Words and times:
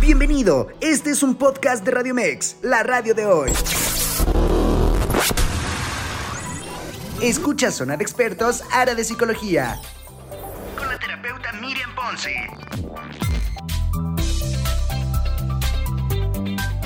Bienvenido, 0.00 0.68
este 0.80 1.10
es 1.10 1.22
un 1.22 1.34
podcast 1.34 1.82
de 1.84 1.90
Radio 1.90 2.14
Mex, 2.14 2.58
la 2.62 2.82
radio 2.82 3.14
de 3.14 3.24
hoy. 3.24 3.50
Escucha 7.22 7.70
Sonar 7.70 8.02
Expertos, 8.02 8.62
área 8.70 8.94
de 8.94 9.02
psicología. 9.02 9.80
Con 10.76 10.88
la 10.88 10.98
terapeuta 10.98 11.52
Miriam 11.54 11.94
Ponce. 11.94 13.25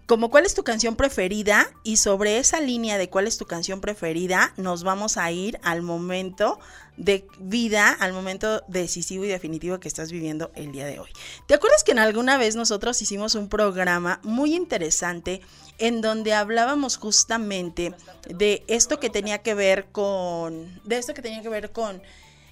como 0.05 0.29
cuál 0.29 0.45
es 0.45 0.53
tu 0.53 0.63
canción 0.63 0.95
preferida 0.95 1.69
y 1.83 1.97
sobre 1.97 2.37
esa 2.37 2.61
línea 2.61 2.97
de 2.97 3.09
cuál 3.09 3.27
es 3.27 3.37
tu 3.37 3.45
canción 3.45 3.81
preferida 3.81 4.53
nos 4.57 4.83
vamos 4.83 5.17
a 5.17 5.31
ir 5.31 5.59
al 5.63 5.81
momento 5.81 6.59
de 6.97 7.27
vida, 7.39 7.91
al 7.99 8.13
momento 8.13 8.63
decisivo 8.67 9.25
y 9.25 9.27
definitivo 9.27 9.79
que 9.79 9.87
estás 9.87 10.11
viviendo 10.11 10.51
el 10.55 10.71
día 10.71 10.85
de 10.85 10.99
hoy. 10.99 11.09
¿Te 11.47 11.53
acuerdas 11.53 11.83
que 11.83 11.91
en 11.91 11.99
alguna 11.99 12.37
vez 12.37 12.55
nosotros 12.55 13.01
hicimos 13.01 13.35
un 13.35 13.49
programa 13.49 14.19
muy 14.23 14.55
interesante 14.55 15.41
en 15.77 16.01
donde 16.01 16.33
hablábamos 16.33 16.97
justamente 16.97 17.93
de 18.27 18.63
esto 18.67 18.99
que 18.99 19.09
tenía 19.09 19.39
que 19.39 19.53
ver 19.53 19.85
con, 19.91 20.81
de 20.83 20.97
esto 20.97 21.13
que 21.13 21.21
tenía 21.21 21.41
que 21.41 21.49
ver 21.49 21.71
con 21.71 22.01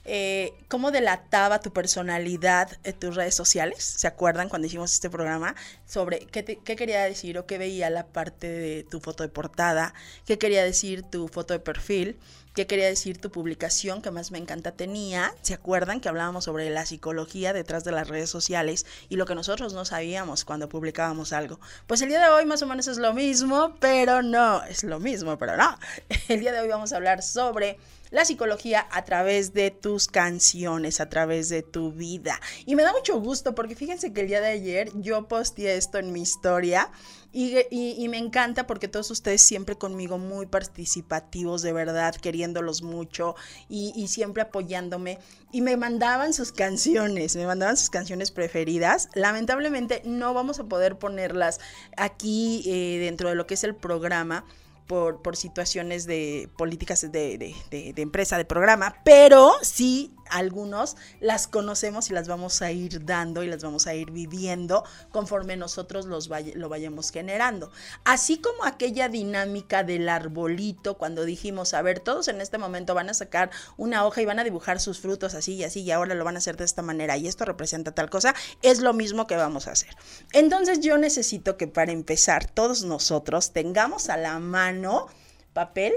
eh, 0.05 0.53
cómo 0.67 0.91
delataba 0.91 1.59
tu 1.59 1.73
personalidad 1.73 2.77
en 2.83 2.93
tus 2.93 3.15
redes 3.15 3.35
sociales. 3.35 3.83
¿Se 3.83 4.07
acuerdan 4.07 4.49
cuando 4.49 4.67
hicimos 4.67 4.93
este 4.93 5.09
programa? 5.09 5.55
Sobre 5.85 6.19
qué, 6.27 6.43
qué, 6.45 6.75
quería 6.75 7.03
decir 7.03 7.37
o 7.37 7.47
qué 7.47 7.57
veía 7.57 7.89
la 7.89 8.05
parte 8.05 8.47
de 8.47 8.83
tu 8.83 8.99
foto 8.99 9.23
de 9.23 9.29
portada, 9.29 9.93
qué 10.25 10.37
quería 10.37 10.63
decir 10.63 11.03
tu 11.03 11.27
foto 11.27 11.53
de 11.53 11.59
perfil, 11.59 12.17
qué 12.55 12.67
quería 12.67 12.87
decir 12.87 13.19
tu 13.19 13.31
publicación 13.31 14.01
que 14.01 14.11
más 14.11 14.31
me 14.31 14.37
encanta 14.37 14.71
tenía. 14.71 15.33
¿Se 15.41 15.53
acuerdan 15.53 15.99
que 15.99 16.09
hablábamos 16.09 16.45
sobre 16.45 16.69
la 16.69 16.85
psicología 16.85 17.51
detrás 17.51 17.83
de 17.83 17.91
las 17.91 18.07
redes 18.07 18.29
sociales 18.29 18.85
y 19.09 19.17
lo 19.17 19.25
que 19.25 19.35
nosotros 19.35 19.73
no 19.73 19.85
sabíamos 19.85 20.45
cuando 20.45 20.69
publicábamos 20.69 21.33
algo? 21.33 21.59
Pues 21.85 22.01
el 22.01 22.09
día 22.09 22.23
de 22.23 22.29
hoy 22.29 22.45
más 22.45 22.61
o 22.61 22.67
menos 22.67 22.87
es 22.87 22.97
lo 22.97 23.13
mismo, 23.13 23.75
pero 23.79 24.21
no, 24.21 24.63
es 24.63 24.83
lo 24.83 24.99
mismo, 24.99 25.37
pero 25.37 25.57
no. 25.57 25.77
El 26.29 26.39
día 26.39 26.51
de 26.51 26.61
hoy 26.61 26.67
vamos 26.67 26.93
a 26.93 26.95
hablar 26.95 27.21
sobre 27.21 27.77
la 28.15 28.23
psicología 28.23 28.87
a 28.91 29.03
través 29.03 29.53
de 29.53 29.71
tus 29.71 30.07
canciones, 30.07 31.01
a 31.01 31.09
través 31.09 31.49
de 31.49 31.63
tu 31.63 31.91
vida. 31.91 32.39
Y 32.65 32.77
me 32.77 32.83
da 32.83 32.93
mucho 32.93 33.19
gusto 33.19 33.53
porque 33.53 33.75
fíjense 33.75 34.13
que 34.13 34.21
el 34.21 34.27
día 34.27 34.39
de 34.39 34.47
ayer 34.47 34.89
yo 34.95 35.27
posteé 35.27 35.75
esto 35.75 35.97
en 35.97 36.13
mi 36.13 36.21
historia 36.21 36.89
y, 37.33 38.07
me 38.07 38.17
encanta 38.17 38.65
porque 38.65 38.87
todos 38.87 39.11
ustedes 39.11 39.41
siempre 39.41 39.77
conmigo 39.77 40.17
muy 40.17 40.45
participativos, 40.45 41.61
de 41.61 41.73
verdad, 41.73 42.15
queriéndolos 42.15 42.83
mucho 42.83 43.35
y, 43.67 44.07
siempre 44.07 44.43
apoyándome. 44.43 45.19
Y 45.51 45.59
me 45.59 45.75
mandaban 45.75 46.33
sus 46.33 46.53
canciones, 46.53 47.35
me 47.35 47.45
mandaban 47.45 47.75
sus 47.75 47.89
canciones 47.89 48.31
preferidas. 48.31 49.09
Lamentablemente 49.13 50.01
no 50.05 50.33
vamos 50.33 50.61
a 50.61 50.63
poder 50.63 50.97
ponerlas 50.97 51.59
aquí 51.97 52.63
eh, 52.65 52.99
dentro 52.99 53.27
de 53.27 53.35
lo 53.35 53.45
que 53.45 53.55
es 53.55 53.65
el 53.65 53.75
programa 53.75 54.45
por, 54.87 55.21
por 55.21 55.35
situaciones 55.35 56.05
de 56.05 56.49
políticas 56.57 57.01
de, 57.01 57.37
de, 57.37 57.93
de, 57.93 58.01
empresa, 58.01 58.37
de 58.37 58.45
programa, 58.45 58.95
pero 59.03 59.53
sí 59.61 60.11
algunos 60.29 60.97
las 61.19 61.47
conocemos 61.47 62.09
y 62.09 62.13
las 62.13 62.27
vamos 62.27 62.61
a 62.61 62.71
ir 62.71 63.05
dando 63.05 63.43
y 63.43 63.47
las 63.47 63.63
vamos 63.63 63.87
a 63.87 63.93
ir 63.93 64.11
viviendo 64.11 64.83
conforme 65.11 65.57
nosotros 65.57 66.05
los 66.05 66.29
lo 66.55 66.69
vayamos 66.69 67.11
generando. 67.11 67.71
Así 68.03 68.37
como 68.37 68.65
aquella 68.65 69.09
dinámica 69.09 69.83
del 69.83 70.09
arbolito 70.09 70.97
cuando 70.97 71.25
dijimos, 71.25 71.73
a 71.73 71.81
ver, 71.81 71.99
todos 71.99 72.27
en 72.27 72.41
este 72.41 72.57
momento 72.57 72.93
van 72.93 73.09
a 73.09 73.13
sacar 73.13 73.51
una 73.77 74.05
hoja 74.05 74.21
y 74.21 74.25
van 74.25 74.39
a 74.39 74.43
dibujar 74.43 74.79
sus 74.79 74.99
frutos 74.99 75.33
así 75.33 75.53
y 75.53 75.63
así 75.63 75.81
y 75.81 75.91
ahora 75.91 76.15
lo 76.15 76.25
van 76.25 76.35
a 76.35 76.39
hacer 76.39 76.57
de 76.57 76.65
esta 76.65 76.81
manera 76.81 77.17
y 77.17 77.27
esto 77.27 77.45
representa 77.45 77.91
tal 77.91 78.09
cosa, 78.09 78.35
es 78.61 78.79
lo 78.79 78.93
mismo 78.93 79.27
que 79.27 79.35
vamos 79.35 79.67
a 79.67 79.71
hacer. 79.71 79.95
Entonces 80.33 80.79
yo 80.79 80.97
necesito 80.97 81.57
que 81.57 81.67
para 81.67 81.91
empezar 81.91 82.49
todos 82.49 82.83
nosotros 82.83 83.51
tengamos 83.51 84.09
a 84.09 84.17
la 84.17 84.39
mano 84.39 85.07
papel, 85.53 85.93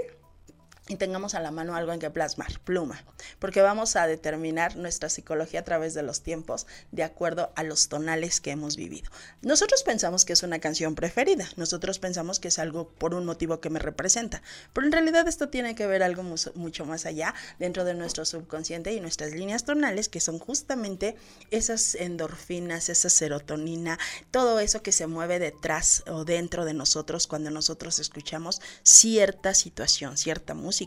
y 0.89 0.95
tengamos 0.95 1.35
a 1.35 1.39
la 1.39 1.51
mano 1.51 1.75
algo 1.75 1.93
en 1.93 1.99
que 1.99 2.09
plasmar, 2.09 2.59
pluma, 2.61 3.05
porque 3.37 3.61
vamos 3.61 3.95
a 3.95 4.07
determinar 4.07 4.75
nuestra 4.75 5.07
psicología 5.07 5.59
a 5.59 5.63
través 5.63 5.93
de 5.93 6.01
los 6.01 6.21
tiempos 6.21 6.65
de 6.91 7.03
acuerdo 7.03 7.51
a 7.55 7.61
los 7.63 7.89
tonales 7.89 8.41
que 8.41 8.49
hemos 8.49 8.75
vivido. 8.75 9.09
Nosotros 9.43 9.83
pensamos 9.83 10.25
que 10.25 10.33
es 10.33 10.41
una 10.41 10.57
canción 10.57 10.95
preferida, 10.95 11.47
nosotros 11.57 11.99
pensamos 11.99 12.39
que 12.39 12.47
es 12.47 12.57
algo 12.57 12.89
por 12.89 13.13
un 13.13 13.23
motivo 13.23 13.61
que 13.61 13.69
me 13.69 13.77
representa, 13.77 14.41
pero 14.73 14.87
en 14.87 14.91
realidad 14.91 15.27
esto 15.27 15.49
tiene 15.49 15.75
que 15.75 15.85
ver 15.85 16.01
algo 16.01 16.23
mucho 16.55 16.85
más 16.85 17.05
allá 17.05 17.35
dentro 17.59 17.85
de 17.85 17.93
nuestro 17.93 18.25
subconsciente 18.25 18.91
y 18.91 18.99
nuestras 18.99 19.31
líneas 19.31 19.65
tonales 19.65 20.09
que 20.09 20.19
son 20.19 20.39
justamente 20.39 21.15
esas 21.51 21.93
endorfinas, 21.93 22.89
esa 22.89 23.09
serotonina, 23.09 23.99
todo 24.31 24.59
eso 24.59 24.81
que 24.81 24.91
se 24.91 25.05
mueve 25.05 25.37
detrás 25.37 26.03
o 26.07 26.25
dentro 26.25 26.65
de 26.65 26.73
nosotros 26.73 27.27
cuando 27.27 27.51
nosotros 27.51 27.99
escuchamos 27.99 28.59
cierta 28.81 29.53
situación, 29.53 30.17
cierta 30.17 30.55
música 30.55 30.78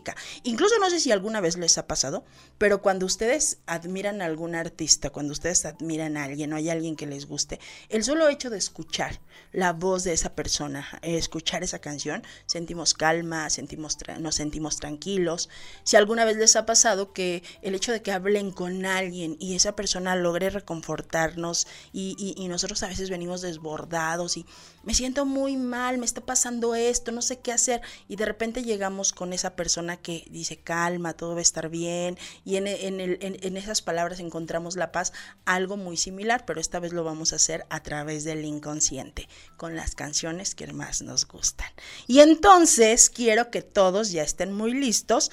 Incluso 0.43 0.79
no 0.79 0.89
sé 0.89 0.99
si 0.99 1.11
alguna 1.11 1.41
vez 1.41 1.57
les 1.57 1.77
ha 1.77 1.87
pasado, 1.87 2.23
pero 2.57 2.81
cuando 2.81 3.05
ustedes 3.05 3.59
admiran 3.65 4.21
a 4.21 4.25
algún 4.25 4.55
artista, 4.55 5.09
cuando 5.09 5.33
ustedes 5.33 5.65
admiran 5.65 6.17
a 6.17 6.23
alguien 6.23 6.53
o 6.53 6.55
hay 6.55 6.69
alguien 6.69 6.95
que 6.95 7.05
les 7.05 7.27
guste, 7.27 7.59
el 7.89 8.03
solo 8.03 8.29
hecho 8.29 8.49
de 8.49 8.57
escuchar 8.57 9.19
la 9.51 9.73
voz 9.73 10.03
de 10.03 10.13
esa 10.13 10.33
persona, 10.33 10.87
escuchar 11.01 11.63
esa 11.63 11.79
canción, 11.79 12.23
sentimos 12.45 12.93
calma, 12.93 13.49
sentimos 13.49 13.97
nos 14.19 14.35
sentimos 14.35 14.77
tranquilos. 14.77 15.49
Si 15.83 15.95
alguna 15.95 16.25
vez 16.25 16.37
les 16.37 16.55
ha 16.55 16.65
pasado 16.65 17.13
que 17.13 17.43
el 17.61 17.75
hecho 17.75 17.91
de 17.91 18.01
que 18.01 18.11
hablen 18.11 18.51
con 18.51 18.85
alguien 18.85 19.37
y 19.39 19.55
esa 19.55 19.75
persona 19.75 20.15
logre 20.15 20.49
reconfortarnos 20.49 21.67
y 21.91 22.47
nosotros 22.49 22.81
a 22.83 22.87
veces 22.87 23.09
venimos 23.09 23.41
desbordados 23.41 24.37
y 24.37 24.45
me 24.83 24.93
siento 24.93 25.25
muy 25.25 25.57
mal, 25.57 25.97
me 25.97 26.05
está 26.05 26.21
pasando 26.21 26.75
esto, 26.75 27.11
no 27.11 27.21
sé 27.21 27.39
qué 27.39 27.51
hacer 27.51 27.81
y 28.07 28.15
de 28.15 28.25
repente 28.25 28.63
llegamos 28.63 29.13
con 29.13 29.33
esa 29.33 29.55
persona 29.55 29.97
que 29.97 30.25
dice 30.29 30.57
calma, 30.57 31.13
todo 31.13 31.33
va 31.33 31.39
a 31.39 31.41
estar 31.41 31.69
bien, 31.69 32.17
y 32.45 32.57
en, 32.57 32.67
en, 32.67 33.57
esas 33.57 33.81
palabras 33.81 34.19
encontramos 34.19 34.75
la 34.75 34.91
paz, 34.91 35.13
algo 35.45 35.77
muy 35.77 35.97
similar, 35.97 36.45
pero 36.45 36.59
esta 36.59 36.79
vez 36.79 36.93
lo 36.93 37.03
vamos 37.03 37.33
a 37.33 37.37
hacer 37.37 37.65
a 37.69 37.81
través 37.81 38.23
del 38.23 38.45
inconsciente, 38.45 39.27
con 39.57 39.75
las 39.75 39.95
canciones 39.95 40.55
que 40.55 40.71
más 40.73 41.01
nos 41.01 41.27
gustan. 41.27 41.69
Y 42.07 42.19
entonces 42.19 43.09
quiero 43.09 43.51
que 43.51 43.61
todos 43.61 44.11
ya 44.11 44.23
estén 44.23 44.53
muy 44.53 44.73
listos. 44.73 45.31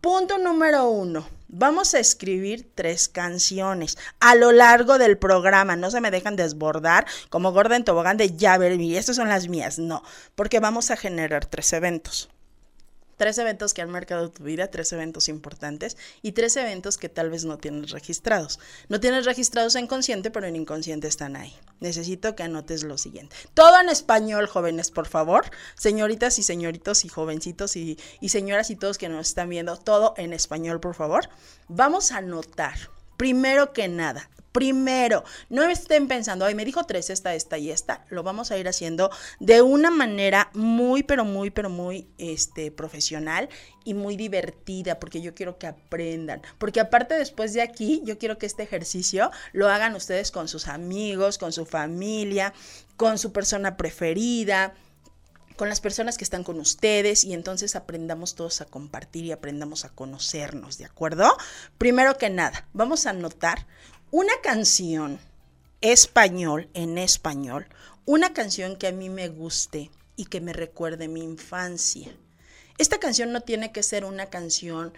Punto 0.00 0.38
número 0.38 0.88
uno. 0.88 1.28
Vamos 1.48 1.94
a 1.94 1.98
escribir 1.98 2.70
tres 2.74 3.08
canciones 3.08 3.98
a 4.20 4.34
lo 4.34 4.52
largo 4.52 4.96
del 4.96 5.18
programa. 5.18 5.76
No 5.76 5.90
se 5.90 6.00
me 6.00 6.10
dejan 6.10 6.36
desbordar 6.36 7.06
como 7.28 7.52
gorda 7.52 7.76
en 7.76 7.84
tobogán 7.84 8.16
de 8.16 8.34
ya 8.34 8.58
y 8.72 8.96
estas 8.96 9.16
son 9.16 9.28
las 9.28 9.48
mías. 9.48 9.78
No, 9.78 10.02
porque 10.34 10.60
vamos 10.60 10.90
a 10.90 10.96
generar 10.96 11.44
tres 11.46 11.72
eventos. 11.72 12.30
Tres 13.16 13.38
eventos 13.38 13.74
que 13.74 13.82
han 13.82 13.90
marcado 13.90 14.30
tu 14.30 14.44
vida, 14.44 14.68
tres 14.68 14.92
eventos 14.92 15.28
importantes 15.28 15.96
y 16.22 16.32
tres 16.32 16.56
eventos 16.56 16.98
que 16.98 17.08
tal 17.08 17.30
vez 17.30 17.44
no 17.44 17.58
tienes 17.58 17.90
registrados. 17.90 18.58
No 18.88 19.00
tienes 19.00 19.24
registrados 19.24 19.74
en 19.74 19.86
consciente, 19.86 20.30
pero 20.30 20.46
en 20.46 20.56
inconsciente 20.56 21.08
están 21.08 21.36
ahí. 21.36 21.54
Necesito 21.80 22.34
que 22.34 22.42
anotes 22.42 22.82
lo 22.82 22.98
siguiente. 22.98 23.36
Todo 23.54 23.80
en 23.80 23.88
español, 23.88 24.46
jóvenes, 24.46 24.90
por 24.90 25.06
favor. 25.06 25.50
Señoritas 25.74 26.38
y 26.38 26.42
señoritos 26.42 27.04
y 27.04 27.08
jovencitos 27.08 27.76
y, 27.76 27.98
y 28.20 28.28
señoras 28.30 28.70
y 28.70 28.76
todos 28.76 28.98
que 28.98 29.08
nos 29.08 29.28
están 29.28 29.48
viendo, 29.48 29.76
todo 29.76 30.14
en 30.16 30.32
español, 30.32 30.80
por 30.80 30.94
favor. 30.94 31.28
Vamos 31.68 32.12
a 32.12 32.18
anotar, 32.18 32.76
primero 33.16 33.72
que 33.72 33.88
nada, 33.88 34.28
Primero, 34.52 35.24
no 35.48 35.62
estén 35.62 36.08
pensando, 36.08 36.44
ay, 36.44 36.54
me 36.54 36.66
dijo 36.66 36.84
tres, 36.84 37.08
esta, 37.08 37.34
esta 37.34 37.56
y 37.56 37.70
esta. 37.70 38.04
Lo 38.10 38.22
vamos 38.22 38.50
a 38.50 38.58
ir 38.58 38.68
haciendo 38.68 39.10
de 39.40 39.62
una 39.62 39.90
manera 39.90 40.50
muy, 40.52 41.02
pero 41.02 41.24
muy, 41.24 41.50
pero 41.50 41.70
muy 41.70 42.06
este, 42.18 42.70
profesional 42.70 43.48
y 43.84 43.94
muy 43.94 44.16
divertida, 44.16 45.00
porque 45.00 45.22
yo 45.22 45.34
quiero 45.34 45.58
que 45.58 45.66
aprendan. 45.66 46.42
Porque 46.58 46.80
aparte, 46.80 47.14
después 47.14 47.54
de 47.54 47.62
aquí, 47.62 48.02
yo 48.04 48.18
quiero 48.18 48.36
que 48.36 48.44
este 48.44 48.62
ejercicio 48.62 49.30
lo 49.52 49.70
hagan 49.70 49.94
ustedes 49.94 50.30
con 50.30 50.48
sus 50.48 50.68
amigos, 50.68 51.38
con 51.38 51.52
su 51.52 51.64
familia, 51.64 52.52
con 52.98 53.16
su 53.16 53.32
persona 53.32 53.78
preferida 53.78 54.74
con 55.56 55.68
las 55.68 55.80
personas 55.80 56.18
que 56.18 56.24
están 56.24 56.44
con 56.44 56.58
ustedes 56.60 57.24
y 57.24 57.34
entonces 57.34 57.76
aprendamos 57.76 58.34
todos 58.34 58.60
a 58.60 58.64
compartir 58.66 59.24
y 59.24 59.32
aprendamos 59.32 59.84
a 59.84 59.90
conocernos, 59.90 60.78
¿de 60.78 60.84
acuerdo? 60.84 61.36
Primero 61.78 62.16
que 62.18 62.30
nada, 62.30 62.66
vamos 62.72 63.06
a 63.06 63.12
notar 63.12 63.66
una 64.10 64.32
canción 64.42 65.18
español, 65.80 66.68
en 66.74 66.98
español, 66.98 67.66
una 68.04 68.32
canción 68.32 68.76
que 68.76 68.88
a 68.88 68.92
mí 68.92 69.08
me 69.08 69.28
guste 69.28 69.90
y 70.16 70.26
que 70.26 70.40
me 70.40 70.52
recuerde 70.52 71.08
mi 71.08 71.22
infancia. 71.22 72.14
Esta 72.78 72.98
canción 72.98 73.32
no 73.32 73.42
tiene 73.42 73.72
que 73.72 73.82
ser 73.82 74.04
una 74.04 74.26
canción 74.26 74.92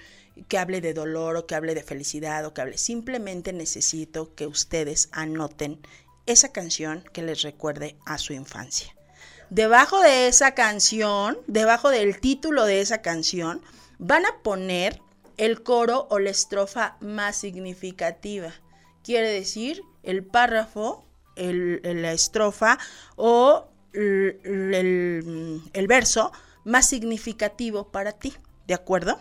que 0.49 0.59
hable 0.59 0.81
de 0.81 0.95
dolor 0.95 1.37
o 1.37 1.47
que 1.47 1.55
hable 1.55 1.75
de 1.75 1.83
felicidad 1.83 2.45
o 2.45 2.55
que 2.55 2.61
hable. 2.61 2.79
Simplemente 2.79 3.53
necesito 3.53 4.35
que 4.35 4.47
ustedes 4.47 5.09
anoten 5.13 5.81
esa 6.27 6.51
canción 6.53 7.05
que 7.13 7.23
les 7.23 7.43
recuerde 7.43 7.97
a 8.07 8.19
su 8.19 8.33
infancia. 8.33 8.95
Debajo 9.51 10.01
de 10.01 10.29
esa 10.29 10.53
canción, 10.53 11.39
debajo 11.47 11.91
del 11.91 12.21
título 12.21 12.65
de 12.65 12.81
esa 12.81 13.03
canción, 13.03 13.63
van 13.99 14.27
a 14.27 14.39
poner 14.43 15.01
el 15.37 15.63
coro 15.63 16.07
o 16.11 16.19
la 16.19 16.31
estrofa 16.31 16.97
más 17.01 17.37
significativa 17.37 18.53
quiere 19.05 19.31
decir 19.31 19.85
el 20.03 20.25
párrafo, 20.25 21.05
la 21.37 22.13
estrofa 22.13 22.79
o 23.15 23.69
el, 23.93 25.87
verso 25.87 26.33
más 26.65 26.89
significativo 26.89 27.89
para 27.93 28.13
ti, 28.13 28.35
¿de 28.67 28.75
acuerdo? 28.75 29.21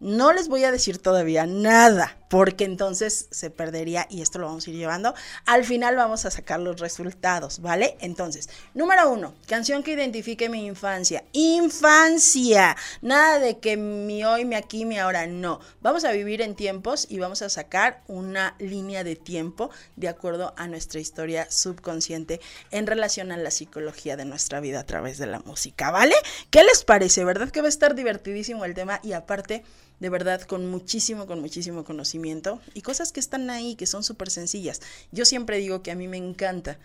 No 0.00 0.32
les 0.32 0.48
voy 0.48 0.64
a 0.64 0.72
decir 0.72 0.98
todavía 0.98 1.46
nada, 1.46 2.16
porque 2.34 2.64
entonces 2.64 3.28
se 3.30 3.48
perdería 3.48 4.08
y 4.10 4.20
esto 4.20 4.40
lo 4.40 4.46
vamos 4.46 4.66
a 4.66 4.70
ir 4.70 4.76
llevando. 4.76 5.14
Al 5.46 5.64
final 5.64 5.94
vamos 5.94 6.24
a 6.24 6.32
sacar 6.32 6.58
los 6.58 6.80
resultados, 6.80 7.60
¿vale? 7.60 7.96
Entonces, 8.00 8.50
número 8.74 9.08
uno, 9.08 9.34
canción 9.46 9.84
que 9.84 9.92
identifique 9.92 10.48
mi 10.48 10.66
infancia. 10.66 11.22
Infancia. 11.30 12.76
Nada 13.02 13.38
de 13.38 13.60
que 13.60 13.76
mi 13.76 14.24
hoy, 14.24 14.44
mi 14.46 14.56
aquí, 14.56 14.84
mi 14.84 14.98
ahora. 14.98 15.28
No. 15.28 15.60
Vamos 15.80 16.04
a 16.04 16.10
vivir 16.10 16.42
en 16.42 16.56
tiempos 16.56 17.06
y 17.08 17.20
vamos 17.20 17.40
a 17.40 17.48
sacar 17.48 18.02
una 18.08 18.56
línea 18.58 19.04
de 19.04 19.14
tiempo 19.14 19.70
de 19.94 20.08
acuerdo 20.08 20.54
a 20.56 20.66
nuestra 20.66 20.98
historia 20.98 21.48
subconsciente 21.48 22.40
en 22.72 22.88
relación 22.88 23.30
a 23.30 23.36
la 23.36 23.52
psicología 23.52 24.16
de 24.16 24.24
nuestra 24.24 24.58
vida 24.58 24.80
a 24.80 24.86
través 24.86 25.18
de 25.18 25.26
la 25.26 25.38
música, 25.38 25.92
¿vale? 25.92 26.16
¿Qué 26.50 26.64
les 26.64 26.82
parece? 26.82 27.24
¿Verdad 27.24 27.52
que 27.52 27.60
va 27.60 27.66
a 27.66 27.68
estar 27.68 27.94
divertidísimo 27.94 28.64
el 28.64 28.74
tema? 28.74 28.98
Y 29.04 29.12
aparte 29.12 29.62
de 30.00 30.08
verdad 30.08 30.42
con 30.42 30.66
muchísimo, 30.70 31.26
con 31.26 31.40
muchísimo 31.40 31.84
conocimiento 31.84 32.60
y 32.74 32.82
cosas 32.82 33.12
que 33.12 33.20
están 33.20 33.50
ahí, 33.50 33.76
que 33.76 33.86
son 33.86 34.02
súper 34.02 34.30
sencillas. 34.30 34.80
Yo 35.12 35.24
siempre 35.24 35.58
digo 35.58 35.82
que 35.82 35.90
a 35.90 35.94
mí 35.94 36.08
me 36.08 36.16
encanta. 36.16 36.78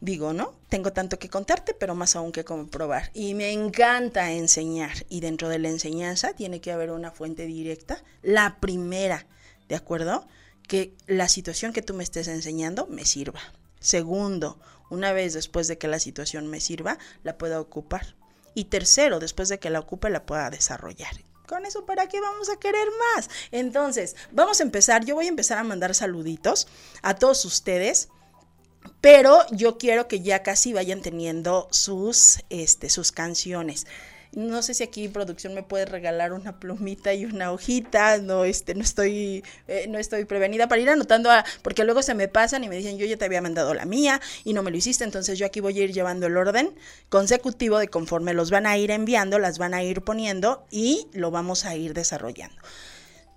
Digo, 0.00 0.34
¿no? 0.34 0.54
Tengo 0.68 0.92
tanto 0.92 1.18
que 1.18 1.30
contarte, 1.30 1.72
pero 1.72 1.94
más 1.94 2.14
aún 2.14 2.32
que 2.32 2.44
comprobar. 2.44 3.10
Y 3.14 3.34
me 3.34 3.52
encanta 3.52 4.32
enseñar. 4.32 5.06
Y 5.08 5.20
dentro 5.20 5.48
de 5.48 5.58
la 5.58 5.68
enseñanza 5.68 6.34
tiene 6.34 6.60
que 6.60 6.72
haber 6.72 6.90
una 6.90 7.10
fuente 7.10 7.46
directa. 7.46 8.02
La 8.22 8.58
primera, 8.60 9.26
¿de 9.68 9.76
acuerdo? 9.76 10.26
Que 10.68 10.94
la 11.06 11.28
situación 11.28 11.72
que 11.72 11.80
tú 11.80 11.94
me 11.94 12.04
estés 12.04 12.28
enseñando 12.28 12.86
me 12.86 13.06
sirva. 13.06 13.40
Segundo, 13.80 14.60
una 14.90 15.12
vez 15.12 15.32
después 15.32 15.68
de 15.68 15.78
que 15.78 15.88
la 15.88 16.00
situación 16.00 16.48
me 16.48 16.60
sirva, 16.60 16.98
la 17.22 17.38
pueda 17.38 17.60
ocupar. 17.60 18.14
Y 18.54 18.64
tercero, 18.64 19.20
después 19.20 19.48
de 19.48 19.58
que 19.58 19.70
la 19.70 19.80
ocupe, 19.80 20.10
la 20.10 20.26
pueda 20.26 20.50
desarrollar. 20.50 21.14
Con 21.46 21.66
eso, 21.66 21.84
¿para 21.84 22.08
qué 22.08 22.20
vamos 22.20 22.48
a 22.48 22.56
querer 22.56 22.88
más? 23.14 23.28
Entonces, 23.50 24.16
vamos 24.32 24.60
a 24.60 24.62
empezar. 24.62 25.04
Yo 25.04 25.14
voy 25.14 25.26
a 25.26 25.28
empezar 25.28 25.58
a 25.58 25.64
mandar 25.64 25.94
saluditos 25.94 26.66
a 27.02 27.14
todos 27.14 27.44
ustedes. 27.44 28.08
Pero 29.00 29.46
yo 29.50 29.78
quiero 29.78 30.08
que 30.08 30.20
ya 30.20 30.42
casi 30.42 30.72
vayan 30.72 31.00
teniendo 31.00 31.68
sus, 31.70 32.38
este, 32.50 32.88
sus 32.90 33.12
canciones. 33.12 33.86
No 34.34 34.62
sé 34.62 34.74
si 34.74 34.82
aquí 34.82 35.08
producción 35.08 35.54
me 35.54 35.62
puede 35.62 35.86
regalar 35.86 36.32
una 36.32 36.58
plumita 36.58 37.14
y 37.14 37.24
una 37.24 37.52
hojita. 37.52 38.18
No, 38.18 38.44
este, 38.44 38.74
no 38.74 38.82
estoy, 38.82 39.44
eh, 39.68 39.86
no 39.88 39.98
estoy 39.98 40.24
prevenida 40.24 40.68
para 40.68 40.80
ir 40.80 40.90
anotando, 40.90 41.30
porque 41.62 41.84
luego 41.84 42.02
se 42.02 42.14
me 42.14 42.28
pasan 42.28 42.64
y 42.64 42.68
me 42.68 42.76
dicen, 42.76 42.98
yo 42.98 43.06
ya 43.06 43.16
te 43.16 43.24
había 43.24 43.42
mandado 43.42 43.74
la 43.74 43.84
mía 43.84 44.20
y 44.44 44.52
no 44.52 44.62
me 44.62 44.70
lo 44.70 44.76
hiciste. 44.76 45.04
Entonces 45.04 45.38
yo 45.38 45.46
aquí 45.46 45.60
voy 45.60 45.78
a 45.78 45.84
ir 45.84 45.92
llevando 45.92 46.26
el 46.26 46.36
orden 46.36 46.74
consecutivo 47.08 47.78
de 47.78 47.88
conforme 47.88 48.34
los 48.34 48.50
van 48.50 48.66
a 48.66 48.76
ir 48.76 48.90
enviando, 48.90 49.38
las 49.38 49.58
van 49.58 49.74
a 49.74 49.82
ir 49.82 50.02
poniendo 50.02 50.66
y 50.70 51.08
lo 51.12 51.30
vamos 51.30 51.64
a 51.64 51.76
ir 51.76 51.94
desarrollando. 51.94 52.56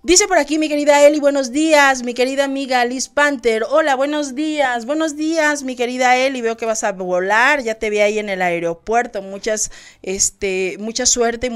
Dice 0.08 0.26
por 0.26 0.38
aquí 0.38 0.58
mi 0.58 0.70
querida 0.70 1.06
Eli, 1.06 1.20
buenos 1.20 1.52
días, 1.52 2.02
mi 2.02 2.14
querida 2.14 2.44
amiga 2.44 2.82
Liz 2.86 3.10
Panther. 3.10 3.64
Hola, 3.68 3.94
buenos 3.94 4.34
días, 4.34 4.86
buenos 4.86 5.16
días, 5.16 5.64
mi 5.64 5.76
querida 5.76 6.16
Eli. 6.16 6.40
Veo 6.40 6.56
que 6.56 6.64
vas 6.64 6.82
a 6.82 6.92
volar, 6.92 7.62
ya 7.62 7.74
te 7.74 7.90
vi 7.90 7.98
ahí 7.98 8.18
en 8.18 8.30
el 8.30 8.40
aeropuerto. 8.40 9.20
Muchas, 9.20 9.70
este, 10.00 10.78
mucha 10.80 11.04
suerte, 11.04 11.50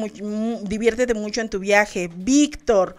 diviértete 0.65 1.15
mucho 1.15 1.41
en 1.41 1.49
tu 1.49 1.61
viaje. 1.61 2.11
Víctor. 2.15 2.95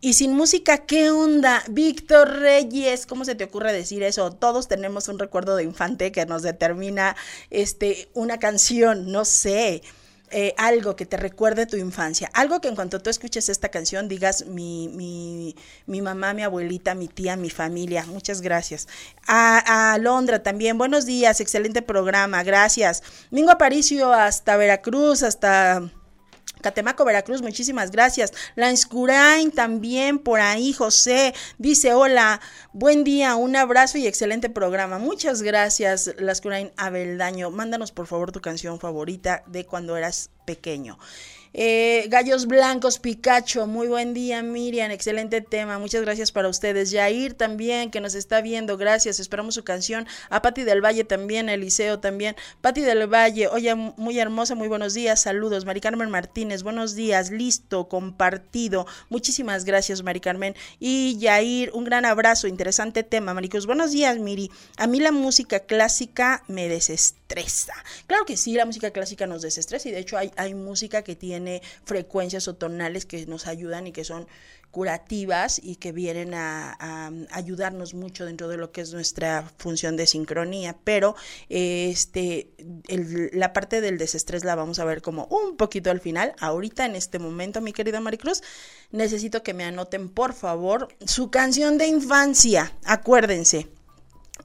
Y 0.00 0.14
sin 0.14 0.32
música, 0.32 0.86
¿qué 0.86 1.10
onda? 1.10 1.62
Víctor 1.68 2.38
Reyes, 2.38 3.04
¿cómo 3.04 3.26
se 3.26 3.34
te 3.34 3.44
ocurre 3.44 3.74
decir 3.74 4.02
eso? 4.02 4.32
Todos 4.32 4.68
tenemos 4.68 5.08
un 5.08 5.18
recuerdo 5.18 5.54
de 5.56 5.64
infante 5.64 6.12
que 6.12 6.24
nos 6.24 6.40
determina 6.40 7.14
este, 7.50 8.08
una 8.14 8.38
canción, 8.38 9.12
no 9.12 9.26
sé. 9.26 9.82
Eh, 10.30 10.54
algo 10.56 10.96
que 10.96 11.06
te 11.06 11.16
recuerde 11.16 11.66
tu 11.66 11.76
infancia, 11.76 12.28
algo 12.32 12.60
que 12.60 12.68
en 12.68 12.74
cuanto 12.74 13.00
tú 13.00 13.10
escuches 13.10 13.48
esta 13.48 13.68
canción 13.68 14.08
digas 14.08 14.46
mi, 14.46 14.88
mi, 14.88 15.54
mi 15.86 16.00
mamá, 16.02 16.34
mi 16.34 16.42
abuelita, 16.42 16.94
mi 16.94 17.08
tía, 17.08 17.36
mi 17.36 17.50
familia. 17.50 18.04
Muchas 18.06 18.40
gracias. 18.40 18.88
A, 19.26 19.92
a, 19.92 19.98
Londra 19.98 20.42
también, 20.42 20.76
buenos 20.78 21.06
días, 21.06 21.40
excelente 21.40 21.82
programa, 21.82 22.42
gracias. 22.42 23.02
Mingo 23.30 23.50
Aparicio 23.50 24.12
hasta 24.12 24.56
Veracruz, 24.56 25.22
hasta... 25.22 25.90
Catemaco, 26.64 27.04
Veracruz, 27.04 27.42
muchísimas 27.42 27.90
gracias. 27.90 28.32
Lanscurain 28.54 29.50
también 29.50 30.18
por 30.18 30.40
ahí, 30.40 30.72
José, 30.72 31.34
dice, 31.58 31.92
hola, 31.92 32.40
buen 32.72 33.04
día, 33.04 33.36
un 33.36 33.54
abrazo 33.54 33.98
y 33.98 34.06
excelente 34.06 34.48
programa. 34.48 34.98
Muchas 34.98 35.42
gracias, 35.42 36.14
Lanscurain 36.16 36.72
Abeldaño. 36.78 37.50
Mándanos 37.50 37.92
por 37.92 38.06
favor 38.06 38.32
tu 38.32 38.40
canción 38.40 38.80
favorita 38.80 39.44
de 39.46 39.66
cuando 39.66 39.94
eras 39.98 40.30
pequeño. 40.46 40.98
Eh, 41.56 42.06
Gallos 42.08 42.46
Blancos, 42.46 42.98
Pikachu, 42.98 43.68
muy 43.68 43.86
buen 43.86 44.12
día, 44.12 44.42
Miriam, 44.42 44.90
excelente 44.90 45.40
tema, 45.40 45.78
muchas 45.78 46.02
gracias 46.02 46.32
para 46.32 46.48
ustedes. 46.48 46.90
Yair 46.90 47.34
también, 47.34 47.92
que 47.92 48.00
nos 48.00 48.16
está 48.16 48.40
viendo, 48.40 48.76
gracias, 48.76 49.20
esperamos 49.20 49.54
su 49.54 49.62
canción. 49.62 50.04
A 50.30 50.42
Pati 50.42 50.64
del 50.64 50.84
Valle 50.84 51.04
también, 51.04 51.48
Eliseo 51.48 52.00
también. 52.00 52.34
Pati 52.60 52.80
del 52.80 53.06
Valle, 53.06 53.46
oye, 53.46 53.72
muy 53.76 54.18
hermosa, 54.18 54.56
muy 54.56 54.66
buenos 54.66 54.94
días, 54.94 55.22
saludos. 55.22 55.64
Mari 55.64 55.80
Carmen 55.80 56.10
Martínez, 56.10 56.64
buenos 56.64 56.96
días, 56.96 57.30
listo, 57.30 57.88
compartido. 57.88 58.88
Muchísimas 59.08 59.64
gracias, 59.64 60.02
Mari 60.02 60.18
Carmen. 60.18 60.56
Y 60.80 61.18
Yair, 61.18 61.70
un 61.72 61.84
gran 61.84 62.04
abrazo, 62.04 62.48
interesante 62.48 63.04
tema, 63.04 63.32
Maricos. 63.32 63.66
Buenos 63.66 63.92
días, 63.92 64.18
Miri. 64.18 64.50
A 64.76 64.88
mí 64.88 64.98
la 64.98 65.12
música 65.12 65.60
clásica 65.60 66.42
me 66.48 66.68
Claro 68.06 68.24
que 68.24 68.36
sí, 68.36 68.54
la 68.54 68.64
música 68.64 68.90
clásica 68.90 69.26
nos 69.26 69.42
desestresa 69.42 69.88
y 69.88 69.92
de 69.92 69.98
hecho 69.98 70.16
hay, 70.18 70.54
música 70.54 71.02
que 71.02 71.16
tiene 71.16 71.62
frecuencias 71.84 72.46
o 72.48 72.54
tonales 72.54 73.06
que 73.06 73.26
nos 73.26 73.46
ayudan 73.46 73.86
y 73.86 73.92
que 73.92 74.04
son 74.04 74.26
curativas 74.70 75.60
y 75.62 75.76
que 75.76 75.92
vienen 75.92 76.34
a, 76.34 77.10
ayudarnos 77.30 77.94
mucho 77.94 78.24
dentro 78.24 78.48
de 78.48 78.56
lo 78.56 78.72
que 78.72 78.80
es 78.80 78.92
nuestra 78.92 79.48
función 79.56 79.96
de 79.96 80.06
sincronía, 80.06 80.76
pero 80.84 81.14
este 81.48 82.50
la 83.32 83.52
parte 83.52 83.80
del 83.80 83.98
desestrés 83.98 84.44
la 84.44 84.54
vamos 84.54 84.78
a 84.78 84.84
ver 84.84 85.02
como 85.02 85.26
un 85.26 85.56
poquito 85.56 85.90
al 85.90 86.00
final. 86.00 86.34
Ahorita 86.40 86.86
en 86.86 86.96
este 86.96 87.18
momento, 87.18 87.60
mi 87.60 87.72
querida 87.72 88.00
Maricruz, 88.00 88.42
necesito 88.90 89.42
que 89.42 89.54
me 89.54 89.64
anoten 89.64 90.08
por 90.08 90.34
favor 90.34 90.88
su 91.06 91.30
canción 91.30 91.78
de 91.78 91.86
infancia. 91.86 92.72
Acuérdense, 92.84 93.68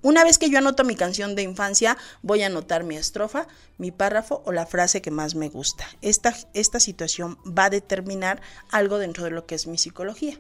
Una 0.02 0.24
vez 0.24 0.38
que 0.38 0.50
yo 0.50 0.58
anoto 0.58 0.84
mi 0.84 0.96
canción 0.96 1.36
de 1.36 1.42
infancia, 1.42 1.98
voy 2.22 2.44
a 2.44 2.48
anotar 2.48 2.84
mi 2.84 2.96
estrofa, 2.96 3.48
mi 3.78 3.92
párrafo 3.92 4.42
o 4.46 4.52
la 4.52 4.66
frase 4.66 5.02
que 5.02 5.12
más 5.12 5.36
me 5.36 5.50
gusta. 5.50 5.86
Esta, 6.02 6.34
esta 6.54 6.80
situación 6.80 7.38
va 7.46 7.66
a 7.66 7.70
determinar 7.70 8.42
algo 8.72 8.98
dentro 8.98 9.26
de 9.26 9.32
lo 9.32 9.46
que 9.46 9.56
es 9.56 9.68
mi 9.68 9.78
psicología. 9.78 10.40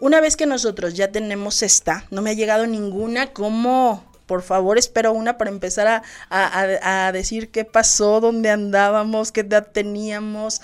Una 0.00 0.20
vez 0.20 0.36
que 0.36 0.46
nosotros 0.46 0.94
ya 0.94 1.12
tenemos 1.12 1.62
esta, 1.62 2.06
no 2.10 2.22
me 2.22 2.30
ha 2.30 2.34
llegado 2.34 2.66
ninguna 2.66 3.32
como 3.32 4.04
por 4.26 4.42
favor, 4.42 4.76
espero 4.76 5.12
una 5.12 5.38
para 5.38 5.50
empezar 5.50 5.86
a, 5.86 6.02
a, 6.30 7.12
decir 7.12 7.50
qué 7.52 7.64
pasó, 7.64 8.20
dónde 8.20 8.50
andábamos, 8.50 9.30
qué 9.30 9.42
edad 9.42 9.68
teníamos. 9.72 10.60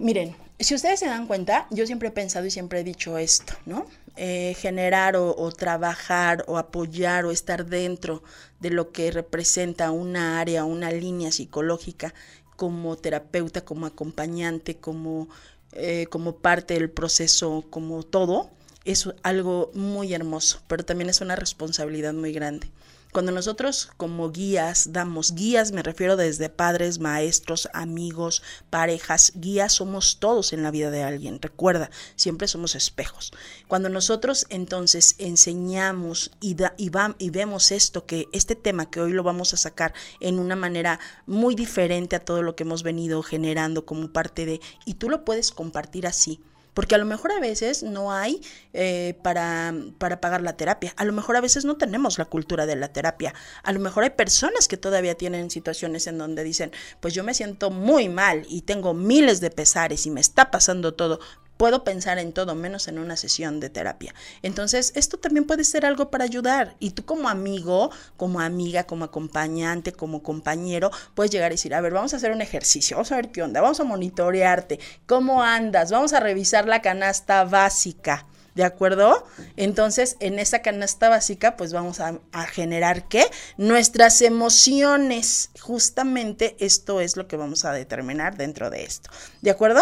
Miren, 0.00 0.36
si 0.58 0.74
ustedes 0.74 0.98
se 0.98 1.06
dan 1.06 1.28
cuenta, 1.28 1.68
yo 1.70 1.86
siempre 1.86 2.08
he 2.08 2.12
pensado 2.12 2.44
y 2.44 2.50
siempre 2.50 2.80
he 2.80 2.84
dicho 2.84 3.16
esto, 3.16 3.54
¿no? 3.64 3.86
Eh, 4.16 4.54
generar 4.58 5.16
o, 5.16 5.34
o, 5.34 5.50
trabajar 5.52 6.44
o 6.46 6.58
apoyar 6.58 7.24
o 7.24 7.30
estar 7.30 7.64
dentro 7.64 8.22
de 8.60 8.68
lo 8.68 8.92
que 8.92 9.10
representa 9.10 9.90
una 9.90 10.38
área, 10.38 10.64
una 10.66 10.92
línea 10.92 11.32
psicológica 11.32 12.12
como 12.56 12.96
terapeuta, 12.96 13.64
como 13.64 13.86
acompañante, 13.86 14.76
como, 14.76 15.28
eh, 15.72 16.06
como 16.10 16.36
parte 16.36 16.74
del 16.74 16.90
proceso, 16.90 17.64
como 17.70 18.02
todo, 18.02 18.50
es 18.84 19.08
algo 19.22 19.70
muy 19.74 20.12
hermoso, 20.12 20.60
pero 20.68 20.84
también 20.84 21.10
es 21.10 21.20
una 21.20 21.34
responsabilidad 21.34 22.12
muy 22.12 22.32
grande. 22.32 22.70
Cuando 23.12 23.30
nosotros 23.30 23.90
como 23.98 24.30
guías 24.30 24.94
damos 24.94 25.34
guías, 25.34 25.70
me 25.72 25.82
refiero 25.82 26.16
desde 26.16 26.48
padres, 26.48 26.98
maestros, 26.98 27.68
amigos, 27.74 28.42
parejas, 28.70 29.32
guías 29.34 29.74
somos 29.74 30.18
todos 30.18 30.54
en 30.54 30.62
la 30.62 30.70
vida 30.70 30.90
de 30.90 31.02
alguien. 31.02 31.38
Recuerda, 31.42 31.90
siempre 32.16 32.48
somos 32.48 32.74
espejos. 32.74 33.30
Cuando 33.68 33.90
nosotros 33.90 34.46
entonces 34.48 35.16
enseñamos 35.18 36.30
y, 36.40 36.56
y, 36.78 36.90
y 37.18 37.30
vemos 37.30 37.70
esto, 37.70 38.06
que 38.06 38.28
este 38.32 38.54
tema 38.54 38.88
que 38.88 39.02
hoy 39.02 39.12
lo 39.12 39.22
vamos 39.22 39.52
a 39.52 39.58
sacar 39.58 39.92
en 40.20 40.38
una 40.38 40.56
manera 40.56 40.98
muy 41.26 41.54
diferente 41.54 42.16
a 42.16 42.24
todo 42.24 42.42
lo 42.42 42.56
que 42.56 42.62
hemos 42.62 42.82
venido 42.82 43.22
generando 43.22 43.84
como 43.84 44.10
parte 44.10 44.46
de, 44.46 44.62
y 44.86 44.94
tú 44.94 45.10
lo 45.10 45.26
puedes 45.26 45.52
compartir 45.52 46.06
así 46.06 46.40
porque 46.74 46.94
a 46.94 46.98
lo 46.98 47.04
mejor 47.04 47.32
a 47.32 47.40
veces 47.40 47.82
no 47.82 48.12
hay 48.12 48.40
eh, 48.72 49.18
para, 49.22 49.74
para 49.98 50.20
pagar 50.20 50.42
la 50.42 50.56
terapia. 50.56 50.94
A 50.96 51.04
lo 51.04 51.12
mejor 51.12 51.36
a 51.36 51.40
veces 51.40 51.64
no 51.64 51.76
tenemos 51.76 52.18
la 52.18 52.24
cultura 52.24 52.66
de 52.66 52.76
la 52.76 52.88
terapia. 52.88 53.34
A 53.62 53.72
lo 53.72 53.80
mejor 53.80 54.04
hay 54.04 54.10
personas 54.10 54.68
que 54.68 54.76
todavía 54.76 55.14
tienen 55.14 55.50
situaciones 55.50 56.06
en 56.06 56.18
donde 56.18 56.44
dicen, 56.44 56.72
pues 57.00 57.14
yo 57.14 57.24
me 57.24 57.34
siento 57.34 57.70
muy 57.70 58.08
mal 58.08 58.46
y 58.48 58.62
tengo 58.62 58.94
miles 58.94 59.40
de 59.40 59.50
pesares 59.50 60.06
y 60.06 60.10
me 60.10 60.20
está 60.20 60.50
pasando 60.50 60.94
todo, 60.94 61.20
puedo 61.56 61.84
pensar 61.84 62.18
en 62.18 62.32
todo 62.32 62.54
menos 62.54 62.88
en 62.88 62.98
una 62.98 63.16
sesión 63.16 63.60
de 63.60 63.70
terapia. 63.70 64.14
Entonces, 64.42 64.92
esto 64.96 65.18
también 65.18 65.46
puede 65.46 65.64
ser 65.64 65.86
algo 65.86 66.10
para 66.10 66.24
ayudar. 66.24 66.74
Y 66.80 66.90
tú 66.90 67.04
como 67.04 67.28
amigo, 67.28 67.90
como 68.16 68.40
amiga, 68.40 68.84
como 68.84 69.04
acompañante, 69.04 69.92
como 69.92 70.22
compañero, 70.22 70.90
puedes 71.14 71.30
llegar 71.30 71.52
y 71.52 71.54
decir, 71.54 71.74
a 71.74 71.80
ver, 71.80 71.92
vamos 71.92 72.14
a 72.14 72.16
hacer 72.16 72.32
un 72.32 72.42
ejercicio, 72.42 72.96
vamos 72.96 73.12
a 73.12 73.16
ver 73.16 73.30
qué 73.30 73.42
onda, 73.42 73.60
vamos 73.60 73.80
a 73.80 73.84
monitorearte, 73.84 74.80
cómo 75.06 75.42
andas, 75.42 75.90
vamos 75.90 76.12
a 76.12 76.20
revisar 76.20 76.66
la 76.66 76.82
canasta 76.82 77.44
básica. 77.44 78.26
¿De 78.54 78.64
acuerdo? 78.64 79.26
Entonces, 79.56 80.16
en 80.20 80.38
esa 80.38 80.60
canasta 80.60 81.08
básica, 81.08 81.56
pues 81.56 81.72
vamos 81.72 82.00
a, 82.00 82.18
a, 82.32 82.44
generar 82.44 83.08
qué? 83.08 83.24
Nuestras 83.56 84.20
emociones. 84.20 85.48
Justamente 85.58 86.56
esto 86.58 87.00
es 87.00 87.16
lo 87.16 87.26
que 87.26 87.36
vamos 87.38 87.64
a 87.64 87.72
determinar 87.72 88.36
dentro 88.36 88.68
de 88.68 88.84
esto. 88.84 89.08
¿De 89.40 89.50
acuerdo? 89.50 89.80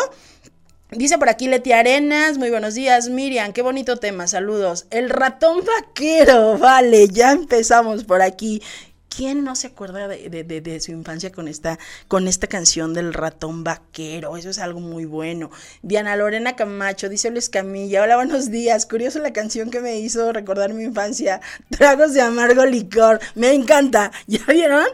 Dice 0.92 1.18
por 1.18 1.28
aquí 1.28 1.47
Leti 1.47 1.70
Arenas, 1.70 2.37
muy 2.37 2.50
buenos 2.50 2.75
días, 2.75 3.09
Miriam, 3.09 3.52
qué 3.52 3.62
bonito 3.62 3.99
tema, 3.99 4.26
saludos. 4.26 4.87
El 4.90 5.09
ratón 5.09 5.62
vaquero, 5.64 6.59
vale, 6.59 7.06
ya 7.06 7.30
empezamos 7.30 8.02
por 8.02 8.23
aquí. 8.23 8.61
¿Quién 9.09 9.44
no 9.44 9.54
se 9.54 9.68
acuerda 9.68 10.09
de, 10.09 10.80
su 10.80 10.90
infancia 10.90 11.30
con 11.30 11.47
esta, 11.47 11.78
con 12.09 12.26
esta 12.26 12.49
canción 12.49 12.92
del 12.92 13.14
ratón 13.14 13.62
vaquero? 13.62 14.37
Eso 14.37 14.50
es 14.50 14.59
algo 14.59 14.80
muy 14.80 15.04
bueno. 15.04 15.52
Diana 15.82 16.16
Lorena 16.16 16.56
Camacho, 16.56 17.09
dice 17.09 17.30
Luis 17.30 17.49
Camilla, 17.49 18.02
hola, 18.02 18.16
buenos 18.16 18.50
días. 18.50 18.85
Curioso 18.85 19.20
la 19.20 19.32
canción 19.32 19.70
que 19.70 19.80
me 19.80 20.00
hizo 20.00 20.32
recordar 20.32 20.75
mi 20.75 20.82
infancia. 20.82 21.40
Tragos 21.70 22.14
de 22.14 22.23
amargo 22.23 22.66
licor. 22.66 23.20
Me 23.37 23.52
encanta. 23.52 24.11
¿Ya 24.26 24.44
vieron? 24.49 24.87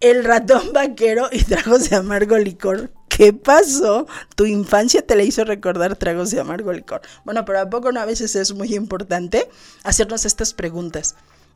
El 0.00 0.24
ratón 0.24 0.72
vaquero 0.72 1.28
y 1.30 1.44
tragos 1.44 1.88
de 1.88 1.96
amargo 1.96 2.36
licor. 2.36 2.90
¿Qué 3.16 3.32
pasó? 3.32 4.06
Tu 4.34 4.44
infancia 4.44 5.00
te 5.00 5.16
le 5.16 5.24
hizo 5.24 5.42
recordar 5.42 5.96
tragos 5.96 6.30
de 6.30 6.38
amargo 6.38 6.70
licor. 6.70 7.00
Bueno, 7.24 7.46
pero 7.46 7.60
a 7.60 7.70
poco 7.70 7.90
no 7.90 7.98
a 7.98 8.04
veces 8.04 8.36
es 8.36 8.52
muy 8.52 8.74
importante 8.74 9.48
hacernos 9.84 10.26
estas 10.26 10.52
preguntas. 10.52 11.14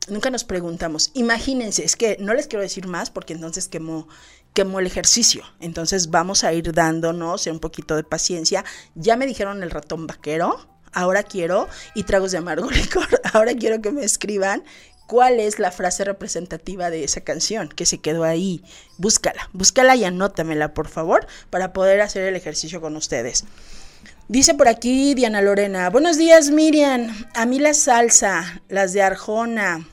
Nunca 0.09 0.31
nos 0.31 0.43
preguntamos. 0.43 1.11
Imagínense, 1.13 1.85
es 1.85 1.95
que 1.95 2.17
no 2.19 2.33
les 2.33 2.47
quiero 2.47 2.63
decir 2.63 2.87
más 2.87 3.11
porque 3.11 3.33
entonces 3.33 3.67
quemó, 3.67 4.07
quemó 4.55 4.79
el 4.79 4.87
ejercicio. 4.87 5.43
Entonces 5.59 6.09
vamos 6.09 6.43
a 6.43 6.51
ir 6.51 6.73
dándonos 6.73 7.45
un 7.45 7.59
poquito 7.59 7.95
de 7.95 8.03
paciencia. 8.03 8.65
Ya 8.95 9.15
me 9.15 9.27
dijeron 9.27 9.61
el 9.61 9.69
ratón 9.69 10.07
vaquero. 10.07 10.67
Ahora 10.93 11.21
quiero, 11.21 11.69
y 11.93 12.03
tragos 12.03 12.31
de 12.31 12.39
amargo 12.39 12.69
licor, 12.71 13.07
ahora 13.33 13.53
quiero 13.53 13.81
que 13.81 13.91
me 13.91 14.03
escriban 14.03 14.63
cuál 15.11 15.41
es 15.41 15.59
la 15.59 15.71
frase 15.71 16.05
representativa 16.05 16.89
de 16.89 17.03
esa 17.03 17.19
canción 17.19 17.67
que 17.67 17.85
se 17.85 17.97
quedó 17.97 18.23
ahí. 18.23 18.63
Búscala, 18.97 19.49
búscala 19.51 19.93
y 19.97 20.05
anótamela, 20.05 20.73
por 20.73 20.87
favor, 20.87 21.27
para 21.49 21.73
poder 21.73 21.99
hacer 21.99 22.23
el 22.29 22.37
ejercicio 22.37 22.79
con 22.79 22.95
ustedes. 22.95 23.43
Dice 24.29 24.53
por 24.53 24.69
aquí 24.69 25.13
Diana 25.13 25.41
Lorena, 25.41 25.89
buenos 25.89 26.17
días 26.17 26.49
Miriam, 26.49 27.13
a 27.35 27.45
mí 27.45 27.59
la 27.59 27.73
salsa, 27.73 28.61
las 28.69 28.93
de 28.93 29.01
Arjona, 29.01 29.85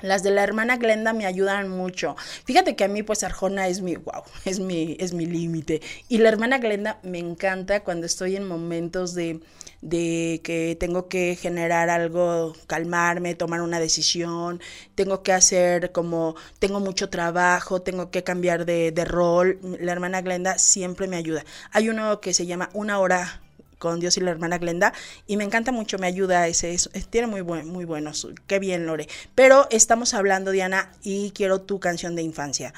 las 0.00 0.22
de 0.22 0.30
la 0.30 0.44
hermana 0.44 0.78
Glenda 0.78 1.12
me 1.12 1.26
ayudan 1.26 1.68
mucho. 1.68 2.16
Fíjate 2.46 2.74
que 2.74 2.84
a 2.84 2.88
mí 2.88 3.02
pues 3.02 3.24
Arjona 3.24 3.68
es 3.68 3.82
mi 3.82 3.96
wow, 3.96 4.22
es 4.46 4.60
mi 4.60 4.96
es 4.98 5.12
mi 5.12 5.26
límite 5.26 5.82
y 6.08 6.16
la 6.16 6.30
hermana 6.30 6.56
Glenda 6.56 7.00
me 7.02 7.18
encanta 7.18 7.80
cuando 7.80 8.06
estoy 8.06 8.36
en 8.36 8.48
momentos 8.48 9.14
de 9.14 9.40
de 9.80 10.40
que 10.42 10.76
tengo 10.78 11.08
que 11.08 11.36
generar 11.36 11.90
algo, 11.90 12.54
calmarme, 12.66 13.34
tomar 13.34 13.62
una 13.62 13.80
decisión, 13.80 14.60
tengo 14.94 15.22
que 15.22 15.32
hacer 15.32 15.92
como, 15.92 16.34
tengo 16.58 16.80
mucho 16.80 17.08
trabajo, 17.08 17.82
tengo 17.82 18.10
que 18.10 18.24
cambiar 18.24 18.64
de, 18.64 18.92
de 18.92 19.04
rol. 19.04 19.58
La 19.80 19.92
hermana 19.92 20.22
Glenda 20.22 20.58
siempre 20.58 21.06
me 21.08 21.16
ayuda. 21.16 21.44
Hay 21.72 21.88
uno 21.88 22.20
que 22.20 22.34
se 22.34 22.46
llama 22.46 22.70
Una 22.72 22.98
hora 22.98 23.40
con 23.78 24.00
Dios 24.00 24.16
y 24.16 24.20
la 24.20 24.30
hermana 24.30 24.58
Glenda 24.58 24.92
y 25.26 25.36
me 25.36 25.44
encanta 25.44 25.72
mucho, 25.72 25.98
me 25.98 26.06
ayuda 26.06 26.46
ese, 26.48 26.76
tiene 27.10 27.26
muy 27.26 27.40
buen, 27.40 27.66
muy 27.68 27.84
buenos, 27.84 28.28
qué 28.46 28.58
bien 28.58 28.86
Lore. 28.86 29.08
Pero 29.34 29.66
estamos 29.70 30.14
hablando 30.14 30.50
Diana 30.50 30.92
y 31.02 31.30
quiero 31.30 31.60
tu 31.60 31.80
canción 31.80 32.16
de 32.16 32.22
infancia. 32.22 32.74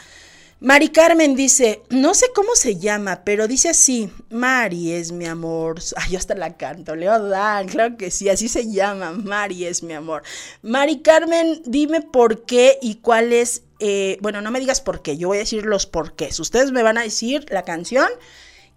Mari 0.62 0.90
Carmen 0.90 1.36
dice, 1.36 1.82
no 1.88 2.12
sé 2.12 2.26
cómo 2.34 2.54
se 2.54 2.76
llama, 2.76 3.22
pero 3.24 3.48
dice 3.48 3.70
así, 3.70 4.10
Mari 4.28 4.92
es 4.92 5.10
mi 5.10 5.24
amor. 5.24 5.80
Ay, 5.96 6.12
yo 6.12 6.18
hasta 6.18 6.34
la 6.34 6.58
canto, 6.58 6.94
Leo 6.94 7.18
Dan, 7.28 7.66
claro 7.66 7.96
que 7.96 8.10
sí, 8.10 8.28
así 8.28 8.46
se 8.46 8.70
llama, 8.70 9.12
Mari 9.12 9.64
es 9.64 9.82
mi 9.82 9.94
amor. 9.94 10.22
Mari 10.60 11.00
Carmen, 11.00 11.62
dime 11.64 12.02
por 12.02 12.44
qué 12.44 12.78
y 12.82 12.96
cuál 12.96 13.32
es, 13.32 13.62
eh, 13.78 14.18
bueno, 14.20 14.42
no 14.42 14.50
me 14.50 14.60
digas 14.60 14.82
por 14.82 15.00
qué, 15.00 15.16
yo 15.16 15.28
voy 15.28 15.38
a 15.38 15.40
decir 15.40 15.64
los 15.64 15.86
porqués. 15.86 16.38
Ustedes 16.38 16.72
me 16.72 16.82
van 16.82 16.98
a 16.98 17.04
decir 17.04 17.46
la 17.48 17.62
canción 17.62 18.08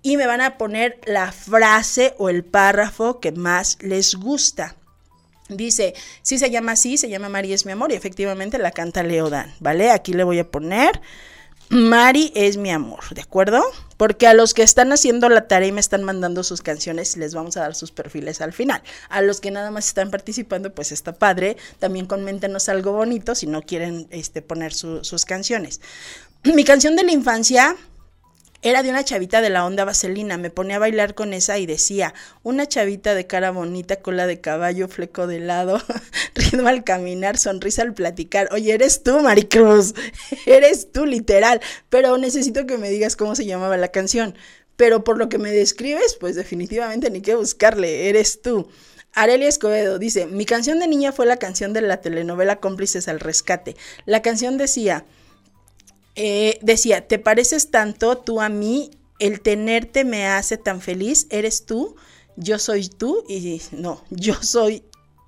y 0.02 0.16
me 0.16 0.26
van 0.26 0.40
a 0.40 0.58
poner 0.58 1.02
la 1.06 1.34
frase 1.34 2.16
o 2.18 2.30
el 2.30 2.46
párrafo 2.46 3.20
que 3.20 3.34
más 3.34 3.78
les 3.82 4.16
gusta. 4.16 4.78
Dice, 5.50 5.96
sí 6.22 6.40
se 6.40 6.50
llama 6.50 6.72
así, 6.72 6.96
se 6.96 7.10
llama 7.10 7.28
Mari 7.28 7.52
es 7.52 7.66
mi 7.66 7.74
amor 7.74 7.92
y 7.92 7.96
efectivamente 7.96 8.58
la 8.58 8.72
canta 8.72 9.04
Dan, 9.04 9.54
¿vale? 9.60 9.92
Aquí 9.92 10.14
le 10.14 10.24
voy 10.24 10.40
a 10.40 10.50
poner 10.50 11.02
Mari 11.70 12.32
es 12.36 12.58
mi 12.58 12.72
amor, 12.72 13.04
¿de 13.16 13.22
acuerdo? 13.22 13.64
Porque 13.98 14.28
a 14.28 14.34
los 14.34 14.54
que 14.54 14.64
están 14.64 14.92
haciendo 14.92 15.30
la 15.30 15.48
tarea 15.48 15.70
y 15.70 15.72
me 15.72 15.80
están 15.80 16.04
mandando 16.04 16.44
sus 16.44 16.62
canciones, 16.62 17.18
les 17.18 17.34
vamos 17.34 17.58
a 17.58 17.62
dar 17.62 17.74
sus 17.74 17.92
perfiles 17.92 18.42
al 18.42 18.54
final. 18.54 18.84
A 19.10 19.22
los 19.22 19.40
que 19.40 19.50
nada 19.50 19.72
más 19.72 19.88
están 19.88 20.12
participando, 20.12 20.74
pues 20.74 20.92
está 20.92 21.14
padre. 21.14 21.58
También 21.80 22.06
coméntenos 22.06 22.70
algo 22.70 22.92
bonito 22.92 23.34
si 23.34 23.48
no 23.48 23.62
quieren 23.62 24.08
este, 24.12 24.42
poner 24.42 24.74
sus 24.74 25.26
canciones. 25.26 25.82
Mi 26.44 26.64
canción 26.64 26.96
de 26.96 27.04
la 27.04 27.12
infancia 27.12 27.76
era 28.64 28.82
de 28.82 28.90
una 28.90 29.04
chavita 29.04 29.42
de 29.42 29.50
la 29.50 29.66
onda 29.66 29.84
vaselina, 29.84 30.38
me 30.38 30.50
ponía 30.50 30.78
a 30.78 30.80
bailar 30.80 31.16
con 31.16 31.34
esa 31.34 31.60
y 31.60 31.66
decía, 31.66 32.14
una 32.44 32.66
chavita 32.66 33.14
de 33.14 33.28
cara 33.28 33.52
bonita, 33.52 33.98
cola 33.98 34.26
de 34.26 34.40
caballo, 34.40 34.88
fleco 34.88 35.28
de 35.28 35.40
lado, 35.40 35.82
ritmo 36.34 36.70
al 36.70 36.86
caminar, 36.86 37.38
sonrisa 37.38 37.82
al 37.82 37.94
platicar. 37.94 38.48
Oye, 38.54 38.74
eres 38.74 39.04
tú, 39.04 39.20
Maricruz, 39.20 39.94
eres 40.46 40.92
tú 40.92 41.06
literal, 41.06 41.60
pero 41.90 42.18
necesito 42.18 42.66
que 42.66 42.78
me 42.78 42.90
digas 42.90 43.18
cómo 43.18 43.36
se 43.36 43.46
llamaba 43.46 43.76
la 43.76 43.90
canción. 43.90 44.36
Pero 44.78 45.04
por 45.04 45.18
lo 45.18 45.30
que 45.30 45.38
me 45.38 45.52
describes, 45.52 46.16
pues 46.20 46.36
definitivamente 46.36 47.12
ni 47.12 47.22
que 47.22 47.36
buscarle, 47.36 48.10
eres 48.10 48.42
tú. 48.42 48.70
Arelia 49.14 49.48
Escobedo 49.48 50.00
dice, 50.00 50.26
mi 50.26 50.46
canción 50.46 50.80
de 50.80 50.88
niña 50.88 51.12
fue 51.12 51.28
la 51.28 51.38
canción 51.38 51.74
de 51.74 51.82
la 51.82 52.02
telenovela 52.02 52.56
Cómplices 52.56 53.08
al 53.08 53.20
Rescate. 53.20 53.76
La 54.06 54.24
canción 54.24 54.58
decía, 54.58 55.06
eh, 56.16 56.60
decía, 56.62 57.08
te 57.08 57.20
pareces 57.20 57.72
tanto 57.72 58.18
tú 58.18 58.42
a 58.42 58.50
mí, 58.50 58.92
el 59.20 59.42
tenerte 59.42 60.04
me 60.04 60.28
hace 60.28 60.58
tan 60.58 60.82
feliz, 60.82 61.28
eres 61.30 61.66
tú, 61.66 61.96
yo 62.36 62.60
soy 62.60 62.90
tú 62.90 63.24
y 63.28 63.62
no, 63.72 64.04
yo 64.10 64.36
soy 64.42 64.84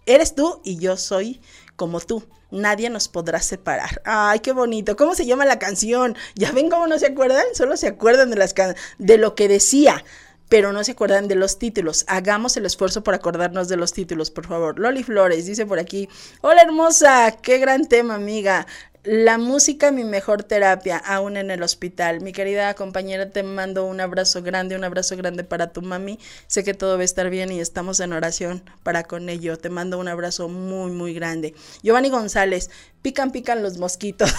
Eres 0.06 0.36
tú 0.36 0.62
y 0.64 0.78
yo 0.78 0.98
soy 0.98 1.42
como 1.76 2.00
tú. 2.00 2.24
Nadie 2.52 2.90
nos 2.90 3.08
podrá 3.08 3.42
separar. 3.42 4.02
Ay, 4.06 4.40
qué 4.40 4.54
bonito. 4.54 4.96
¿Cómo 4.96 5.16
se 5.16 5.26
llama 5.26 5.46
la 5.46 5.58
canción? 5.58 6.16
¿Ya 6.36 6.52
ven 6.52 6.70
cómo 6.70 6.86
no 6.88 7.00
se 7.00 7.08
acuerdan? 7.08 7.44
Solo 7.54 7.76
se 7.76 7.88
acuerdan 7.88 8.30
de, 8.30 8.36
las 8.38 8.54
de 9.00 9.18
lo 9.18 9.34
que 9.36 9.48
decía 9.48 10.04
pero 10.50 10.74
no 10.74 10.84
se 10.84 10.92
acuerdan 10.92 11.28
de 11.28 11.36
los 11.36 11.60
títulos. 11.60 12.06
Hagamos 12.08 12.56
el 12.58 12.66
esfuerzo 12.66 13.04
por 13.04 13.14
acordarnos 13.14 13.68
de 13.68 13.78
los 13.78 13.94
títulos, 13.94 14.32
por 14.32 14.48
favor. 14.48 14.80
Loli 14.80 15.04
Flores 15.04 15.46
dice 15.46 15.66
por 15.66 15.80
aquí, 15.80 16.08
hola 16.42 16.62
hermosa, 16.62 17.38
qué 17.42 17.58
gran 17.58 17.86
tema, 17.88 18.16
amiga. 18.16 18.68
La 19.04 19.38
música, 19.38 19.92
mi 19.92 20.04
mejor 20.04 20.42
terapia, 20.44 20.98
aún 20.98 21.38
en 21.38 21.52
el 21.52 21.62
hospital. 21.62 22.22
Mi 22.22 22.32
querida 22.34 22.74
compañera, 22.74 23.30
te 23.30 23.44
mando 23.44 23.86
un 23.86 24.02
abrazo 24.02 24.42
grande, 24.42 24.76
un 24.76 24.84
abrazo 24.84 25.16
grande 25.16 25.44
para 25.44 25.72
tu 25.72 25.84
mami. 25.84 26.18
Sé 26.48 26.64
que 26.64 26.74
todo 26.74 26.96
va 26.96 27.02
a 27.02 27.06
estar 27.06 27.30
bien 27.30 27.52
y 27.52 27.60
estamos 27.60 28.00
en 28.00 28.14
oración 28.14 28.64
para 28.82 29.04
con 29.04 29.30
ello. 29.30 29.58
Te 29.58 29.70
mando 29.70 30.00
un 30.00 30.08
abrazo 30.08 30.50
muy, 30.50 30.92
muy 30.92 31.14
grande. 31.14 31.54
Giovanni 31.84 32.10
González, 32.10 32.72
pican, 33.04 33.32
pican 33.32 33.62
los 33.62 33.78
mosquitos. 33.78 34.34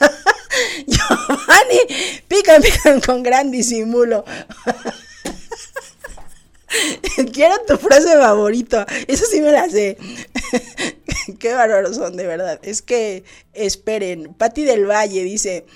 Giovanni, 0.86 2.22
pican, 2.26 2.62
pican 2.62 3.02
con 3.02 3.22
gran 3.22 3.50
disimulo. 3.50 4.24
Quiero 7.32 7.54
tu 7.66 7.76
frase 7.76 8.12
favorito. 8.16 8.84
Eso 9.06 9.24
sí 9.26 9.40
me 9.40 9.52
la 9.52 9.68
sé. 9.68 9.96
Qué 11.38 11.52
bárbaros 11.52 11.96
son, 11.96 12.16
de 12.16 12.26
verdad. 12.26 12.60
Es 12.62 12.82
que, 12.82 13.24
esperen, 13.52 14.34
Patti 14.34 14.64
del 14.64 14.86
Valle 14.86 15.24
dice, 15.24 15.66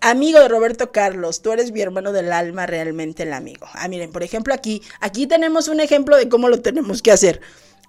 amigo 0.00 0.40
de 0.40 0.48
Roberto 0.48 0.92
Carlos, 0.92 1.42
tú 1.42 1.52
eres 1.52 1.72
mi 1.72 1.80
hermano 1.80 2.12
del 2.12 2.32
alma, 2.32 2.66
realmente 2.66 3.22
el 3.22 3.32
amigo. 3.32 3.66
Ah, 3.72 3.88
miren, 3.88 4.12
por 4.12 4.22
ejemplo, 4.22 4.54
aquí, 4.54 4.82
aquí 5.00 5.26
tenemos 5.26 5.68
un 5.68 5.80
ejemplo 5.80 6.16
de 6.16 6.28
cómo 6.28 6.48
lo 6.48 6.60
tenemos 6.60 7.02
que 7.02 7.12
hacer 7.12 7.40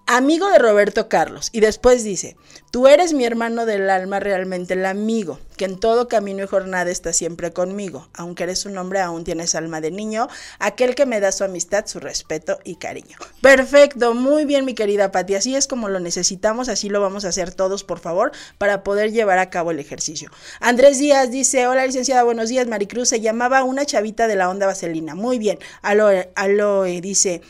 amigo 0.09 0.49
de 0.49 0.57
Roberto 0.57 1.07
Carlos. 1.07 1.49
Y 1.51 1.59
después 1.59 2.03
dice, 2.03 2.35
tú 2.71 2.87
eres 2.87 3.13
mi 3.13 3.25
hermano 3.25 3.67
del 3.67 3.91
alma, 3.91 4.19
realmente 4.19 4.73
el 4.73 4.87
amigo, 4.87 5.39
que 5.55 5.65
en 5.65 5.79
todo 5.79 6.07
camino 6.07 6.43
y 6.43 6.47
jornada 6.47 6.89
está 6.89 7.13
siempre 7.13 7.53
conmigo. 7.53 8.09
Aunque 8.15 8.43
eres 8.43 8.65
un 8.65 8.75
hombre, 8.79 9.01
aún 9.01 9.23
tienes 9.23 9.53
alma 9.53 9.81
de 9.81 9.91
niño, 9.91 10.27
aquel 10.57 10.95
que 10.95 11.05
me 11.05 11.19
da 11.19 11.31
su 11.31 11.43
amistad, 11.43 11.85
su 11.85 11.99
respeto 11.99 12.57
y 12.63 12.77
cariño. 12.77 13.17
Perfecto, 13.41 14.15
muy 14.15 14.45
bien 14.45 14.65
mi 14.65 14.73
querida 14.73 15.11
Pati, 15.11 15.35
así 15.35 15.55
es 15.55 15.67
como 15.67 15.89
lo 15.89 15.99
necesitamos, 15.99 16.69
así 16.69 16.89
lo 16.89 17.01
vamos 17.01 17.23
a 17.23 17.29
hacer 17.29 17.53
todos, 17.53 17.83
por 17.83 17.99
favor, 17.99 18.31
para 18.57 18.83
poder 18.83 19.11
llevar 19.11 19.37
a 19.37 19.51
cabo 19.51 19.69
el 19.69 19.79
ejercicio. 19.79 20.31
Andrés 20.59 20.97
Díaz 20.97 21.29
dice, 21.29 21.67
hola 21.67 21.85
licenciada, 21.85 22.23
buenos 22.23 22.49
días, 22.49 22.65
Maricruz, 22.67 23.09
se 23.09 23.21
llamaba 23.21 23.63
una 23.63 23.85
chavita 23.85 24.27
de 24.27 24.35
la 24.35 24.49
onda 24.49 24.65
vaselina. 24.65 25.13
Muy 25.13 25.37
bien, 25.37 25.59
Aloe, 25.83 26.31
Aloe 26.33 26.99
dice... 26.99 27.41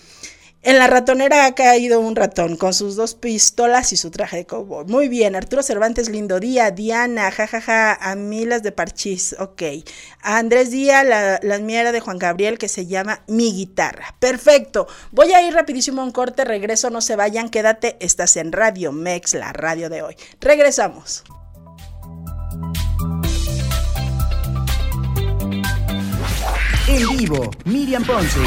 En 0.61 0.77
la 0.77 0.87
ratonera 0.87 1.45
ha 1.45 1.55
caído 1.55 2.01
un 2.01 2.17
ratón 2.17 2.57
con 2.57 2.73
sus 2.73 2.97
dos 2.97 3.15
pistolas 3.15 3.93
y 3.93 3.97
su 3.97 4.11
traje 4.11 4.37
de 4.37 4.45
cowboy. 4.45 4.85
Muy 4.85 5.07
bien, 5.07 5.37
Arturo 5.37 5.63
Cervantes, 5.63 6.09
lindo 6.09 6.41
día. 6.41 6.71
Diana, 6.71 7.31
jajaja, 7.31 7.93
a 7.93 8.15
mí 8.15 8.45
las 8.45 8.61
de 8.61 8.73
Parchís, 8.73 9.37
ok. 9.39 9.63
Andrés 10.21 10.71
Díaz, 10.71 11.05
la, 11.05 11.39
la 11.41 11.59
mía 11.59 11.89
de 11.89 11.99
Juan 12.01 12.19
Gabriel 12.19 12.57
que 12.57 12.67
se 12.67 12.85
llama 12.85 13.21
Mi 13.27 13.53
Guitarra. 13.53 14.15
Perfecto. 14.19 14.85
Voy 15.11 15.31
a 15.31 15.41
ir 15.47 15.53
rapidísimo 15.53 16.01
a 16.01 16.05
un 16.05 16.11
corte, 16.11 16.43
regreso, 16.43 16.89
no 16.89 16.99
se 16.99 17.15
vayan, 17.15 17.47
quédate, 17.47 17.95
estás 18.01 18.35
en 18.35 18.51
Radio 18.51 18.91
Mex, 18.91 19.35
la 19.35 19.53
radio 19.53 19.89
de 19.89 20.01
hoy. 20.01 20.15
Regresamos. 20.41 21.23
En 26.89 27.17
vivo, 27.17 27.49
Miriam 27.63 28.03
Ponce. 28.03 28.39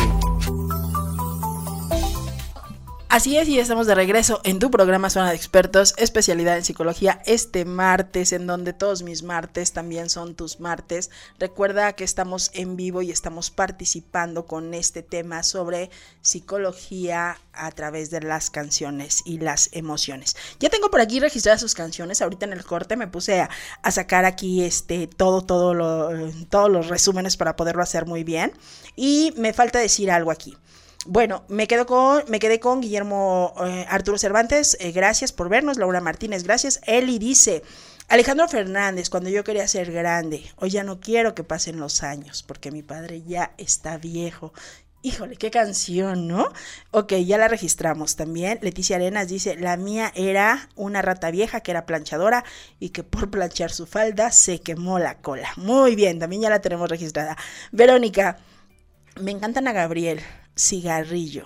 Así 3.13 3.37
es, 3.37 3.47
y 3.47 3.59
estamos 3.59 3.87
de 3.87 3.95
regreso 3.95 4.41
en 4.43 4.59
tu 4.59 4.71
programa 4.71 5.11
Zona 5.11 5.29
de 5.29 5.37
Expertos, 5.37 5.93
especialidad 5.99 6.57
en 6.57 6.65
psicología, 6.65 7.21
este 7.27 7.67
martes, 7.67 8.33
en 8.33 8.47
donde 8.47 8.73
todos 8.73 9.03
mis 9.03 9.23
martes 9.23 9.75
también 9.75 10.09
son 10.09 10.35
tus 10.35 10.61
martes. 10.61 11.11
Recuerda 11.39 11.93
que 11.93 12.05
estamos 12.05 12.51
en 12.55 12.75
vivo 12.75 13.03
y 13.03 13.11
estamos 13.11 13.51
participando 13.51 14.47
con 14.47 14.73
este 14.73 15.03
tema 15.03 15.43
sobre 15.43 15.91
psicología 16.23 17.37
a 17.53 17.71
través 17.73 18.11
de 18.11 18.23
las 18.23 18.49
canciones 18.49 19.21
y 19.27 19.41
las 19.41 19.69
emociones. 19.73 20.35
Ya 20.59 20.71
tengo 20.71 20.91
por 20.91 21.03
aquí 21.03 21.21
registradas 21.21 21.61
sus 21.61 21.75
canciones, 21.75 22.23
ahorita 22.23 22.47
en 22.47 22.55
el 22.55 22.65
corte 22.65 22.97
me 22.97 23.09
puse 23.09 23.43
a, 23.43 23.51
sacar 23.91 24.25
aquí 24.25 24.65
este 24.65 25.07
todo, 25.07 25.43
todo 25.43 25.75
lo, 25.75 26.09
todos 26.49 26.71
los 26.71 26.89
resúmenes 26.89 27.37
para 27.37 27.57
poderlo 27.57 27.83
hacer 27.83 28.07
muy 28.07 28.25
bien. 28.25 28.55
Y 28.97 29.35
me 29.37 29.53
falta 29.53 29.79
decir 29.81 30.11
algo 30.11 30.31
aquí. 30.31 30.57
Bueno, 31.05 31.45
me, 31.49 31.67
quedo 31.67 31.85
con, 31.85 32.23
me 32.29 32.39
quedé 32.39 32.61
con 32.61 32.81
Guillermo 32.81 33.55
eh, 33.67 33.87
Arturo 33.89 34.19
Cervantes, 34.19 34.77
eh, 34.79 34.93
gracias 34.93 35.33
por 35.33 35.49
vernos, 35.49 35.77
Laura 35.77 36.01
Martínez, 36.01 36.45
gracias. 36.45 36.81
Eli 36.87 37.19
dice, 37.19 37.65
Alejandro 38.09 38.47
Fernández, 38.47 39.11
cuando 39.11 39.29
yo 39.29 39.43
quería 39.43 39.67
ser 39.67 39.91
grande, 39.91 40.45
hoy 40.57 40.71
ya 40.71 40.85
no 40.85 41.01
quiero 41.01 41.35
que 41.35 41.43
pasen 41.43 41.81
los 41.81 42.05
años, 42.05 42.45
porque 42.45 42.71
mi 42.71 42.85
padre 42.85 43.23
ya 43.27 43.53
está 43.59 43.99
viejo. 43.99 44.53
Híjole, 45.03 45.35
qué 45.35 45.51
canción, 45.51 46.29
¿no? 46.29 46.53
Ok, 46.93 47.15
ya 47.15 47.37
la 47.37 47.49
registramos 47.49 48.15
también. 48.15 48.61
Leticia 48.63 48.95
Arenas 48.95 49.27
dice, 49.27 49.57
la 49.57 49.77
mía 49.77 50.13
era 50.15 50.69
una 50.77 51.03
rata 51.03 51.33
vieja 51.33 51.63
que 51.63 51.73
era 51.73 51.85
planchadora 51.85 52.45
y 52.79 52.91
que 52.91 53.03
por 53.03 53.29
planchar 53.29 53.73
su 53.73 53.87
falda 53.87 54.31
se 54.31 54.61
quemó 54.61 55.01
la 55.01 55.19
cola. 55.19 55.49
Muy 55.57 55.97
bien, 55.97 56.21
también 56.21 56.43
ya 56.43 56.51
la 56.51 56.61
tenemos 56.61 56.89
registrada. 56.89 57.37
Verónica, 57.73 58.39
me 59.21 59.33
encantan 59.33 59.67
a 59.67 59.73
Gabriel. 59.73 60.21
Cigarrillo 60.57 61.45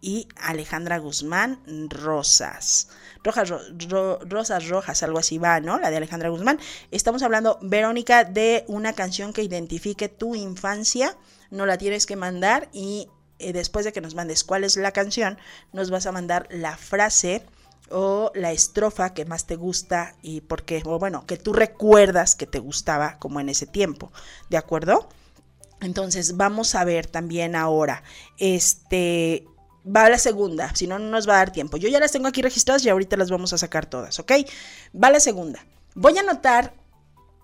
y 0.00 0.28
Alejandra 0.36 0.98
Guzmán 0.98 1.62
Rosas. 1.88 2.88
Rojas, 3.22 3.52
Rosas 4.28 4.68
Rojas, 4.68 5.02
algo 5.02 5.18
así 5.18 5.38
va, 5.38 5.60
¿no? 5.60 5.78
La 5.78 5.90
de 5.90 5.96
Alejandra 5.96 6.28
Guzmán. 6.28 6.58
Estamos 6.90 7.22
hablando, 7.22 7.58
Verónica, 7.62 8.24
de 8.24 8.64
una 8.66 8.94
canción 8.94 9.32
que 9.32 9.44
identifique 9.44 10.08
tu 10.08 10.34
infancia. 10.34 11.16
No 11.50 11.66
la 11.66 11.78
tienes 11.78 12.06
que 12.06 12.16
mandar 12.16 12.68
y 12.72 13.08
eh, 13.38 13.52
después 13.52 13.84
de 13.84 13.92
que 13.92 14.00
nos 14.00 14.16
mandes 14.16 14.42
cuál 14.42 14.64
es 14.64 14.76
la 14.76 14.92
canción, 14.92 15.38
nos 15.72 15.90
vas 15.90 16.06
a 16.06 16.12
mandar 16.12 16.48
la 16.50 16.76
frase 16.76 17.44
o 17.90 18.32
la 18.34 18.52
estrofa 18.52 19.14
que 19.14 19.24
más 19.24 19.46
te 19.46 19.56
gusta 19.56 20.16
y 20.22 20.40
porque, 20.40 20.82
o 20.84 20.98
bueno, 20.98 21.26
que 21.26 21.36
tú 21.36 21.52
recuerdas 21.52 22.34
que 22.34 22.46
te 22.46 22.58
gustaba 22.58 23.18
como 23.18 23.38
en 23.38 23.48
ese 23.48 23.66
tiempo. 23.66 24.12
¿De 24.50 24.56
acuerdo? 24.56 25.08
Entonces 25.82 26.36
vamos 26.36 26.74
a 26.74 26.84
ver 26.84 27.06
también 27.06 27.56
ahora, 27.56 28.02
este, 28.38 29.46
va 29.84 30.08
la 30.08 30.18
segunda, 30.18 30.74
si 30.74 30.86
no, 30.86 30.98
no 30.98 31.10
nos 31.10 31.28
va 31.28 31.34
a 31.34 31.38
dar 31.38 31.52
tiempo. 31.52 31.76
Yo 31.76 31.88
ya 31.88 32.00
las 32.00 32.12
tengo 32.12 32.28
aquí 32.28 32.40
registradas 32.40 32.84
y 32.84 32.88
ahorita 32.88 33.16
las 33.16 33.30
vamos 33.30 33.52
a 33.52 33.58
sacar 33.58 33.86
todas, 33.86 34.18
¿ok? 34.20 34.32
Va 34.94 35.10
la 35.10 35.20
segunda. 35.20 35.66
Voy 35.94 36.16
a 36.16 36.20
anotar 36.20 36.72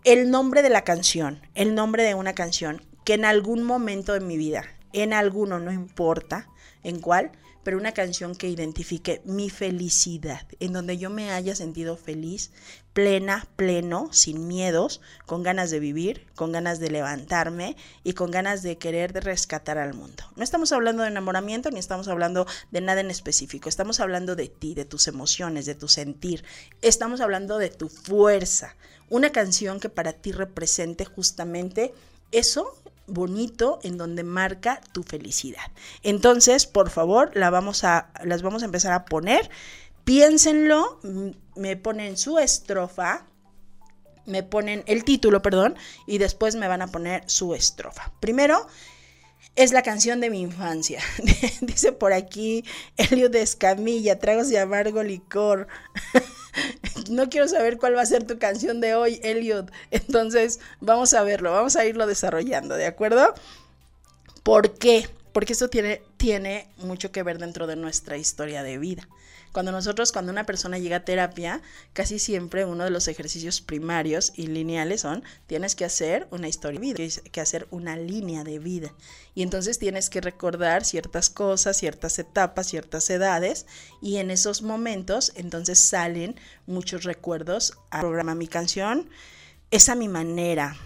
el 0.04 0.30
nombre 0.30 0.62
de 0.62 0.70
la 0.70 0.84
canción, 0.84 1.40
el 1.54 1.74
nombre 1.74 2.04
de 2.04 2.14
una 2.14 2.34
canción 2.34 2.82
que 3.04 3.14
en 3.14 3.24
algún 3.24 3.64
momento 3.64 4.12
de 4.12 4.20
mi 4.20 4.36
vida, 4.36 4.64
en 4.92 5.12
alguno, 5.12 5.58
no 5.58 5.72
importa 5.72 6.48
en 6.82 7.00
cuál, 7.00 7.32
pero 7.68 7.76
una 7.76 7.92
canción 7.92 8.34
que 8.34 8.48
identifique 8.48 9.20
mi 9.26 9.50
felicidad, 9.50 10.46
en 10.58 10.72
donde 10.72 10.96
yo 10.96 11.10
me 11.10 11.32
haya 11.32 11.54
sentido 11.54 11.98
feliz, 11.98 12.50
plena, 12.94 13.46
pleno, 13.56 14.08
sin 14.10 14.48
miedos, 14.48 15.02
con 15.26 15.42
ganas 15.42 15.68
de 15.70 15.78
vivir, 15.78 16.24
con 16.34 16.50
ganas 16.50 16.80
de 16.80 16.90
levantarme 16.90 17.76
y 18.04 18.14
con 18.14 18.30
ganas 18.30 18.62
de 18.62 18.78
querer 18.78 19.12
rescatar 19.22 19.76
al 19.76 19.92
mundo. 19.92 20.24
No 20.34 20.44
estamos 20.44 20.72
hablando 20.72 21.02
de 21.02 21.10
enamoramiento 21.10 21.70
ni 21.70 21.78
estamos 21.78 22.08
hablando 22.08 22.46
de 22.70 22.80
nada 22.80 23.02
en 23.02 23.10
específico, 23.10 23.68
estamos 23.68 24.00
hablando 24.00 24.34
de 24.34 24.48
ti, 24.48 24.72
de 24.72 24.86
tus 24.86 25.06
emociones, 25.06 25.66
de 25.66 25.74
tu 25.74 25.88
sentir, 25.88 26.46
estamos 26.80 27.20
hablando 27.20 27.58
de 27.58 27.68
tu 27.68 27.90
fuerza, 27.90 28.76
una 29.10 29.28
canción 29.28 29.78
que 29.78 29.90
para 29.90 30.14
ti 30.14 30.32
represente 30.32 31.04
justamente 31.04 31.92
eso 32.32 32.78
bonito 33.08 33.78
en 33.82 33.96
donde 33.98 34.22
marca 34.22 34.80
tu 34.92 35.02
felicidad. 35.02 35.72
Entonces, 36.02 36.66
por 36.66 36.90
favor, 36.90 37.30
la 37.34 37.50
vamos 37.50 37.84
a, 37.84 38.10
las 38.24 38.42
vamos 38.42 38.62
a 38.62 38.66
empezar 38.66 38.92
a 38.92 39.04
poner. 39.04 39.50
Piénsenlo, 40.04 41.00
me 41.56 41.76
ponen 41.76 42.16
su 42.16 42.38
estrofa, 42.38 43.26
me 44.24 44.42
ponen 44.42 44.84
el 44.86 45.04
título, 45.04 45.42
perdón, 45.42 45.76
y 46.06 46.18
después 46.18 46.54
me 46.54 46.68
van 46.68 46.82
a 46.82 46.88
poner 46.88 47.24
su 47.26 47.54
estrofa. 47.54 48.12
Primero, 48.20 48.66
es 49.56 49.72
la 49.72 49.82
canción 49.82 50.20
de 50.20 50.30
mi 50.30 50.40
infancia. 50.40 51.02
Dice 51.60 51.92
por 51.92 52.12
aquí 52.12 52.64
Elio 52.96 53.28
de 53.28 53.42
Escamilla, 53.42 54.18
tragos 54.18 54.48
de 54.48 54.58
amargo 54.58 55.02
licor. 55.02 55.66
no 57.10 57.28
quiero 57.28 57.48
saber 57.48 57.78
cuál 57.78 57.96
va 57.96 58.02
a 58.02 58.06
ser 58.06 58.24
tu 58.24 58.38
canción 58.38 58.80
de 58.80 58.94
hoy, 58.94 59.20
Elliot. 59.22 59.70
Entonces, 59.90 60.60
vamos 60.80 61.14
a 61.14 61.22
verlo, 61.22 61.52
vamos 61.52 61.76
a 61.76 61.84
irlo 61.84 62.06
desarrollando, 62.06 62.74
¿de 62.76 62.86
acuerdo? 62.86 63.34
¿Por 64.42 64.78
qué? 64.78 65.08
Porque 65.32 65.52
esto 65.52 65.68
tiene 65.68 66.02
tiene 66.18 66.68
mucho 66.78 67.10
que 67.10 67.22
ver 67.22 67.38
dentro 67.38 67.66
de 67.66 67.76
nuestra 67.76 68.18
historia 68.18 68.62
de 68.62 68.76
vida. 68.76 69.08
Cuando 69.58 69.72
nosotros, 69.72 70.12
cuando 70.12 70.30
una 70.30 70.46
persona 70.46 70.78
llega 70.78 70.98
a 70.98 71.04
terapia, 71.04 71.62
casi 71.92 72.20
siempre 72.20 72.64
uno 72.64 72.84
de 72.84 72.90
los 72.90 73.08
ejercicios 73.08 73.60
primarios 73.60 74.32
y 74.36 74.46
lineales 74.46 75.00
son, 75.00 75.24
tienes 75.48 75.74
que 75.74 75.84
hacer 75.84 76.28
una 76.30 76.46
historia 76.46 76.78
de 76.78 76.86
vida, 76.86 76.94
tienes 76.94 77.22
que 77.32 77.40
hacer 77.40 77.66
una 77.72 77.96
línea 77.96 78.44
de 78.44 78.60
vida. 78.60 78.94
Y 79.34 79.42
entonces 79.42 79.80
tienes 79.80 80.10
que 80.10 80.20
recordar 80.20 80.84
ciertas 80.84 81.28
cosas, 81.28 81.76
ciertas 81.76 82.20
etapas, 82.20 82.68
ciertas 82.68 83.10
edades, 83.10 83.66
y 84.00 84.18
en 84.18 84.30
esos 84.30 84.62
momentos 84.62 85.32
entonces 85.34 85.80
salen 85.80 86.38
muchos 86.68 87.02
recuerdos 87.02 87.76
al 87.90 88.02
programa 88.02 88.36
Mi 88.36 88.46
Canción. 88.46 89.10
Esa 89.72 89.96
mi 89.96 90.06
manera, 90.06 90.76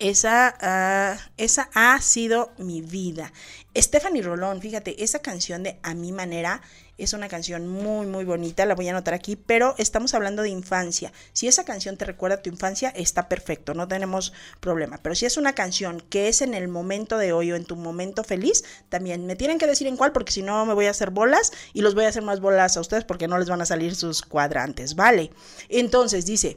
esa, 0.00 0.56
ah, 0.60 1.18
esa 1.36 1.70
ha 1.74 2.00
sido 2.00 2.52
mi 2.58 2.82
vida. 2.82 3.32
Stephanie 3.76 4.22
Rolón, 4.22 4.60
fíjate, 4.60 5.04
esa 5.04 5.20
canción 5.20 5.62
de 5.62 5.78
A 5.82 5.94
mi 5.94 6.10
manera 6.10 6.62
es 7.04 7.12
una 7.12 7.28
canción 7.28 7.66
muy, 7.66 8.06
muy 8.06 8.24
bonita, 8.24 8.66
la 8.66 8.74
voy 8.74 8.88
a 8.88 8.90
anotar 8.90 9.14
aquí, 9.14 9.36
pero 9.36 9.74
estamos 9.78 10.14
hablando 10.14 10.42
de 10.42 10.50
infancia. 10.50 11.12
Si 11.32 11.48
esa 11.48 11.64
canción 11.64 11.96
te 11.96 12.04
recuerda 12.04 12.36
a 12.36 12.42
tu 12.42 12.50
infancia, 12.50 12.90
está 12.90 13.28
perfecto, 13.28 13.74
no 13.74 13.88
tenemos 13.88 14.32
problema. 14.60 14.98
Pero 15.02 15.14
si 15.14 15.26
es 15.26 15.36
una 15.36 15.54
canción 15.54 16.00
que 16.10 16.28
es 16.28 16.42
en 16.42 16.54
el 16.54 16.68
momento 16.68 17.18
de 17.18 17.32
hoy 17.32 17.52
o 17.52 17.56
en 17.56 17.64
tu 17.64 17.76
momento 17.76 18.24
feliz, 18.24 18.64
también 18.88 19.26
me 19.26 19.36
tienen 19.36 19.58
que 19.58 19.66
decir 19.66 19.86
en 19.86 19.96
cuál, 19.96 20.12
porque 20.12 20.32
si 20.32 20.42
no 20.42 20.66
me 20.66 20.74
voy 20.74 20.86
a 20.86 20.90
hacer 20.90 21.10
bolas 21.10 21.52
y 21.72 21.80
los 21.80 21.94
voy 21.94 22.04
a 22.04 22.08
hacer 22.08 22.22
más 22.22 22.40
bolas 22.40 22.76
a 22.76 22.80
ustedes 22.80 23.04
porque 23.04 23.28
no 23.28 23.38
les 23.38 23.48
van 23.48 23.62
a 23.62 23.66
salir 23.66 23.94
sus 23.94 24.22
cuadrantes, 24.22 24.94
¿vale? 24.94 25.30
Entonces 25.68 26.26
dice... 26.26 26.56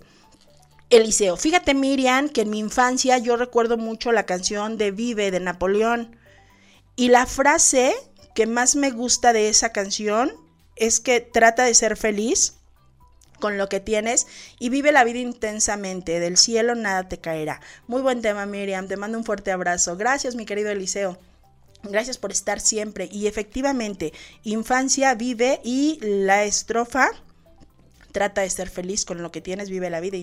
Eliseo, 0.89 1.37
fíjate 1.37 1.73
Miriam 1.73 2.29
que 2.29 2.41
en 2.41 2.51
mi 2.51 2.59
infancia 2.59 3.17
yo 3.17 3.35
recuerdo 3.35 3.77
mucho 3.77 4.11
la 4.11 4.27
canción 4.27 4.77
de 4.77 4.91
Vive 4.91 5.31
de 5.31 5.39
Napoleón 5.39 6.15
y 6.95 7.09
la 7.09 7.25
frase 7.25 7.95
que 8.35 8.47
más 8.47 8.75
me 8.75 8.91
gusta 8.91 9.33
de 9.33 9.49
esa 9.49 9.71
canción 9.71 10.33
es 10.75 10.99
que 10.99 11.21
trata 11.21 11.65
de 11.65 11.73
ser 11.73 11.97
feliz 11.97 12.55
con 13.39 13.57
lo 13.57 13.67
que 13.67 13.79
tienes 13.79 14.25
y 14.59 14.69
vive 14.69 14.91
la 14.91 15.03
vida 15.03 15.19
intensamente. 15.19 16.19
Del 16.19 16.37
cielo 16.37 16.75
nada 16.75 17.09
te 17.09 17.17
caerá. 17.19 17.61
Muy 17.87 18.01
buen 18.01 18.21
tema, 18.21 18.45
Miriam. 18.45 18.87
Te 18.87 18.97
mando 18.97 19.17
un 19.17 19.25
fuerte 19.25 19.51
abrazo. 19.51 19.97
Gracias, 19.97 20.35
mi 20.35 20.45
querido 20.45 20.71
Eliseo. 20.71 21.17
Gracias 21.83 22.17
por 22.17 22.31
estar 22.31 22.61
siempre. 22.61 23.09
Y 23.11 23.27
efectivamente, 23.27 24.13
infancia 24.43 25.13
vive 25.15 25.59
y 25.63 25.99
la 26.01 26.45
estrofa 26.45 27.11
trata 28.13 28.41
de 28.41 28.49
ser 28.49 28.69
feliz 28.69 29.03
con 29.03 29.21
lo 29.21 29.31
que 29.31 29.41
tienes, 29.41 29.69
vive 29.69 29.89
la 29.89 29.99
vida. 29.99 30.17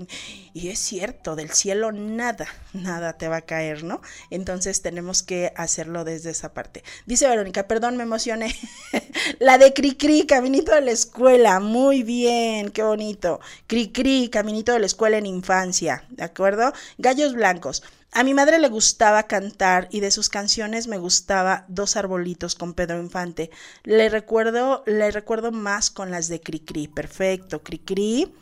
Y, 0.54 0.68
es 0.68 0.78
cierto, 0.78 1.36
del 1.36 1.50
cielo 1.50 1.92
nada, 1.92 2.46
nada 2.72 3.18
te 3.18 3.28
va 3.28 3.38
a 3.38 3.42
caer, 3.42 3.84
¿no? 3.84 4.00
Entonces 4.30 4.80
tenemos 4.80 5.22
que 5.22 5.52
hacerlo 5.56 6.04
desde 6.04 6.30
esa 6.30 6.54
parte. 6.54 6.82
Dice 7.04 7.28
Verónica, 7.28 7.68
perdón, 7.68 7.98
me 7.98 8.04
emocioné. 8.04 8.54
la 9.38 9.58
de 9.58 9.74
Cricri, 9.74 10.24
caminito 10.24 10.72
de 10.72 10.80
la 10.80 10.92
escuela. 10.92 11.60
Muy 11.60 12.02
bien, 12.02 12.70
qué 12.70 12.82
bonito. 12.82 13.40
Cricri, 13.66 14.30
caminito 14.30 14.72
de 14.72 14.78
la 14.78 14.86
escuela 14.86 15.18
en 15.18 15.26
infancia, 15.26 16.04
¿de 16.08 16.24
acuerdo? 16.24 16.72
Gallos 16.96 17.34
blancos. 17.34 17.82
A 18.12 18.24
mi 18.24 18.34
madre 18.34 18.58
le 18.58 18.68
gustaba 18.68 19.28
cantar 19.28 19.86
y 19.92 20.00
de 20.00 20.10
sus 20.10 20.28
canciones 20.28 20.88
me 20.88 20.98
gustaba 20.98 21.64
Dos 21.68 21.94
arbolitos 21.96 22.56
con 22.56 22.74
Pedro 22.74 22.98
Infante. 22.98 23.50
Le 23.84 24.08
recuerdo, 24.08 24.82
le 24.84 25.12
recuerdo 25.12 25.52
más 25.52 25.90
con 25.90 26.10
las 26.10 26.26
de 26.26 26.40
Cricri. 26.40 26.88
Perfecto, 26.88 27.62
Cricri. 27.62 28.34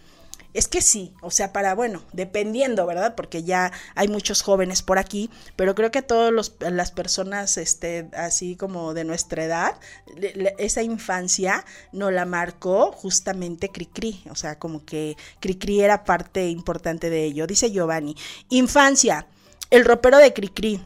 Es 0.54 0.68
que 0.68 0.81
sí, 0.81 1.12
o 1.20 1.31
sea, 1.31 1.52
para, 1.52 1.74
bueno, 1.74 2.02
dependiendo, 2.14 2.87
¿verdad? 2.87 3.14
Porque 3.14 3.42
ya 3.42 3.70
hay 3.94 4.09
muchos 4.09 4.40
jóvenes 4.40 4.81
por 4.81 4.98
aquí, 4.98 5.28
pero 5.57 5.74
creo 5.74 5.90
que 5.90 6.00
todas 6.00 6.33
las 6.59 6.90
personas, 6.90 7.59
este, 7.59 8.09
así 8.16 8.57
como 8.57 8.94
de 8.94 9.04
nuestra 9.04 9.44
edad, 9.44 9.78
esa 10.57 10.83
infancia 10.83 11.66
no 11.92 12.11
la 12.11 12.24
marcó 12.24 12.92
justamente 12.92 13.68
Cricri, 13.68 14.24
o 14.31 14.35
sea, 14.35 14.59
como 14.59 14.87
que 14.87 15.16
Cricri 15.40 15.83
era 15.83 16.04
parte 16.04 16.48
importante 16.48 17.11
de 17.11 17.24
ello. 17.24 17.46
Dice 17.46 17.70
Giovanni, 17.70 18.16
infancia, 18.48 19.26
el 19.70 19.85
ropero 19.85 20.18
de 20.18 20.33
Cricri. 20.33 20.83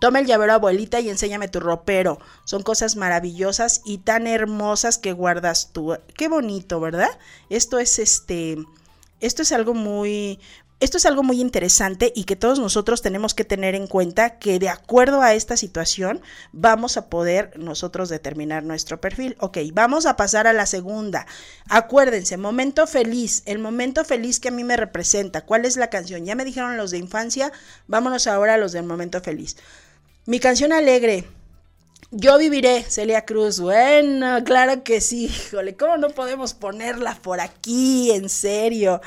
Toma 0.00 0.20
el 0.20 0.26
llavero 0.26 0.54
abuelita 0.54 1.00
y 1.00 1.10
enséñame 1.10 1.48
tu 1.48 1.60
ropero. 1.60 2.18
Son 2.44 2.62
cosas 2.62 2.96
maravillosas 2.96 3.82
y 3.84 3.98
tan 3.98 4.26
hermosas 4.26 4.98
que 4.98 5.12
guardas 5.12 5.70
tú. 5.72 5.96
Qué 6.16 6.28
bonito, 6.28 6.80
¿verdad? 6.80 7.10
Esto 7.50 7.78
es 7.78 7.98
este 7.98 8.56
esto 9.20 9.42
es 9.42 9.52
algo 9.52 9.72
muy 9.72 10.40
esto 10.82 10.96
es 10.96 11.06
algo 11.06 11.22
muy 11.22 11.40
interesante 11.40 12.12
y 12.12 12.24
que 12.24 12.34
todos 12.34 12.58
nosotros 12.58 13.02
tenemos 13.02 13.34
que 13.34 13.44
tener 13.44 13.76
en 13.76 13.86
cuenta 13.86 14.40
que 14.40 14.58
de 14.58 14.68
acuerdo 14.68 15.22
a 15.22 15.32
esta 15.32 15.56
situación 15.56 16.20
vamos 16.50 16.96
a 16.96 17.06
poder 17.08 17.52
nosotros 17.56 18.08
determinar 18.08 18.64
nuestro 18.64 19.00
perfil. 19.00 19.36
Ok, 19.38 19.58
vamos 19.72 20.06
a 20.06 20.16
pasar 20.16 20.48
a 20.48 20.52
la 20.52 20.66
segunda. 20.66 21.24
Acuérdense, 21.68 22.36
momento 22.36 22.88
feliz, 22.88 23.44
el 23.46 23.60
momento 23.60 24.04
feliz 24.04 24.40
que 24.40 24.48
a 24.48 24.50
mí 24.50 24.64
me 24.64 24.76
representa. 24.76 25.42
¿Cuál 25.42 25.66
es 25.66 25.76
la 25.76 25.88
canción? 25.88 26.24
Ya 26.24 26.34
me 26.34 26.44
dijeron 26.44 26.76
los 26.76 26.90
de 26.90 26.98
infancia, 26.98 27.52
vámonos 27.86 28.26
ahora 28.26 28.54
a 28.54 28.58
los 28.58 28.72
del 28.72 28.82
momento 28.82 29.20
feliz. 29.20 29.56
Mi 30.26 30.40
canción 30.40 30.72
alegre. 30.72 31.28
Yo 32.10 32.36
viviré, 32.38 32.82
Celia 32.82 33.24
Cruz. 33.24 33.60
Bueno, 33.60 34.42
claro 34.44 34.82
que 34.82 35.00
sí, 35.00 35.26
híjole, 35.26 35.76
¿cómo 35.76 35.96
no 35.96 36.10
podemos 36.10 36.54
ponerla 36.54 37.14
por 37.22 37.40
aquí? 37.40 38.10
En 38.10 38.28
serio. 38.28 39.00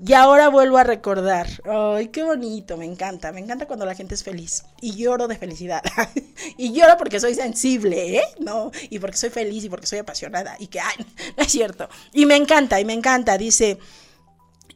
Y 0.00 0.12
ahora 0.12 0.48
vuelvo 0.48 0.78
a 0.78 0.84
recordar. 0.84 1.48
Ay, 1.64 2.08
qué 2.08 2.22
bonito, 2.22 2.76
me 2.76 2.84
encanta. 2.84 3.32
Me 3.32 3.40
encanta 3.40 3.66
cuando 3.66 3.84
la 3.84 3.96
gente 3.96 4.14
es 4.14 4.22
feliz. 4.22 4.64
Y 4.80 4.94
lloro 4.94 5.26
de 5.26 5.36
felicidad. 5.36 5.82
y 6.56 6.72
lloro 6.72 6.96
porque 6.96 7.18
soy 7.18 7.34
sensible, 7.34 8.18
¿eh? 8.18 8.24
No, 8.38 8.70
y 8.90 9.00
porque 9.00 9.16
soy 9.16 9.30
feliz 9.30 9.64
y 9.64 9.68
porque 9.68 9.86
soy 9.86 9.98
apasionada. 9.98 10.54
Y 10.60 10.68
que, 10.68 10.78
ay, 10.78 10.94
no 11.36 11.42
es 11.42 11.50
cierto. 11.50 11.88
Y 12.12 12.26
me 12.26 12.36
encanta, 12.36 12.78
y 12.80 12.84
me 12.84 12.92
encanta. 12.92 13.36
Dice, 13.36 13.78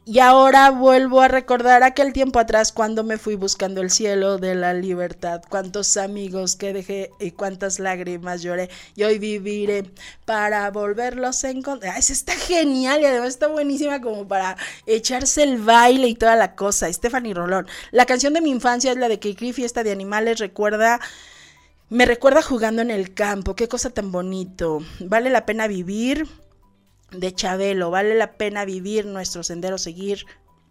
y 0.05 0.19
ahora 0.19 0.69
vuelvo 0.69 1.21
a 1.21 1.29
recordar 1.29 1.81
aquel 1.81 2.11
tiempo 2.11 2.39
atrás 2.39 2.73
cuando 2.73 3.05
me 3.05 3.17
fui 3.17 3.35
buscando 3.35 3.79
el 3.79 3.89
cielo 3.89 4.37
de 4.37 4.53
la 4.53 4.73
libertad, 4.73 5.41
cuántos 5.47 5.95
amigos 5.95 6.57
que 6.57 6.73
dejé 6.73 7.11
y 7.21 7.31
cuántas 7.31 7.79
lágrimas 7.79 8.41
lloré. 8.41 8.69
Y 8.95 9.03
hoy 9.03 9.17
viviré 9.17 9.89
para 10.25 10.69
volverlos 10.71 11.45
a 11.45 11.51
encontrar. 11.51 11.97
Esa 11.97 12.11
está 12.11 12.33
genial 12.33 13.01
y 13.01 13.05
además 13.05 13.29
está 13.29 13.47
buenísima 13.47 14.01
como 14.01 14.27
para 14.27 14.57
echarse 14.85 15.43
el 15.43 15.59
baile 15.59 16.07
y 16.07 16.15
toda 16.15 16.35
la 16.35 16.55
cosa. 16.55 16.91
Stephanie 16.91 17.33
Rolón. 17.33 17.67
La 17.91 18.05
canción 18.05 18.33
de 18.33 18.41
mi 18.41 18.49
infancia 18.49 18.91
es 18.91 18.97
la 18.97 19.07
de 19.07 19.19
que 19.19 19.33
Fiesta 19.53 19.83
de 19.83 19.91
Animales, 19.91 20.39
recuerda... 20.39 20.99
Me 21.89 22.05
recuerda 22.05 22.41
jugando 22.41 22.81
en 22.81 22.89
el 22.89 23.13
campo, 23.13 23.55
qué 23.55 23.67
cosa 23.67 23.91
tan 23.91 24.11
bonito. 24.11 24.79
Vale 24.99 25.29
la 25.29 25.45
pena 25.45 25.67
vivir 25.67 26.27
de 27.13 27.33
Chabelo, 27.33 27.91
vale 27.91 28.15
la 28.15 28.33
pena 28.37 28.65
vivir 28.65 29.05
nuestro 29.05 29.43
sendero, 29.43 29.77
seguir 29.77 30.25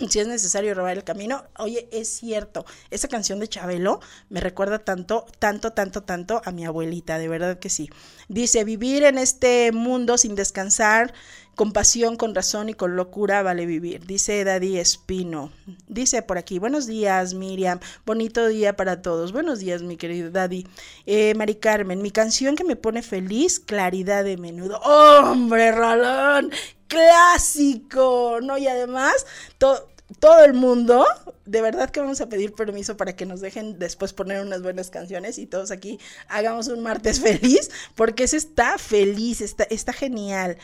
si 0.09 0.21
es 0.21 0.27
necesario 0.27 0.75
robar 0.75 0.97
el 0.97 1.05
camino. 1.05 1.45
Oye, 1.59 1.89
es 1.93 2.09
cierto, 2.09 2.65
esa 2.91 3.09
canción 3.09 3.39
de 3.41 3.49
Chabelo 3.49 4.01
me 4.29 4.41
recuerda 4.41 4.79
tanto, 4.79 5.27
tanto, 5.39 5.73
tanto, 5.73 6.03
tanto 6.03 6.43
a 6.45 6.53
mi 6.53 6.65
abuelita, 6.65 7.19
de 7.19 7.29
verdad 7.29 7.59
que 7.59 7.69
sí. 7.69 7.91
Dice, 8.29 8.65
vivir 8.65 9.05
en 9.05 9.19
este 9.19 9.73
mundo 9.73 10.19
sin 10.19 10.35
descansar, 10.35 11.13
con 11.55 11.73
pasión, 11.73 12.17
con 12.17 12.35
razón 12.35 12.71
y 12.71 12.75
con 12.75 12.97
locura 12.97 13.43
vale 13.43 13.67
vivir, 13.67 14.07
dice 14.07 14.43
Daddy 14.43 14.79
Espino. 14.79 15.53
Dice 15.87 16.23
por 16.23 16.39
aquí, 16.39 16.59
buenos 16.59 16.87
días 16.87 17.35
Miriam, 17.35 17.79
bonito 18.07 18.47
día 18.47 18.75
para 18.75 19.03
todos. 19.03 19.33
Buenos 19.33 19.59
días 19.59 19.83
mi 19.83 19.97
querido 19.97 20.31
Daddy. 20.31 20.67
Eh, 21.05 21.35
Mari 21.35 21.57
Carmen, 21.57 22.01
mi 22.01 22.11
canción 22.11 22.57
que 22.57 22.65
me 22.65 22.77
pone 22.77 23.03
feliz, 23.03 23.61
Claridad 23.61 24.25
de 24.25 24.39
Menudo. 24.39 24.79
¡Hombre, 24.79 25.73
Rolón! 25.73 26.51
Clásico, 26.89 28.41
¿no? 28.43 28.59
Y 28.59 28.67
además, 28.67 29.27
todo 29.59 29.92
todo 30.19 30.45
el 30.45 30.55
mundo, 30.55 31.05
de 31.45 31.63
verdad 31.63 31.91
que 31.91 32.01
vamos 32.01 32.21
a 32.21 32.29
pedir 32.29 32.53
permiso 32.53 32.97
para 32.97 33.15
que 33.15 33.27
nos 33.27 33.41
dejen 33.41 33.79
después 33.79 34.13
poner 34.13 34.41
unas 34.41 34.63
buenas 34.63 34.91
canciones 34.91 35.39
y 35.39 35.47
todos 35.47 35.71
aquí 35.71 35.99
hagamos 36.29 36.69
un 36.69 36.83
martes 36.83 37.21
feliz, 37.23 37.71
porque 37.95 38.25
ese 38.25 38.37
está 38.37 38.79
feliz, 38.79 39.41
está, 39.41 39.65
está 39.65 39.93
genial. 39.93 40.59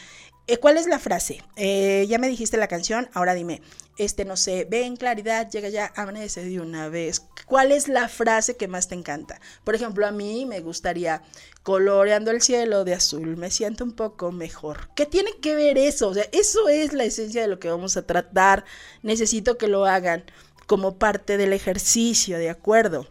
Eh, 0.50 0.56
¿Cuál 0.56 0.78
es 0.78 0.86
la 0.86 0.98
frase? 0.98 1.44
Eh, 1.56 2.06
ya 2.08 2.16
me 2.18 2.26
dijiste 2.26 2.56
la 2.56 2.68
canción, 2.68 3.10
ahora 3.12 3.34
dime, 3.34 3.60
este 3.98 4.24
no 4.24 4.34
sé, 4.34 4.66
ven 4.68 4.96
claridad, 4.96 5.50
llega 5.50 5.68
ya, 5.68 5.92
amanece 5.94 6.42
de 6.42 6.58
una 6.58 6.88
vez. 6.88 7.20
¿Cuál 7.44 7.70
es 7.70 7.86
la 7.86 8.08
frase 8.08 8.56
que 8.56 8.66
más 8.66 8.88
te 8.88 8.94
encanta? 8.94 9.42
Por 9.62 9.74
ejemplo, 9.74 10.06
a 10.06 10.10
mí 10.10 10.46
me 10.46 10.60
gustaría 10.60 11.22
coloreando 11.62 12.30
el 12.30 12.40
cielo 12.40 12.84
de 12.84 12.94
azul, 12.94 13.36
me 13.36 13.50
siento 13.50 13.84
un 13.84 13.92
poco 13.92 14.32
mejor. 14.32 14.88
¿Qué 14.96 15.04
tiene 15.04 15.32
que 15.42 15.54
ver 15.54 15.76
eso? 15.76 16.08
O 16.08 16.14
sea, 16.14 16.24
eso 16.32 16.70
es 16.70 16.94
la 16.94 17.04
esencia 17.04 17.42
de 17.42 17.48
lo 17.48 17.58
que 17.58 17.68
vamos 17.68 17.98
a 17.98 18.06
tratar. 18.06 18.64
Necesito 19.02 19.58
que 19.58 19.68
lo 19.68 19.84
hagan 19.84 20.24
como 20.66 20.96
parte 20.96 21.36
del 21.36 21.52
ejercicio, 21.52 22.38
¿de 22.38 22.48
acuerdo? 22.48 23.06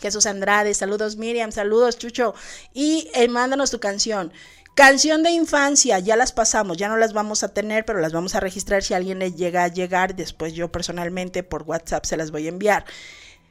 Jesús 0.00 0.26
Andrade, 0.26 0.74
saludos 0.74 1.16
Miriam, 1.16 1.52
saludos 1.52 1.96
Chucho 1.96 2.34
y 2.74 3.08
eh, 3.14 3.28
mándanos 3.28 3.70
tu 3.70 3.78
canción. 3.78 4.32
Canción 4.76 5.22
de 5.22 5.30
infancia, 5.30 5.98
ya 6.00 6.16
las 6.16 6.32
pasamos, 6.32 6.76
ya 6.76 6.88
no 6.88 6.98
las 6.98 7.14
vamos 7.14 7.42
a 7.42 7.48
tener, 7.48 7.86
pero 7.86 7.98
las 7.98 8.12
vamos 8.12 8.34
a 8.34 8.40
registrar 8.40 8.82
si 8.82 8.92
alguien 8.92 9.18
le 9.18 9.32
llega 9.32 9.64
a 9.64 9.68
llegar. 9.68 10.14
Después 10.14 10.52
yo 10.52 10.70
personalmente 10.70 11.42
por 11.42 11.62
WhatsApp 11.62 12.04
se 12.04 12.18
las 12.18 12.30
voy 12.30 12.44
a 12.44 12.50
enviar. 12.50 12.84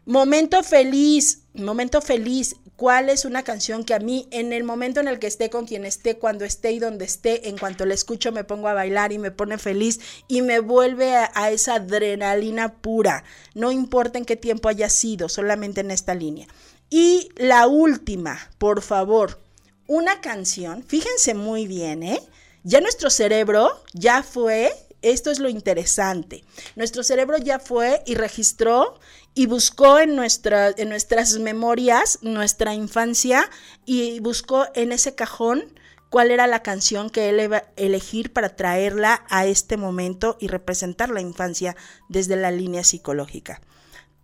Momento 0.06 0.62
feliz, 0.62 1.42
momento 1.56 2.00
feliz. 2.00 2.58
¿Cuál 2.76 3.10
es 3.10 3.26
una 3.26 3.42
canción 3.42 3.86
que 3.86 3.96
a 3.96 4.00
mí, 4.00 4.28
en 4.30 4.54
el 4.54 4.64
momento 4.64 5.00
en 5.00 5.08
el 5.08 5.18
que 5.18 5.26
esté 5.26 5.50
con 5.50 5.66
quien 5.66 5.84
esté, 5.84 6.20
cuando 6.20 6.46
esté 6.46 6.74
y 6.74 6.80
donde 6.80 7.06
esté, 7.06 7.50
en 7.50 7.58
cuanto 7.58 7.88
la 7.88 7.96
escucho 7.96 8.32
me 8.32 8.44
pongo 8.44 8.68
a 8.68 8.76
bailar 8.76 9.12
y 9.12 9.18
me 9.18 9.32
pone 9.32 9.58
feliz 9.58 10.00
y 10.28 10.44
me 10.44 10.60
vuelve 10.60 11.16
a, 11.16 11.32
a 11.34 11.50
esa 11.50 11.76
adrenalina 11.76 12.76
pura? 12.84 13.24
No 13.56 13.72
importa 13.72 14.20
en 14.20 14.26
qué 14.26 14.36
tiempo 14.36 14.70
haya 14.70 14.92
sido, 14.92 15.28
solamente 15.28 15.82
en 15.82 15.90
esta 15.90 16.14
línea. 16.14 16.46
Y 16.92 17.30
la 17.36 17.66
última, 17.66 18.52
por 18.60 18.84
favor, 18.84 19.44
una 19.88 20.22
canción, 20.22 20.84
fíjense 20.84 21.34
muy 21.34 21.68
bien, 21.68 22.04
¿eh? 22.04 22.20
Ya 22.64 22.82
nuestro 22.82 23.10
cerebro 23.10 23.70
ya 23.94 24.24
fue, 24.24 24.74
esto 25.02 25.30
es 25.30 25.40
lo 25.40 25.50
interesante, 25.50 26.44
nuestro 26.76 27.04
cerebro 27.04 27.38
ya 27.38 27.60
fue 27.60 28.02
y 28.06 28.16
registró 28.16 29.00
y 29.36 29.46
buscó 29.46 30.00
en, 30.00 30.12
en 30.12 30.90
nuestras 30.90 31.40
memorias 31.40 32.20
nuestra 32.22 32.74
infancia 32.74 33.50
y 33.86 34.20
buscó 34.22 34.66
en 34.74 34.92
ese 34.92 35.14
cajón 35.14 35.74
cuál 36.10 36.32
era 36.32 36.48
la 36.48 36.64
canción 36.64 37.10
que 37.10 37.30
él 37.30 37.42
iba 37.42 37.58
a 37.58 37.66
elegir 37.76 38.32
para 38.32 38.56
traerla 38.56 39.26
a 39.30 39.46
este 39.46 39.78
momento 39.78 40.38
y 40.40 40.48
representar 40.48 41.10
la 41.10 41.22
infancia 41.22 41.76
desde 42.10 42.38
la 42.38 42.52
línea 42.52 42.84
psicológica. 42.84 43.62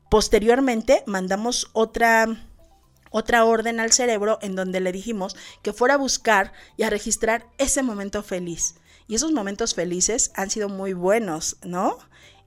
Posteriormente 0.09 1.03
mandamos 1.05 1.69
otra 1.73 2.27
otra 3.11 3.45
orden 3.45 3.79
al 3.79 3.91
cerebro 3.91 4.39
en 4.41 4.55
donde 4.55 4.79
le 4.79 4.91
dijimos 4.91 5.35
que 5.61 5.73
fuera 5.73 5.93
a 5.93 5.97
buscar 5.97 6.53
y 6.77 6.83
a 6.83 6.89
registrar 6.89 7.45
ese 7.59 7.83
momento 7.83 8.23
feliz. 8.23 8.75
Y 9.07 9.15
esos 9.15 9.31
momentos 9.31 9.75
felices 9.75 10.31
han 10.35 10.49
sido 10.49 10.69
muy 10.69 10.93
buenos, 10.93 11.57
¿no? 11.63 11.97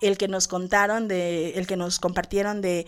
El 0.00 0.18
que 0.18 0.28
nos 0.28 0.48
contaron 0.48 1.06
de, 1.06 1.50
el 1.50 1.66
que 1.66 1.76
nos 1.76 2.00
compartieron 2.00 2.62
de, 2.62 2.86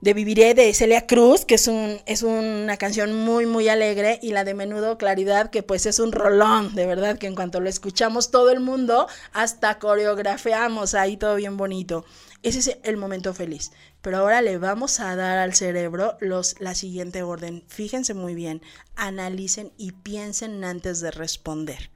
de 0.00 0.14
Viviré 0.14 0.54
de 0.54 0.72
Celia 0.72 1.06
Cruz, 1.06 1.44
que 1.44 1.56
es, 1.56 1.68
un, 1.68 2.00
es 2.06 2.22
una 2.22 2.76
canción 2.76 3.14
muy, 3.14 3.46
muy 3.46 3.68
alegre, 3.68 4.18
y 4.22 4.30
la 4.30 4.44
de 4.44 4.54
Menudo 4.54 4.98
Claridad, 4.98 5.50
que 5.50 5.62
pues 5.62 5.86
es 5.86 5.98
un 5.98 6.12
rolón, 6.12 6.74
de 6.74 6.86
verdad, 6.86 7.18
que 7.18 7.26
en 7.26 7.34
cuanto 7.34 7.60
lo 7.60 7.68
escuchamos 7.68 8.30
todo 8.30 8.50
el 8.50 8.60
mundo, 8.60 9.08
hasta 9.32 9.78
coreografiamos 9.78 10.94
ahí 10.94 11.16
todo 11.16 11.36
bien 11.36 11.56
bonito. 11.56 12.04
Ese 12.42 12.58
es 12.58 12.78
el 12.82 12.96
momento 12.96 13.34
feliz. 13.34 13.72
Pero 14.02 14.18
ahora 14.18 14.42
le 14.42 14.58
vamos 14.58 15.00
a 15.00 15.16
dar 15.16 15.38
al 15.38 15.54
cerebro 15.54 16.16
los, 16.20 16.60
la 16.60 16.74
siguiente 16.74 17.22
orden. 17.22 17.64
Fíjense 17.68 18.14
muy 18.14 18.34
bien, 18.34 18.62
analicen 18.94 19.72
y 19.76 19.92
piensen 19.92 20.62
antes 20.64 21.00
de 21.00 21.10
responder. 21.10 21.90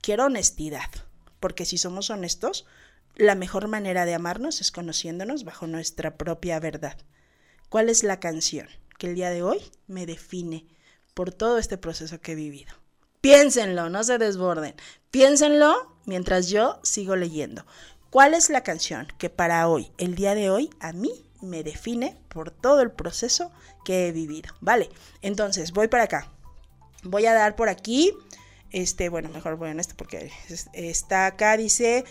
Quiero 0.00 0.26
honestidad, 0.26 0.90
porque 1.40 1.64
si 1.64 1.76
somos 1.76 2.10
honestos, 2.10 2.66
la 3.16 3.34
mejor 3.34 3.68
manera 3.68 4.04
de 4.04 4.14
amarnos 4.14 4.60
es 4.60 4.70
conociéndonos 4.70 5.44
bajo 5.44 5.66
nuestra 5.66 6.16
propia 6.16 6.60
verdad. 6.60 6.96
¿Cuál 7.68 7.90
es 7.90 8.04
la 8.04 8.20
canción 8.20 8.68
que 8.96 9.08
el 9.08 9.14
día 9.14 9.30
de 9.30 9.42
hoy 9.42 9.58
me 9.86 10.06
define 10.06 10.66
por 11.14 11.32
todo 11.32 11.58
este 11.58 11.76
proceso 11.76 12.20
que 12.20 12.32
he 12.32 12.36
vivido? 12.36 12.72
Piénsenlo, 13.20 13.90
no 13.90 14.04
se 14.04 14.18
desborden. 14.18 14.74
Piénsenlo 15.10 15.98
mientras 16.06 16.48
yo 16.48 16.78
sigo 16.84 17.16
leyendo. 17.16 17.66
¿Cuál 18.10 18.32
es 18.32 18.48
la 18.48 18.62
canción 18.62 19.06
que 19.18 19.28
para 19.28 19.68
hoy, 19.68 19.92
el 19.98 20.14
día 20.14 20.34
de 20.34 20.48
hoy, 20.48 20.70
a 20.80 20.92
mí 20.92 21.26
me 21.42 21.62
define 21.62 22.16
por 22.28 22.50
todo 22.50 22.80
el 22.80 22.90
proceso 22.90 23.52
que 23.84 24.08
he 24.08 24.12
vivido? 24.12 24.54
Vale, 24.62 24.88
entonces 25.20 25.72
voy 25.72 25.88
para 25.88 26.04
acá. 26.04 26.30
Voy 27.02 27.26
a 27.26 27.34
dar 27.34 27.54
por 27.54 27.68
aquí, 27.68 28.14
este, 28.70 29.10
bueno, 29.10 29.28
mejor 29.28 29.56
voy 29.56 29.70
en 29.70 29.78
esto 29.78 29.94
porque 29.94 30.32
está 30.72 31.26
acá, 31.26 31.58
dice 31.58 32.06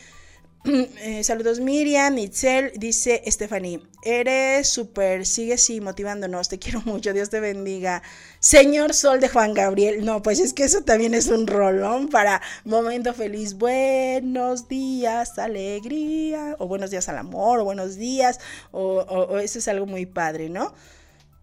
Eh, 1.00 1.24
saludos 1.24 1.60
Miriam, 1.60 2.17
Itzel, 2.17 2.72
dice 2.76 3.24
Stephanie, 3.28 3.82
eres 4.04 4.67
súper, 4.67 5.26
sigue 5.26 5.54
así 5.54 5.80
motivándonos, 5.82 6.50
te 6.50 6.60
quiero 6.63 6.82
mucho, 6.82 7.13
Dios 7.13 7.30
te 7.30 7.39
bendiga. 7.39 8.04
Señor 8.39 8.93
Sol 8.93 9.20
de 9.20 9.30
Juan 9.30 9.54
Gabriel, 9.54 10.04
no, 10.04 10.22
pues 10.22 10.39
es 10.39 10.54
que 10.54 10.63
eso 10.63 10.82
también 10.82 11.13
es 11.13 11.28
un 11.28 11.48
rolón 11.48 12.10
para 12.10 12.41
momento 12.65 13.13
feliz, 13.13 13.56
buenos 13.56 14.67
días, 14.67 15.39
alegría, 15.39 16.56
o 16.60 16.67
buenos 16.67 16.91
días 16.91 17.08
al 17.10 17.17
amor, 17.17 17.60
o 17.60 17.63
buenos 17.63 17.96
días, 17.96 18.39
o, 18.72 18.98
o 19.00 19.38
eso 19.39 19.60
es 19.60 19.67
algo 19.67 19.86
muy 19.86 20.06
padre, 20.06 20.50
¿no? 20.50 20.74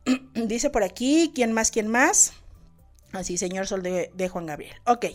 dice 0.34 0.70
por 0.70 0.82
aquí, 0.82 1.32
¿quién 1.34 1.52
más, 1.52 1.70
quién 1.70 1.88
más? 1.88 2.32
Así, 3.14 3.38
señor 3.38 3.68
Sol 3.68 3.82
de, 3.82 4.28
Juan 4.28 4.46
Gabriel. 4.46 4.74
Ok, 4.86 5.06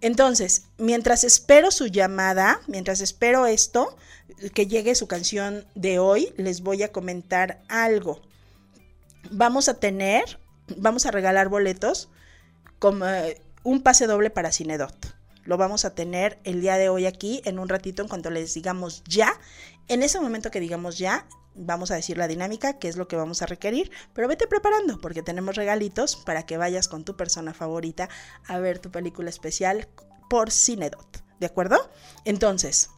entonces, 0.00 0.66
mientras 0.78 1.24
espero 1.24 1.72
su 1.72 1.88
llamada, 1.88 2.60
mientras 2.68 3.00
espero 3.00 3.46
esto, 3.46 3.96
que 4.54 4.68
llegue 4.68 4.94
su 4.94 5.08
canción 5.08 5.66
de 5.74 5.98
hoy, 5.98 6.32
les 6.36 6.60
voy 6.60 6.84
a 6.84 6.92
comentar 6.92 7.60
algo. 7.68 8.22
Vamos 9.32 9.68
a 9.68 9.74
tener, 9.74 10.38
vamos 10.76 11.04
a 11.04 11.10
regalar 11.10 11.48
boletos 11.48 12.08
como 12.78 13.06
eh, 13.06 13.42
un 13.64 13.82
pase 13.82 14.06
doble 14.06 14.30
para 14.30 14.52
Cinedot. 14.52 15.17
Lo 15.48 15.56
vamos 15.56 15.86
a 15.86 15.94
tener 15.94 16.38
el 16.44 16.60
día 16.60 16.76
de 16.76 16.90
hoy 16.90 17.06
aquí, 17.06 17.40
en 17.46 17.58
un 17.58 17.70
ratito, 17.70 18.02
en 18.02 18.08
cuanto 18.08 18.28
les 18.28 18.52
digamos 18.52 19.02
ya. 19.08 19.32
En 19.88 20.02
ese 20.02 20.20
momento 20.20 20.50
que 20.50 20.60
digamos 20.60 20.98
ya, 20.98 21.26
vamos 21.54 21.90
a 21.90 21.94
decir 21.94 22.18
la 22.18 22.28
dinámica, 22.28 22.78
qué 22.78 22.86
es 22.86 22.98
lo 22.98 23.08
que 23.08 23.16
vamos 23.16 23.40
a 23.40 23.46
requerir, 23.46 23.90
pero 24.12 24.28
vete 24.28 24.46
preparando 24.46 25.00
porque 25.00 25.22
tenemos 25.22 25.56
regalitos 25.56 26.16
para 26.16 26.44
que 26.44 26.58
vayas 26.58 26.86
con 26.86 27.02
tu 27.02 27.16
persona 27.16 27.54
favorita 27.54 28.10
a 28.46 28.58
ver 28.58 28.78
tu 28.78 28.90
película 28.90 29.30
especial 29.30 29.88
por 30.28 30.50
Cinedot, 30.50 31.24
¿de 31.40 31.46
acuerdo? 31.46 31.78
Entonces, 32.26 32.90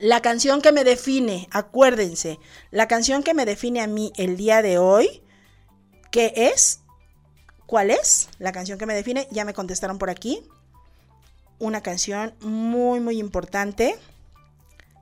la 0.00 0.20
canción 0.20 0.60
que 0.60 0.72
me 0.72 0.82
define, 0.82 1.46
acuérdense, 1.52 2.40
la 2.72 2.88
canción 2.88 3.22
que 3.22 3.34
me 3.34 3.46
define 3.46 3.82
a 3.82 3.86
mí 3.86 4.12
el 4.16 4.36
día 4.36 4.62
de 4.62 4.78
hoy, 4.78 5.22
¿qué 6.10 6.32
es? 6.34 6.80
¿Cuál 7.66 7.92
es? 7.92 8.30
La 8.40 8.50
canción 8.50 8.80
que 8.80 8.86
me 8.86 8.96
define, 8.96 9.28
ya 9.30 9.44
me 9.44 9.54
contestaron 9.54 9.98
por 9.98 10.10
aquí. 10.10 10.42
Una 11.58 11.82
canción 11.82 12.34
muy, 12.40 13.00
muy 13.00 13.18
importante 13.18 13.98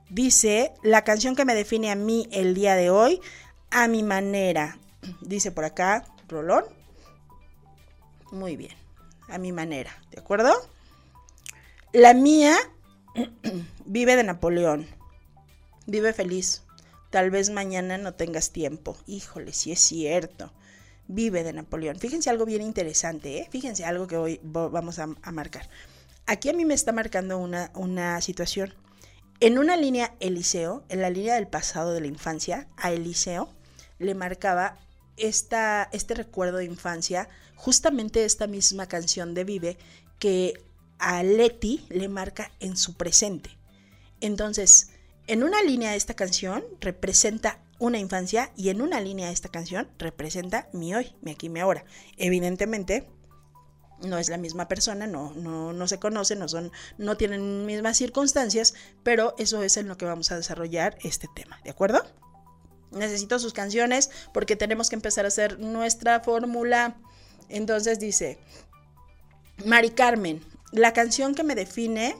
Dice, 0.09 0.71
la 0.83 1.03
canción 1.03 1.35
que 1.35 1.43
me 1.43 1.53
define 1.53 1.91
a 1.91 1.95
mí 1.95 2.29
el 2.31 2.53
día 2.53 2.75
de 2.75 2.89
hoy, 2.89 3.19
a 3.71 3.89
mi 3.89 4.03
manera. 4.03 4.77
Dice 5.19 5.51
por 5.51 5.65
acá, 5.65 6.05
Rolón. 6.29 6.63
Muy 8.31 8.55
bien, 8.55 8.75
a 9.27 9.37
mi 9.37 9.51
manera, 9.51 9.91
¿de 10.11 10.19
acuerdo? 10.19 10.53
La 11.91 12.13
mía 12.13 12.55
vive 13.85 14.15
de 14.15 14.23
Napoleón. 14.23 14.87
Vive 15.87 16.13
feliz. 16.13 16.63
Tal 17.09 17.29
vez 17.29 17.49
mañana 17.49 17.97
no 17.97 18.13
tengas 18.13 18.51
tiempo. 18.51 18.97
Híjole, 19.07 19.51
si 19.51 19.73
es 19.73 19.79
cierto. 19.79 20.53
Vive 21.09 21.43
de 21.43 21.53
Napoleón. 21.53 21.99
Fíjense 21.99 22.29
algo 22.29 22.45
bien 22.45 22.61
interesante, 22.61 23.39
¿eh? 23.39 23.47
Fíjense 23.49 23.85
algo 23.85 24.07
que 24.07 24.17
hoy 24.17 24.39
vamos 24.43 24.99
a, 24.99 25.07
marcar. 25.31 25.69
Aquí 26.29 26.49
a 26.49 26.53
mí 26.53 26.65
me 26.65 26.73
está 26.73 26.91
marcando 26.91 27.37
una, 27.37 27.71
una 27.73 28.19
situación. 28.19 28.73
En 29.39 29.57
una 29.57 29.77
línea 29.77 30.13
Eliseo, 30.19 30.83
en 30.89 31.01
la 31.01 31.09
línea 31.09 31.35
del 31.35 31.47
pasado 31.47 31.93
de 31.93 32.01
la 32.01 32.07
infancia, 32.07 32.67
a 32.75 32.91
Eliseo 32.91 33.49
le 33.97 34.13
marcaba 34.13 34.77
esta, 35.15 35.87
este 35.93 36.15
recuerdo 36.15 36.57
de 36.57 36.65
infancia, 36.65 37.29
justamente 37.55 38.25
esta 38.25 38.45
misma 38.45 38.87
canción 38.87 39.33
de 39.33 39.45
Vive, 39.45 39.77
que 40.19 40.61
a 40.99 41.23
Leti 41.23 41.85
le 41.87 42.09
marca 42.09 42.51
en 42.59 42.75
su 42.75 42.95
presente. 42.95 43.57
Entonces, 44.19 44.89
en 45.27 45.43
una 45.43 45.63
línea 45.63 45.95
esta 45.95 46.13
canción 46.13 46.65
representa 46.81 47.59
una 47.79 47.99
infancia 47.99 48.51
y 48.57 48.67
en 48.67 48.81
una 48.81 48.99
línea 48.99 49.31
esta 49.31 49.47
canción 49.47 49.87
representa 49.97 50.67
mi 50.73 50.93
hoy, 50.93 51.15
mi 51.21 51.31
aquí, 51.31 51.47
mi 51.47 51.61
ahora. 51.61 51.85
Evidentemente, 52.17 53.07
no 54.01 54.17
es 54.17 54.29
la 54.29 54.37
misma 54.37 54.67
persona, 54.67 55.07
no, 55.07 55.33
no, 55.33 55.73
no 55.73 55.87
se 55.87 55.99
conocen, 55.99 56.39
no, 56.39 56.47
son, 56.47 56.71
no 56.97 57.17
tienen 57.17 57.65
mismas 57.65 57.97
circunstancias, 57.97 58.73
pero 59.03 59.35
eso 59.37 59.63
es 59.63 59.77
en 59.77 59.87
lo 59.87 59.97
que 59.97 60.05
vamos 60.05 60.31
a 60.31 60.35
desarrollar 60.35 60.97
este 61.03 61.27
tema, 61.33 61.59
¿de 61.63 61.71
acuerdo? 61.71 62.03
Necesito 62.91 63.39
sus 63.39 63.53
canciones 63.53 64.09
porque 64.33 64.55
tenemos 64.55 64.89
que 64.89 64.95
empezar 64.95 65.25
a 65.25 65.29
hacer 65.29 65.59
nuestra 65.59 66.21
fórmula. 66.21 66.95
Entonces 67.49 67.99
dice, 67.99 68.39
Mari 69.65 69.89
Carmen, 69.89 70.41
la 70.71 70.93
canción 70.93 71.35
que 71.35 71.43
me 71.43 71.55
define, 71.55 72.15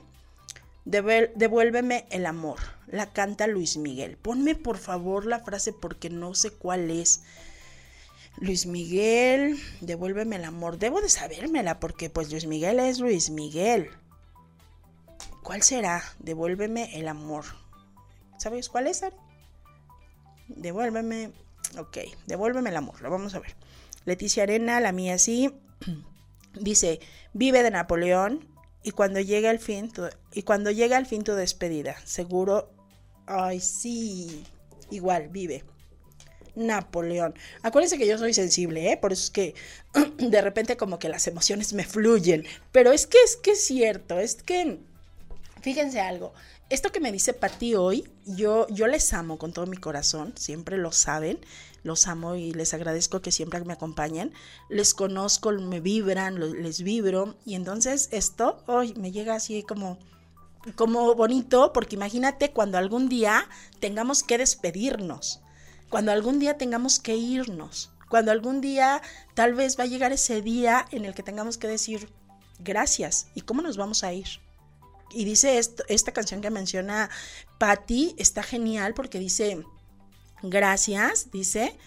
devuélveme 0.85 2.05
el 2.09 2.25
amor, 2.25 2.59
la 2.87 3.11
canta 3.11 3.47
Luis 3.47 3.77
Miguel. 3.77 4.17
Ponme 4.17 4.55
por 4.55 4.77
favor 4.77 5.25
la 5.25 5.39
frase 5.39 5.73
porque 5.73 6.09
no 6.09 6.33
sé 6.33 6.51
cuál 6.51 6.89
es. 6.89 7.23
Luis 8.39 8.67
Miguel, 8.67 9.59
devuélveme 9.81 10.35
el 10.35 10.45
amor. 10.45 10.77
Debo 10.77 11.01
de 11.01 11.09
sabérmela 11.09 11.79
porque 11.79 12.09
pues 12.09 12.31
Luis 12.31 12.45
Miguel 12.45 12.79
es 12.79 12.99
Luis 12.99 13.29
Miguel. 13.29 13.89
¿Cuál 15.43 15.63
será? 15.63 16.03
Devuélveme 16.19 16.99
el 16.99 17.07
amor. 17.07 17.45
¿Sabes 18.37 18.69
cuál 18.69 18.87
es, 18.87 19.01
Ari? 19.01 19.15
Devuélveme. 20.49 21.31
Ok, 21.79 21.97
devuélveme 22.27 22.69
el 22.69 22.77
amor. 22.77 23.01
Lo 23.01 23.09
vamos 23.09 23.33
a 23.33 23.39
ver. 23.39 23.55
Leticia 24.05 24.43
Arena, 24.43 24.79
la 24.79 24.91
mía 24.91 25.17
sí. 25.17 25.51
Dice, 26.53 26.99
vive 27.33 27.63
de 27.63 27.71
Napoleón 27.71 28.47
y 28.83 28.91
cuando 28.91 29.19
llega 29.19 29.51
el 29.51 29.59
fin, 29.59 29.91
y 30.31 30.43
cuando 30.43 30.71
llega 30.71 30.97
al 30.97 31.05
fin 31.05 31.23
tu 31.23 31.33
despedida, 31.33 31.97
seguro, 32.05 32.71
ay 33.25 33.59
sí, 33.59 34.45
igual, 34.89 35.27
vive. 35.27 35.63
Napoleón. 36.57 37.35
Acuérdense 37.61 37.97
que 37.97 38.07
yo 38.07 38.17
soy 38.17 38.33
sensible, 38.33 38.91
¿eh? 38.91 38.97
Por 38.97 39.13
eso 39.13 39.23
es 39.23 39.29
que 39.31 39.55
de 40.17 40.41
repente 40.41 40.75
como 40.75 40.99
que 40.99 41.09
las 41.09 41.27
emociones 41.27 41.73
me 41.73 41.85
fluyen. 41.85 42.45
Pero 42.71 42.91
es 42.91 43.07
que 43.07 43.17
es 43.23 43.37
que 43.37 43.51
es 43.51 43.65
cierto, 43.65 44.19
es 44.19 44.35
que, 44.35 44.79
fíjense 45.61 46.01
algo, 46.01 46.33
esto 46.69 46.91
que 46.91 46.99
me 46.99 47.13
dice 47.13 47.33
Pati 47.33 47.75
hoy, 47.75 48.09
yo, 48.25 48.67
yo 48.67 48.87
les 48.87 49.13
amo 49.13 49.37
con 49.37 49.53
todo 49.53 49.67
mi 49.67 49.77
corazón, 49.77 50.33
siempre 50.35 50.77
lo 50.77 50.91
saben, 50.91 51.39
los 51.83 52.07
amo 52.07 52.35
y 52.35 52.51
les 52.51 52.73
agradezco 52.73 53.21
que 53.21 53.31
siempre 53.31 53.63
me 53.63 53.71
acompañen, 53.71 54.33
les 54.69 54.93
conozco, 54.93 55.53
me 55.53 55.79
vibran, 55.79 56.61
les 56.61 56.81
vibro, 56.81 57.37
y 57.45 57.55
entonces 57.55 58.09
esto 58.11 58.61
hoy 58.67 58.93
me 58.95 59.13
llega 59.13 59.35
así 59.35 59.63
como 59.63 59.97
como 60.75 61.15
bonito, 61.15 61.71
porque 61.71 61.95
imagínate 61.95 62.51
cuando 62.51 62.77
algún 62.77 63.07
día 63.07 63.47
tengamos 63.79 64.23
que 64.23 64.37
despedirnos, 64.37 65.39
cuando 65.89 66.11
algún 66.11 66.39
día 66.39 66.57
tengamos 66.57 66.99
que 66.99 67.15
irnos, 67.15 67.91
cuando 68.09 68.31
algún 68.31 68.61
día 68.61 69.01
tal 69.33 69.53
vez 69.53 69.77
va 69.79 69.83
a 69.83 69.87
llegar 69.87 70.11
ese 70.11 70.41
día 70.41 70.85
en 70.91 71.05
el 71.05 71.13
que 71.13 71.23
tengamos 71.23 71.57
que 71.57 71.67
decir 71.67 72.09
gracias 72.59 73.27
y 73.35 73.41
cómo 73.41 73.61
nos 73.61 73.77
vamos 73.77 74.03
a 74.03 74.13
ir. 74.13 74.27
Y 75.11 75.25
dice 75.25 75.57
esto, 75.57 75.83
esta 75.87 76.11
canción 76.11 76.41
que 76.41 76.49
menciona 76.49 77.09
Patty 77.59 78.15
está 78.17 78.43
genial 78.43 78.93
porque 78.93 79.19
dice 79.19 79.63
gracias, 80.41 81.31
dice, 81.31 81.77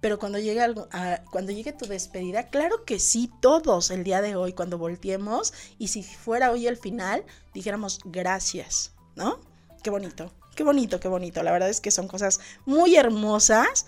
pero 0.00 0.18
cuando 0.18 0.38
llegue, 0.38 0.60
algo, 0.60 0.88
cuando 1.30 1.52
llegue 1.52 1.72
tu 1.72 1.86
despedida, 1.86 2.48
claro 2.48 2.84
que 2.84 2.98
sí, 2.98 3.30
todos 3.40 3.90
el 3.90 4.04
día 4.04 4.22
de 4.22 4.36
hoy, 4.36 4.52
cuando 4.52 4.78
volteemos, 4.78 5.52
y 5.78 5.88
si 5.88 6.02
fuera 6.02 6.50
hoy 6.50 6.66
el 6.66 6.76
final, 6.76 7.24
dijéramos 7.54 8.00
gracias, 8.04 8.92
¿no? 9.14 9.40
Qué 9.82 9.90
bonito, 9.90 10.32
qué 10.60 10.64
bonito, 10.64 11.00
qué 11.00 11.08
bonito. 11.08 11.42
La 11.42 11.52
verdad 11.52 11.70
es 11.70 11.80
que 11.80 11.90
son 11.90 12.06
cosas 12.06 12.38
muy 12.66 12.94
hermosas 12.94 13.86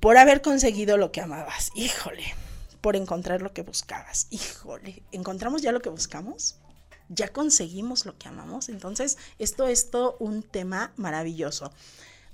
por 0.00 0.16
haber 0.16 0.42
conseguido 0.42 0.96
lo 0.96 1.12
que 1.12 1.20
amabas. 1.20 1.70
Híjole, 1.76 2.34
por 2.80 2.96
encontrar 2.96 3.42
lo 3.42 3.52
que 3.52 3.62
buscabas. 3.62 4.26
Híjole, 4.30 5.04
¿encontramos 5.12 5.62
ya 5.62 5.70
lo 5.70 5.80
que 5.80 5.88
buscamos? 5.88 6.56
¿Ya 7.08 7.28
conseguimos 7.28 8.06
lo 8.06 8.18
que 8.18 8.26
amamos? 8.26 8.68
Entonces, 8.68 9.18
esto 9.38 9.68
es 9.68 9.92
todo 9.92 10.16
un 10.18 10.42
tema 10.42 10.92
maravilloso. 10.96 11.70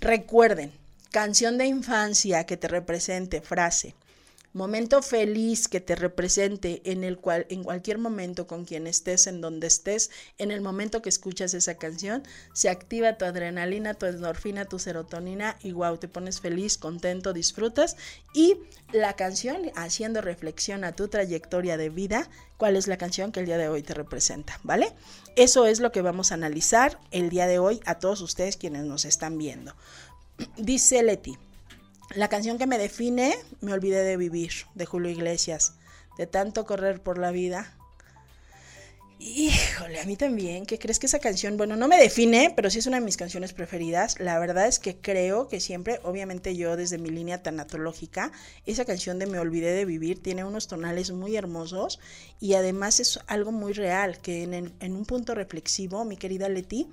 Recuerden, 0.00 0.72
Canción 1.10 1.58
de 1.58 1.66
infancia 1.66 2.46
que 2.46 2.56
te 2.56 2.68
represente, 2.68 3.42
frase. 3.42 3.94
Momento 4.54 5.02
feliz 5.02 5.68
que 5.68 5.80
te 5.80 5.94
represente 5.94 6.80
en 6.84 7.04
el 7.04 7.18
cual 7.18 7.46
en 7.50 7.64
cualquier 7.64 7.98
momento 7.98 8.46
con 8.46 8.64
quien 8.64 8.86
estés, 8.86 9.26
en 9.26 9.42
donde 9.42 9.66
estés, 9.66 10.10
en 10.38 10.50
el 10.50 10.62
momento 10.62 11.02
que 11.02 11.10
escuchas 11.10 11.52
esa 11.52 11.74
canción, 11.74 12.22
se 12.54 12.70
activa 12.70 13.18
tu 13.18 13.26
adrenalina, 13.26 13.92
tu 13.92 14.06
endorfina, 14.06 14.64
tu 14.64 14.78
serotonina 14.78 15.58
y 15.62 15.72
wow, 15.72 15.98
te 15.98 16.08
pones 16.08 16.40
feliz, 16.40 16.78
contento, 16.78 17.34
disfrutas 17.34 17.96
y 18.32 18.56
la 18.90 19.16
canción 19.16 19.70
haciendo 19.74 20.22
reflexión 20.22 20.82
a 20.84 20.92
tu 20.92 21.08
trayectoria 21.08 21.76
de 21.76 21.90
vida, 21.90 22.30
cuál 22.56 22.76
es 22.76 22.86
la 22.86 22.96
canción 22.96 23.32
que 23.32 23.40
el 23.40 23.46
día 23.46 23.58
de 23.58 23.68
hoy 23.68 23.82
te 23.82 23.92
representa, 23.92 24.60
¿vale? 24.62 24.94
Eso 25.36 25.66
es 25.66 25.78
lo 25.78 25.92
que 25.92 26.00
vamos 26.00 26.32
a 26.32 26.36
analizar 26.36 26.98
el 27.10 27.28
día 27.28 27.46
de 27.46 27.58
hoy 27.58 27.80
a 27.84 27.96
todos 27.96 28.22
ustedes 28.22 28.56
quienes 28.56 28.84
nos 28.84 29.04
están 29.04 29.36
viendo. 29.36 29.74
Dice 30.56 31.02
Leti, 31.02 31.36
la 32.14 32.28
canción 32.28 32.58
que 32.58 32.66
me 32.66 32.78
define, 32.78 33.36
me 33.60 33.72
olvidé 33.72 34.02
de 34.02 34.16
vivir, 34.16 34.52
de 34.74 34.86
Julio 34.86 35.10
Iglesias, 35.10 35.74
de 36.16 36.26
tanto 36.26 36.64
correr 36.64 37.02
por 37.02 37.18
la 37.18 37.30
vida. 37.30 37.74
Híjole, 39.20 40.00
a 40.00 40.04
mí 40.04 40.16
también, 40.16 40.64
¿qué 40.64 40.78
crees 40.78 41.00
que 41.00 41.06
esa 41.06 41.18
canción, 41.18 41.56
bueno, 41.56 41.74
no 41.74 41.88
me 41.88 41.98
define, 41.98 42.52
pero 42.54 42.70
sí 42.70 42.78
es 42.78 42.86
una 42.86 43.00
de 43.00 43.04
mis 43.04 43.16
canciones 43.16 43.52
preferidas. 43.52 44.20
La 44.20 44.38
verdad 44.38 44.68
es 44.68 44.78
que 44.78 44.96
creo 44.96 45.48
que 45.48 45.58
siempre, 45.58 45.98
obviamente 46.04 46.54
yo 46.54 46.76
desde 46.76 46.98
mi 46.98 47.10
línea 47.10 47.42
tanatológica, 47.42 48.30
esa 48.64 48.84
canción 48.84 49.18
de 49.18 49.26
Me 49.26 49.40
olvidé 49.40 49.72
de 49.72 49.84
vivir 49.84 50.22
tiene 50.22 50.44
unos 50.44 50.68
tonales 50.68 51.10
muy 51.10 51.36
hermosos 51.36 51.98
y 52.38 52.54
además 52.54 53.00
es 53.00 53.18
algo 53.26 53.50
muy 53.50 53.72
real, 53.72 54.20
que 54.20 54.44
en, 54.44 54.72
en 54.78 54.94
un 54.94 55.04
punto 55.04 55.34
reflexivo, 55.34 56.04
mi 56.04 56.16
querida 56.16 56.48
Leti, 56.48 56.86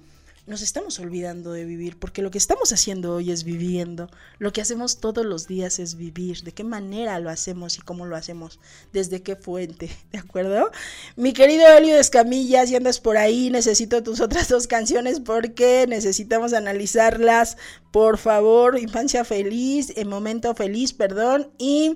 nos 0.48 0.62
estamos 0.62 1.00
olvidando 1.00 1.52
de 1.54 1.66
vivir, 1.66 1.98
porque 1.98 2.22
lo 2.22 2.30
que 2.30 2.38
estamos 2.38 2.72
haciendo 2.72 3.16
hoy 3.16 3.32
es 3.32 3.44
viviendo, 3.44 4.10
lo 4.38 4.54
que 4.54 4.62
hacemos 4.62 5.00
todos 5.00 5.26
los 5.26 5.48
días 5.48 5.80
es 5.80 5.96
vivir, 5.96 6.44
de 6.44 6.52
qué 6.52 6.64
manera 6.64 7.20
lo 7.20 7.30
hacemos 7.30 7.78
y 7.78 7.82
cómo 7.82 8.06
lo 8.06 8.16
hacemos, 8.16 8.60
desde 8.94 9.24
qué 9.24 9.36
fuente, 9.36 9.90
¿de 10.12 10.20
acuerdo? 10.20 10.72
Mi 11.16 11.34
querido 11.34 11.68
Elio 11.68 11.98
Escamilla, 11.98 12.68
si 12.68 12.76
andas 12.76 13.00
por 13.00 13.18
ahí, 13.18 13.50
necesito 13.50 14.04
tus 14.04 14.22
otras 14.22 14.48
dos 14.48 14.68
canciones 14.68 15.20
porque 15.20 15.86
necesitamos 15.88 16.54
analizarlas, 16.54 17.58
por 17.92 18.18
favor, 18.18 18.78
Infancia 18.78 19.26
Feliz, 19.26 19.94
en 19.96 20.08
Momento 20.08 20.54
Feliz, 20.54 20.94
perdón, 20.94 21.50
y 21.58 21.96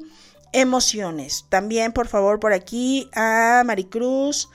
Emociones. 0.51 1.45
También, 1.49 1.93
por 1.93 2.07
favor, 2.07 2.39
por 2.39 2.53
aquí 2.53 3.07
a 3.13 3.61
Maricruz 3.63 4.49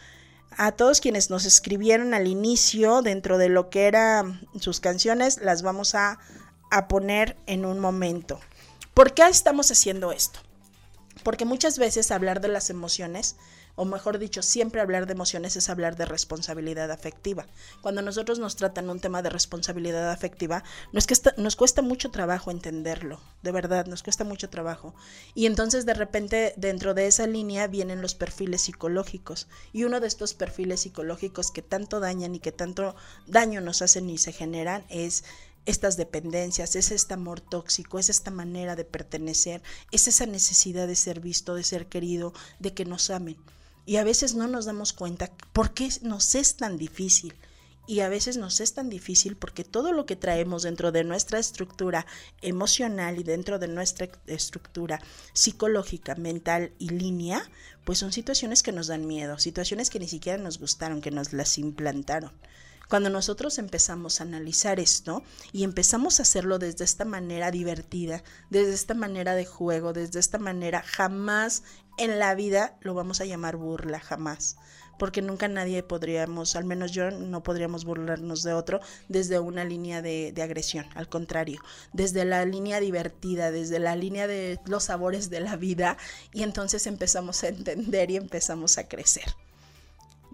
a 0.56 0.72
todos 0.72 1.00
quienes 1.00 1.30
nos 1.30 1.44
escribieron 1.44 2.14
al 2.14 2.26
inicio 2.26 3.02
dentro 3.02 3.38
de 3.38 3.48
lo 3.48 3.70
que 3.70 3.86
eran 3.86 4.46
sus 4.60 4.80
canciones, 4.80 5.38
las 5.40 5.62
vamos 5.62 5.94
a, 5.94 6.18
a 6.70 6.88
poner 6.88 7.36
en 7.46 7.64
un 7.64 7.78
momento. 7.78 8.40
¿Por 8.94 9.14
qué 9.14 9.26
estamos 9.26 9.70
haciendo 9.70 10.12
esto? 10.12 10.40
Porque 11.22 11.44
muchas 11.44 11.78
veces 11.78 12.10
hablar 12.10 12.40
de 12.40 12.48
las 12.48 12.70
emociones 12.70 13.36
o 13.76 13.84
mejor 13.84 14.18
dicho, 14.18 14.42
siempre 14.42 14.80
hablar 14.80 15.06
de 15.06 15.12
emociones 15.12 15.56
es 15.56 15.68
hablar 15.68 15.96
de 15.96 16.04
responsabilidad 16.04 16.90
afectiva. 16.90 17.46
Cuando 17.80 18.02
nosotros 18.02 18.38
nos 18.38 18.56
tratan 18.56 18.90
un 18.90 19.00
tema 19.00 19.22
de 19.22 19.30
responsabilidad 19.30 20.10
afectiva, 20.10 20.62
nos, 20.92 21.06
que 21.06 21.16
nos 21.37 21.56
cuesta 21.56 21.82
mucho 21.82 22.10
trabajo 22.10 22.50
entenderlo, 22.50 23.20
de 23.42 23.52
verdad, 23.52 23.87
nos 23.87 24.02
cuesta 24.02 24.24
mucho 24.24 24.48
trabajo. 24.50 24.94
Y 25.34 25.46
entonces 25.46 25.87
de 25.87 25.94
repente 25.94 26.54
dentro 26.56 26.94
de 26.94 27.06
esa 27.06 27.26
línea 27.26 27.66
vienen 27.66 28.00
los 28.00 28.14
perfiles 28.14 28.62
psicológicos. 28.62 29.48
Y 29.72 29.84
uno 29.84 30.00
de 30.00 30.06
estos 30.06 30.34
perfiles 30.34 30.80
psicológicos 30.80 31.50
que 31.50 31.62
tanto 31.62 32.00
dañan 32.00 32.34
y 32.34 32.40
que 32.40 32.52
tanto 32.52 32.94
daño 33.26 33.60
nos 33.60 33.82
hacen 33.82 34.08
y 34.10 34.18
se 34.18 34.32
generan 34.32 34.84
es 34.88 35.24
estas 35.66 35.96
dependencias, 35.96 36.76
es 36.76 36.90
este 36.90 37.14
amor 37.14 37.40
tóxico, 37.40 37.98
es 37.98 38.10
esta 38.10 38.30
manera 38.30 38.76
de 38.76 38.84
pertenecer, 38.84 39.62
es 39.90 40.08
esa 40.08 40.26
necesidad 40.26 40.87
de 40.87 40.96
ser 40.96 41.20
visto, 41.20 41.54
de 41.54 41.64
ser 41.64 41.87
querido, 41.87 42.34
de 42.58 42.74
que 42.74 42.84
nos 42.84 43.10
amen. 43.10 43.37
Y 43.86 43.96
a 43.96 44.04
veces 44.04 44.34
no 44.34 44.48
nos 44.48 44.64
damos 44.64 44.92
cuenta 44.92 45.30
por 45.52 45.72
qué 45.72 45.88
nos 46.02 46.34
es 46.34 46.56
tan 46.56 46.78
difícil. 46.78 47.34
Y 47.86 48.00
a 48.00 48.08
veces 48.08 48.38
nos 48.38 48.60
es 48.60 48.72
tan 48.72 48.88
difícil 48.88 49.36
porque 49.36 49.62
todo 49.62 49.92
lo 49.92 50.06
que 50.06 50.16
traemos 50.16 50.62
dentro 50.62 50.90
de 50.90 51.04
nuestra 51.04 51.38
estructura 51.38 52.06
emocional 52.40 53.18
y 53.18 53.24
dentro 53.24 53.58
de 53.58 53.68
nuestra 53.68 54.08
estructura 54.26 55.02
psicológica, 55.34 56.14
mental 56.14 56.72
y 56.78 56.88
línea, 56.88 57.42
pues 57.84 57.98
son 57.98 58.10
situaciones 58.10 58.62
que 58.62 58.72
nos 58.72 58.86
dan 58.86 59.06
miedo, 59.06 59.38
situaciones 59.38 59.90
que 59.90 59.98
ni 59.98 60.08
siquiera 60.08 60.42
nos 60.42 60.58
gustaron, 60.58 61.02
que 61.02 61.10
nos 61.10 61.34
las 61.34 61.58
implantaron. 61.58 62.32
Cuando 62.88 63.08
nosotros 63.10 63.58
empezamos 63.58 64.20
a 64.20 64.24
analizar 64.24 64.78
esto 64.78 65.22
y 65.52 65.64
empezamos 65.64 66.18
a 66.18 66.22
hacerlo 66.22 66.58
desde 66.58 66.84
esta 66.84 67.04
manera 67.04 67.50
divertida, 67.50 68.22
desde 68.50 68.74
esta 68.74 68.94
manera 68.94 69.34
de 69.34 69.46
juego, 69.46 69.92
desde 69.92 70.20
esta 70.20 70.38
manera, 70.38 70.82
jamás 70.82 71.62
en 71.98 72.18
la 72.18 72.35
vida 72.35 72.76
lo 72.80 72.94
vamos 72.94 73.20
a 73.20 73.24
llamar 73.24 73.57
burla, 73.57 74.00
jamás. 74.00 74.57
Porque 74.98 75.22
nunca 75.22 75.48
nadie 75.48 75.83
podríamos, 75.83 76.54
al 76.54 76.64
menos 76.64 76.92
yo, 76.92 77.11
no 77.11 77.42
podríamos 77.42 77.85
burlarnos 77.85 78.44
de 78.44 78.52
otro 78.52 78.80
desde 79.09 79.40
una 79.40 79.64
línea 79.64 80.02
de, 80.02 80.30
de 80.33 80.42
agresión, 80.42 80.87
al 80.94 81.09
contrario, 81.09 81.61
desde 81.92 82.24
la 82.24 82.44
línea 82.44 82.78
divertida, 82.78 83.50
desde 83.50 83.80
la 83.80 83.96
línea 83.96 84.28
de 84.28 84.61
los 84.66 84.85
sabores 84.85 85.30
de 85.30 85.40
la 85.40 85.57
vida, 85.57 85.96
y 86.33 86.44
entonces 86.44 86.87
empezamos 86.87 87.42
a 87.42 87.48
entender 87.48 88.12
y 88.12 88.16
empezamos 88.16 88.78
a 88.78 88.87
crecer. 88.87 89.35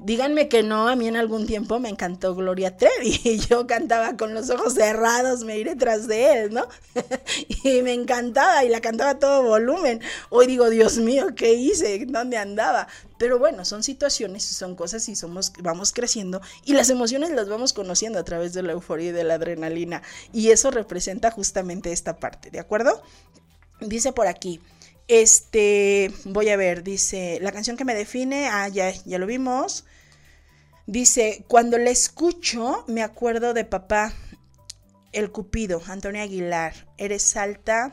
Díganme 0.03 0.49
que 0.49 0.63
no, 0.63 0.89
a 0.89 0.97
mí 0.97 1.09
en 1.09 1.17
algún 1.17 1.47
tiempo 1.47 1.79
me 1.79 1.91
encantó 1.91 2.35
Gloria 2.35 2.75
Trevi 2.75 3.21
y 3.25 3.39
yo 3.39 3.67
cantaba 3.67 4.17
con 4.17 4.33
los 4.33 4.49
ojos 4.49 4.73
cerrados, 4.73 5.45
me 5.45 5.59
iré 5.59 5.77
tras 5.77 6.09
de 6.09 6.33
él, 6.33 6.55
¿no? 6.55 6.67
y 7.65 7.83
me 7.83 7.93
encantaba 7.93 8.65
y 8.65 8.71
la 8.71 8.81
cantaba 8.81 9.11
a 9.11 9.19
todo 9.19 9.43
volumen. 9.43 10.01
Hoy 10.31 10.47
digo, 10.47 10.71
Dios 10.71 10.97
mío, 10.97 11.35
¿qué 11.37 11.53
hice? 11.53 12.07
¿Dónde 12.07 12.39
andaba? 12.39 12.89
Pero 13.19 13.39
bueno, 13.39 13.67
son 13.67 13.83
situaciones 13.83 14.43
son 14.43 14.75
cosas 14.75 15.07
y 15.11 15.17
somos, 15.17 15.53
vamos 15.61 15.93
creciendo 15.93 16.41
y 16.65 16.73
las 16.73 16.89
emociones 16.89 17.31
las 17.31 17.49
vamos 17.49 17.75
conociendo 17.75 18.19
a 18.19 18.25
través 18.25 18.55
de 18.55 18.63
la 18.63 18.73
euforia 18.73 19.11
y 19.11 19.13
de 19.13 19.25
la 19.25 19.35
adrenalina. 19.35 20.03
Y 20.33 20.51
eso 20.51 20.71
representa 20.71 21.31
justamente 21.31 21.93
esta 21.93 22.17
parte, 22.17 22.51
¿de 22.51 22.59
acuerdo? 22.59 23.03
Dice 23.81 24.13
por 24.13 24.27
aquí. 24.29 24.61
Este, 25.11 26.13
voy 26.25 26.51
a 26.51 26.57
ver, 26.57 26.85
dice, 26.85 27.41
la 27.43 27.51
canción 27.51 27.77
que 27.77 27.85
me 27.85 27.97
define, 27.97 28.47
ah, 28.47 28.69
ya, 28.69 28.93
ya 28.93 29.19
lo 29.19 29.27
vimos. 29.27 29.85
Dice, 30.87 31.45
cuando 31.49 31.79
la 31.79 31.91
escucho, 31.91 32.85
me 32.87 33.03
acuerdo 33.03 33.53
de 33.53 33.65
papá, 33.65 34.13
el 35.11 35.33
Cupido, 35.33 35.83
Antonio 35.89 36.23
Aguilar. 36.23 36.87
Eres 36.97 37.37
alta 37.37 37.91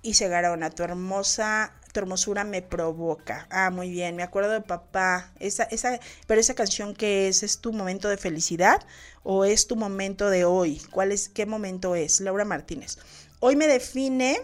y 0.00 0.14
Segarona, 0.14 0.70
tu 0.70 0.84
hermosa, 0.84 1.74
tu 1.92 2.00
hermosura 2.00 2.44
me 2.44 2.62
provoca. 2.62 3.46
Ah, 3.50 3.68
muy 3.68 3.90
bien, 3.90 4.16
me 4.16 4.22
acuerdo 4.22 4.52
de 4.52 4.62
papá. 4.62 5.34
Esa, 5.38 5.64
esa, 5.64 6.00
pero 6.26 6.40
esa 6.40 6.54
canción 6.54 6.94
que 6.94 7.28
es, 7.28 7.42
¿es 7.42 7.58
tu 7.58 7.74
momento 7.74 8.08
de 8.08 8.16
felicidad 8.16 8.82
o 9.22 9.44
es 9.44 9.66
tu 9.66 9.76
momento 9.76 10.30
de 10.30 10.46
hoy? 10.46 10.80
¿Cuál 10.90 11.12
es, 11.12 11.28
qué 11.28 11.44
momento 11.44 11.94
es? 11.94 12.22
Laura 12.22 12.46
Martínez. 12.46 12.96
Hoy 13.38 13.54
me 13.54 13.66
define 13.66 14.40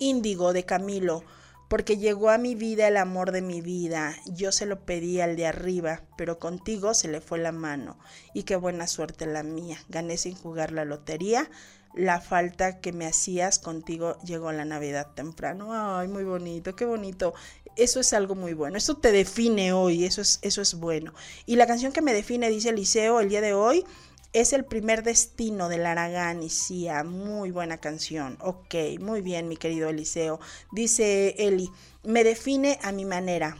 Índigo 0.00 0.52
de 0.52 0.64
Camilo, 0.64 1.22
porque 1.68 1.98
llegó 1.98 2.30
a 2.30 2.38
mi 2.38 2.56
vida 2.56 2.88
el 2.88 2.96
amor 2.96 3.30
de 3.30 3.42
mi 3.42 3.60
vida. 3.60 4.16
Yo 4.26 4.50
se 4.50 4.66
lo 4.66 4.84
pedí 4.84 5.20
al 5.20 5.36
de 5.36 5.46
arriba, 5.46 6.02
pero 6.16 6.40
contigo 6.40 6.94
se 6.94 7.06
le 7.06 7.20
fue 7.20 7.38
la 7.38 7.52
mano. 7.52 7.96
Y 8.34 8.42
qué 8.42 8.56
buena 8.56 8.88
suerte 8.88 9.24
la 9.26 9.44
mía. 9.44 9.78
Gané 9.88 10.16
sin 10.16 10.34
jugar 10.34 10.72
la 10.72 10.84
lotería. 10.84 11.48
La 11.94 12.20
falta 12.20 12.80
que 12.80 12.92
me 12.92 13.06
hacías 13.06 13.60
contigo 13.60 14.16
llegó 14.24 14.50
la 14.50 14.64
Navidad 14.64 15.08
temprano. 15.14 15.70
Ay, 15.72 16.08
muy 16.08 16.24
bonito, 16.24 16.74
qué 16.74 16.86
bonito. 16.86 17.34
Eso 17.76 18.00
es 18.00 18.12
algo 18.12 18.34
muy 18.34 18.52
bueno. 18.52 18.76
Eso 18.76 18.96
te 18.96 19.12
define 19.12 19.72
hoy, 19.72 20.04
eso 20.04 20.22
es, 20.22 20.40
eso 20.42 20.62
es 20.62 20.74
bueno. 20.74 21.14
Y 21.46 21.54
la 21.54 21.68
canción 21.68 21.92
que 21.92 22.02
me 22.02 22.12
define, 22.12 22.48
dice 22.48 22.70
Eliseo, 22.70 23.20
el 23.20 23.28
día 23.28 23.40
de 23.40 23.54
hoy, 23.54 23.84
es 24.32 24.52
el 24.52 24.64
primer 24.64 25.02
destino 25.02 25.68
del 25.68 25.86
Aragán 25.86 26.42
y 26.42 26.50
Cia. 26.50 27.02
Muy 27.02 27.50
buena 27.50 27.78
canción. 27.78 28.38
Ok, 28.40 28.74
muy 29.00 29.22
bien, 29.22 29.48
mi 29.48 29.56
querido 29.56 29.88
Eliseo. 29.88 30.40
Dice 30.72 31.34
Eli, 31.38 31.68
me 32.04 32.22
define 32.22 32.78
a 32.82 32.92
mi 32.92 33.04
manera. 33.04 33.56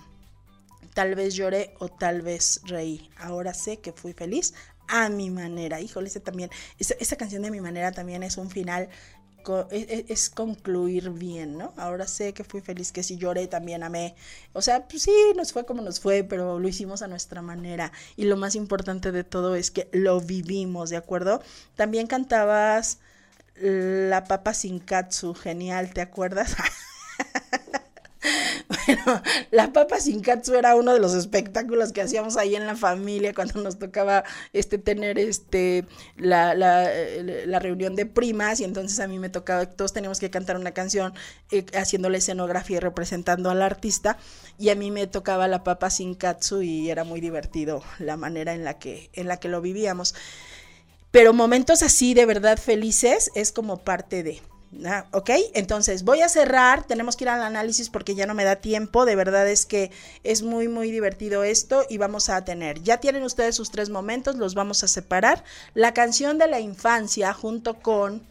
Tal 0.94 1.14
vez 1.14 1.34
lloré 1.34 1.74
o 1.78 1.88
tal 1.88 2.22
vez 2.22 2.60
reí. 2.64 3.10
Ahora 3.16 3.54
sé 3.54 3.78
que 3.78 3.92
fui 3.92 4.12
feliz 4.12 4.54
a 4.86 5.08
mi 5.08 5.30
manera. 5.30 5.80
Híjole, 5.80 6.08
ese 6.08 6.20
también, 6.20 6.50
esa, 6.78 7.16
canción 7.16 7.42
de 7.42 7.50
mi 7.50 7.60
manera 7.60 7.92
también 7.92 8.22
es 8.22 8.36
un 8.36 8.50
final 8.50 8.88
e, 9.70 10.06
e, 10.08 10.12
es, 10.12 10.30
concluir 10.30 11.10
bien, 11.10 11.58
¿no? 11.58 11.72
Ahora 11.76 12.06
sé 12.06 12.32
que 12.34 12.44
fui 12.44 12.60
feliz, 12.60 12.92
que 12.92 13.02
si 13.02 13.16
lloré 13.16 13.46
también 13.46 13.82
amé. 13.82 14.14
O 14.52 14.62
sea, 14.62 14.86
pues 14.88 15.02
sí, 15.02 15.12
nos 15.36 15.52
fue 15.52 15.66
como 15.66 15.82
nos 15.82 16.00
fue, 16.00 16.24
pero 16.24 16.58
lo 16.58 16.68
hicimos 16.68 17.02
a 17.02 17.08
nuestra 17.08 17.42
manera. 17.42 17.92
Y 18.16 18.24
lo 18.24 18.36
más 18.36 18.54
importante 18.54 19.12
de 19.12 19.24
todo 19.24 19.54
es 19.54 19.70
que 19.70 19.88
lo 19.92 20.20
vivimos, 20.20 20.90
¿de 20.90 20.96
acuerdo? 20.96 21.42
También 21.76 22.06
cantabas 22.06 22.98
La 23.56 24.24
Papa 24.24 24.54
Sin 24.54 24.78
Katsu, 24.80 25.34
genial, 25.34 25.92
¿te 25.92 26.00
acuerdas? 26.00 26.56
La 29.50 29.72
papa 29.72 29.98
sin 29.98 30.20
katsu 30.20 30.54
era 30.54 30.76
uno 30.76 30.92
de 30.92 31.00
los 31.00 31.14
espectáculos 31.14 31.92
que 31.92 32.02
hacíamos 32.02 32.36
ahí 32.36 32.54
en 32.54 32.66
la 32.66 32.76
familia 32.76 33.32
cuando 33.34 33.62
nos 33.62 33.78
tocaba 33.78 34.24
este 34.52 34.78
tener 34.78 35.18
este 35.18 35.86
la, 36.16 36.54
la, 36.54 36.88
la 37.46 37.58
reunión 37.58 37.96
de 37.96 38.06
primas 38.06 38.60
y 38.60 38.64
entonces 38.64 39.00
a 39.00 39.08
mí 39.08 39.18
me 39.18 39.30
tocaba, 39.30 39.66
todos 39.66 39.92
teníamos 39.92 40.20
que 40.20 40.30
cantar 40.30 40.56
una 40.56 40.72
canción 40.72 41.14
eh, 41.50 41.64
haciendo 41.74 42.10
la 42.10 42.18
escenografía 42.18 42.76
y 42.76 42.80
representando 42.80 43.50
al 43.50 43.62
artista 43.62 44.18
y 44.58 44.68
a 44.68 44.74
mí 44.74 44.90
me 44.90 45.06
tocaba 45.06 45.48
la 45.48 45.64
papa 45.64 45.90
sin 45.90 46.14
katsu 46.14 46.62
y 46.62 46.90
era 46.90 47.04
muy 47.04 47.20
divertido 47.20 47.82
la 47.98 48.16
manera 48.16 48.54
en 48.54 48.64
la 48.64 48.78
que 48.78 49.10
en 49.14 49.28
la 49.28 49.38
que 49.38 49.48
lo 49.48 49.60
vivíamos. 49.60 50.14
Pero 51.10 51.32
momentos 51.32 51.82
así 51.82 52.14
de 52.14 52.26
verdad 52.26 52.58
felices 52.58 53.30
es 53.34 53.50
como 53.50 53.78
parte 53.78 54.22
de 54.22 54.40
Ah, 54.84 55.06
¿Ok? 55.10 55.30
Entonces 55.54 56.04
voy 56.04 56.20
a 56.20 56.28
cerrar, 56.28 56.86
tenemos 56.86 57.16
que 57.16 57.24
ir 57.24 57.28
al 57.28 57.42
análisis 57.42 57.90
porque 57.90 58.14
ya 58.14 58.26
no 58.26 58.34
me 58.34 58.44
da 58.44 58.56
tiempo, 58.56 59.04
de 59.04 59.16
verdad 59.16 59.48
es 59.48 59.66
que 59.66 59.90
es 60.22 60.42
muy, 60.42 60.68
muy 60.68 60.92
divertido 60.92 61.42
esto 61.42 61.84
y 61.88 61.98
vamos 61.98 62.28
a 62.28 62.44
tener, 62.44 62.80
ya 62.80 62.98
tienen 62.98 63.24
ustedes 63.24 63.56
sus 63.56 63.72
tres 63.72 63.90
momentos, 63.90 64.36
los 64.36 64.54
vamos 64.54 64.84
a 64.84 64.88
separar. 64.88 65.42
La 65.74 65.92
canción 65.92 66.38
de 66.38 66.46
la 66.46 66.60
infancia 66.60 67.32
junto 67.34 67.80
con 67.80 68.22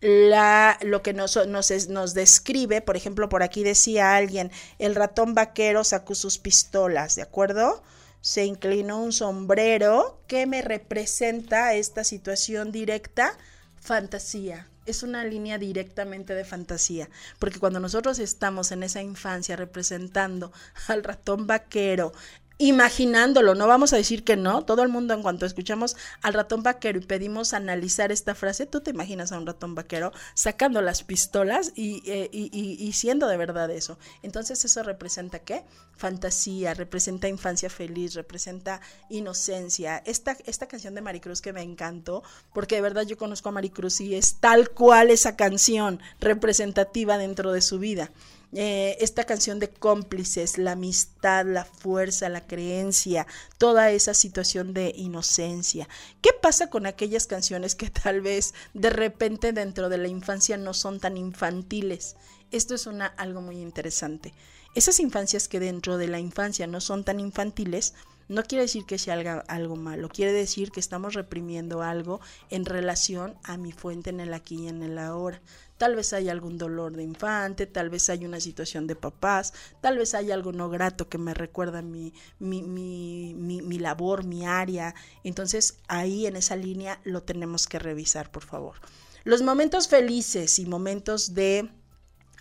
la, 0.00 0.76
lo 0.82 1.02
que 1.02 1.12
nos, 1.12 1.36
nos, 1.46 1.88
nos 1.88 2.14
describe, 2.14 2.80
por 2.80 2.96
ejemplo, 2.96 3.28
por 3.28 3.44
aquí 3.44 3.62
decía 3.62 4.16
alguien, 4.16 4.50
el 4.80 4.96
ratón 4.96 5.34
vaquero 5.34 5.84
sacó 5.84 6.16
sus 6.16 6.38
pistolas, 6.38 7.14
¿de 7.14 7.22
acuerdo? 7.22 7.84
Se 8.20 8.44
inclinó 8.44 9.00
un 9.00 9.12
sombrero 9.12 10.20
que 10.26 10.46
me 10.46 10.62
representa 10.62 11.74
esta 11.74 12.02
situación 12.02 12.72
directa, 12.72 13.38
fantasía 13.80 14.66
es 14.90 15.02
una 15.02 15.24
línea 15.24 15.58
directamente 15.58 16.34
de 16.34 16.44
fantasía, 16.44 17.08
porque 17.38 17.58
cuando 17.58 17.80
nosotros 17.80 18.18
estamos 18.18 18.72
en 18.72 18.82
esa 18.82 19.02
infancia 19.02 19.56
representando 19.56 20.52
al 20.88 21.04
ratón 21.04 21.46
vaquero, 21.46 22.12
imaginándolo, 22.58 23.54
no 23.54 23.68
vamos 23.68 23.92
a 23.92 23.96
decir 23.96 24.24
que 24.24 24.36
no, 24.36 24.64
todo 24.64 24.82
el 24.82 24.88
mundo 24.88 25.14
en 25.14 25.22
cuanto 25.22 25.46
escuchamos 25.46 25.96
al 26.22 26.34
ratón 26.34 26.64
vaquero 26.64 26.98
y 26.98 27.06
pedimos 27.06 27.54
analizar 27.54 28.10
esta 28.10 28.34
frase, 28.34 28.66
tú 28.66 28.80
te 28.80 28.90
imaginas 28.90 29.30
a 29.30 29.38
un 29.38 29.46
ratón 29.46 29.76
vaquero 29.76 30.12
sacando 30.34 30.82
las 30.82 31.04
pistolas 31.04 31.72
y, 31.76 32.02
eh, 32.06 32.28
y, 32.32 32.92
siendo 32.92 33.28
de 33.28 33.36
verdad 33.36 33.70
eso. 33.70 33.98
Entonces 34.22 34.64
eso 34.64 34.82
representa 34.82 35.38
qué? 35.38 35.64
Fantasía, 35.96 36.74
representa 36.74 37.28
infancia 37.28 37.70
feliz, 37.70 38.14
representa 38.14 38.80
inocencia. 39.08 40.02
Esta, 40.04 40.36
esta 40.44 40.66
canción 40.66 40.96
de 40.96 41.00
Maricruz 41.00 41.40
que 41.40 41.52
me 41.52 41.62
encantó, 41.62 42.24
porque 42.52 42.74
de 42.76 42.82
verdad 42.82 43.06
yo 43.06 43.16
conozco 43.16 43.50
a 43.50 43.52
Maricruz 43.52 44.00
y 44.00 44.16
es 44.16 44.40
tal 44.40 44.70
cual 44.70 45.10
esa 45.10 45.36
canción 45.36 46.00
representativa 46.18 47.18
dentro 47.18 47.52
de 47.52 47.60
su 47.60 47.78
vida. 47.78 48.10
Eh, 48.54 48.96
esta 49.00 49.24
canción 49.24 49.58
de 49.58 49.68
cómplices, 49.68 50.56
la 50.56 50.72
amistad, 50.72 51.44
la 51.44 51.66
fuerza, 51.66 52.30
la 52.30 52.46
creencia, 52.46 53.26
toda 53.58 53.90
esa 53.90 54.14
situación 54.14 54.72
de 54.72 54.94
inocencia. 54.96 55.86
¿Qué 56.22 56.30
pasa 56.40 56.70
con 56.70 56.86
aquellas 56.86 57.26
canciones 57.26 57.74
que 57.74 57.90
tal 58.02 58.22
vez 58.22 58.54
de 58.72 58.88
repente 58.88 59.52
dentro 59.52 59.90
de 59.90 59.98
la 59.98 60.08
infancia 60.08 60.56
no 60.56 60.72
son 60.72 60.98
tan 60.98 61.18
infantiles? 61.18 62.16
Esto 62.50 62.74
es 62.74 62.86
una, 62.86 63.06
algo 63.06 63.42
muy 63.42 63.60
interesante. 63.60 64.32
Esas 64.74 64.98
infancias 65.00 65.48
que 65.48 65.60
dentro 65.60 65.98
de 65.98 66.08
la 66.08 66.18
infancia 66.18 66.66
no 66.66 66.80
son 66.80 67.04
tan 67.04 67.20
infantiles, 67.20 67.92
no 68.28 68.42
quiere 68.42 68.62
decir 68.62 68.84
que 68.84 68.98
sea 68.98 69.14
algo, 69.14 69.42
algo, 69.48 69.76
malo, 69.76 70.08
quiere 70.08 70.32
decir 70.32 70.70
que 70.70 70.80
estamos 70.80 71.14
reprimiendo 71.14 71.82
algo 71.82 72.20
en 72.50 72.66
relación 72.66 73.36
a 73.42 73.56
mi 73.56 73.72
fuente 73.72 74.10
en 74.10 74.20
el 74.20 74.34
aquí 74.34 74.64
y 74.64 74.68
en 74.68 74.82
el 74.82 74.98
ahora. 74.98 75.40
Tal 75.78 75.94
vez 75.94 76.12
hay 76.12 76.28
algún 76.28 76.58
dolor 76.58 76.96
de 76.96 77.04
infante, 77.04 77.66
tal 77.66 77.88
vez 77.88 78.10
hay 78.10 78.24
una 78.24 78.40
situación 78.40 78.86
de 78.86 78.96
papás, 78.96 79.54
tal 79.80 79.96
vez 79.96 80.14
hay 80.14 80.32
algo 80.32 80.52
no 80.52 80.68
grato 80.68 81.08
que 81.08 81.18
me 81.18 81.34
recuerda 81.34 81.82
mi, 81.82 82.12
mi, 82.40 82.62
mi, 82.62 83.34
mi, 83.34 83.78
labor, 83.78 84.24
mi 84.24 84.44
área. 84.44 84.94
Entonces 85.24 85.78
ahí 85.86 86.26
en 86.26 86.36
esa 86.36 86.56
línea 86.56 87.00
lo 87.04 87.22
tenemos 87.22 87.66
que 87.66 87.78
revisar, 87.78 88.30
por 88.30 88.44
favor. 88.44 88.76
Los 89.24 89.42
momentos 89.42 89.88
felices 89.88 90.58
y 90.58 90.66
momentos 90.66 91.34
de 91.34 91.70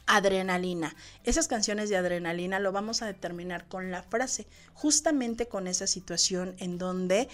adrenalina. 0.08 0.96
Esas 1.24 1.48
canciones 1.48 1.90
de 1.90 1.98
adrenalina 1.98 2.60
lo 2.60 2.72
vamos 2.72 3.02
a 3.02 3.06
determinar 3.06 3.68
con 3.68 3.92
la 3.92 4.04
frase, 4.04 4.48
justamente 4.74 5.48
con 5.48 5.68
esa 5.68 5.86
situación 5.86 6.56
en 6.60 6.78
donde 6.78 7.28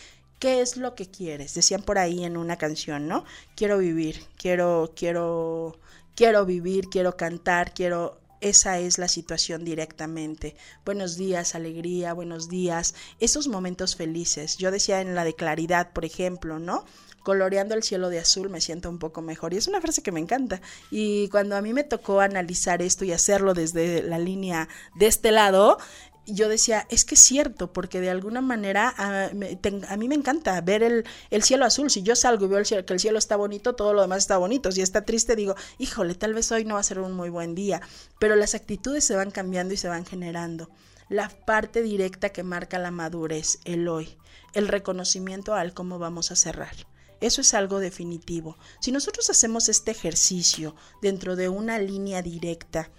¿qué 0.44 0.60
es 0.60 0.76
lo 0.76 0.94
que 0.94 1.10
quieres? 1.10 1.54
Decían 1.54 1.84
por 1.84 1.98
ahí 1.98 2.26
en 2.26 2.36
una 2.36 2.58
canción, 2.58 3.08
¿no? 3.08 3.24
Quiero 3.56 3.78
vivir, 3.78 4.26
quiero 4.36 4.92
quiero 4.94 5.80
quiero 6.18 6.46
vivir, 6.46 6.90
quiero 6.90 7.16
cantar, 7.16 7.74
quiero 7.74 8.20
esa 8.42 8.78
es 8.78 8.98
la 8.98 9.08
situación 9.08 9.64
directamente. 9.64 10.58
Buenos 10.84 11.16
días, 11.16 11.56
alegría, 11.56 12.12
buenos 12.12 12.50
días, 12.50 12.94
esos 13.22 13.48
momentos 13.48 13.96
felices. 13.96 14.58
Yo 14.58 14.70
decía 14.70 15.00
en 15.00 15.16
la 15.16 15.24
de 15.24 15.34
claridad, 15.34 15.94
por 15.94 16.04
ejemplo, 16.04 16.60
¿no? 16.60 16.84
Coloreando 17.24 17.74
el 17.74 17.84
cielo 17.84 18.10
de 18.10 18.20
azul 18.20 18.50
me 18.50 18.60
siento 18.60 18.90
un 18.90 19.00
poco 19.00 19.22
mejor. 19.22 19.54
Y 19.54 19.58
es 19.58 19.70
una 19.70 19.80
frase 19.80 20.04
que 20.04 20.12
me 20.12 20.20
encanta. 20.20 20.60
Y 20.92 21.30
cuando 21.30 21.56
a 21.56 21.62
mí 21.62 21.72
me 21.72 21.86
tocó 21.86 22.20
analizar 22.20 22.82
esto 22.82 23.06
y 23.06 23.14
hacerlo 23.14 23.54
desde 23.54 24.04
la 24.04 24.20
línea 24.20 24.68
de 24.94 25.08
este 25.08 25.32
lado, 25.32 25.78
yo 26.26 26.48
decía, 26.48 26.88
es 26.90 27.06
que 27.06 27.16
es 27.16 27.22
cierto, 27.22 27.74
porque 27.74 28.00
de 28.00 28.10
alguna 28.10 28.42
manera 28.42 28.94
a, 28.98 29.30
mí 29.34 30.08
me 30.08 30.16
encanta 30.16 30.60
ver 30.62 30.84
el, 30.84 31.06
el, 31.30 31.44
cielo 31.44 31.66
azul. 31.66 31.90
Si 31.90 32.04
yo 32.04 32.16
salgo 32.16 32.46
y 32.46 32.50
veo 32.50 32.60
el 32.60 32.66
cielo, 32.66 32.86
que 32.86 32.94
el 32.94 33.00
cielo 33.00 33.18
está 33.18 33.36
bonito, 33.36 33.76
todo 33.76 33.94
lo 33.94 34.02
demás 34.02 34.20
está 34.20 34.38
bonito. 34.38 34.72
Si 34.72 34.82
está 34.82 35.04
triste, 35.04 35.36
digo, 35.36 35.56
híjole, 35.78 36.16
tal 36.16 36.34
vez 36.34 36.52
hoy 36.52 36.66
no 36.66 36.76
va 36.76 36.80
a 36.80 36.84
ser 36.84 37.00
un 37.00 37.14
muy 37.14 37.30
buen 37.30 37.56
día. 37.56 37.82
Pero 38.20 38.36
las 38.36 38.56
actitudes 38.56 39.04
se 39.04 39.16
van 39.16 39.32
cambiando 39.32 39.74
y 39.74 39.78
se 39.78 39.90
van 39.90 40.06
generando. 40.06 40.70
La 41.10 41.30
parte 41.30 41.82
directa 41.82 42.30
que 42.30 42.44
marca 42.44 42.80
la 42.80 42.92
madurez, 42.92 43.60
el 43.66 43.88
hoy, 43.88 44.18
el 44.54 44.68
reconocimiento 44.68 45.54
al 45.54 45.74
cómo 45.74 46.00
vamos 46.00 46.32
a 46.32 46.36
cerrar. 46.36 46.76
Eso 47.20 47.42
es 47.42 47.54
algo 47.54 47.80
definitivo. 47.80 48.58
Si 48.82 48.92
nosotros 48.92 49.30
hacemos 49.30 49.70
este 49.70 49.92
ejercicio 49.92 50.76
dentro 51.02 51.36
de 51.36 51.50
una 51.50 51.80
línea 51.80 52.22
directa 52.22 52.90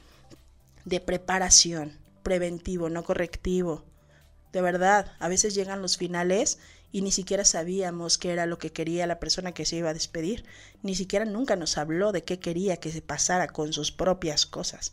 de 0.84 1.00
preparación, 1.00 2.03
preventivo, 2.24 2.90
no 2.90 3.04
correctivo. 3.04 3.84
De 4.52 4.60
verdad, 4.60 5.12
a 5.20 5.28
veces 5.28 5.54
llegan 5.54 5.82
los 5.82 5.96
finales 5.96 6.58
y 6.90 7.02
ni 7.02 7.12
siquiera 7.12 7.44
sabíamos 7.44 8.18
qué 8.18 8.32
era 8.32 8.46
lo 8.46 8.58
que 8.58 8.72
quería 8.72 9.06
la 9.06 9.20
persona 9.20 9.52
que 9.52 9.64
se 9.64 9.76
iba 9.76 9.90
a 9.90 9.94
despedir. 9.94 10.44
Ni 10.82 10.96
siquiera 10.96 11.24
nunca 11.24 11.54
nos 11.54 11.78
habló 11.78 12.10
de 12.10 12.24
qué 12.24 12.40
quería 12.40 12.78
que 12.78 12.90
se 12.90 13.02
pasara 13.02 13.46
con 13.46 13.72
sus 13.72 13.92
propias 13.92 14.46
cosas. 14.46 14.92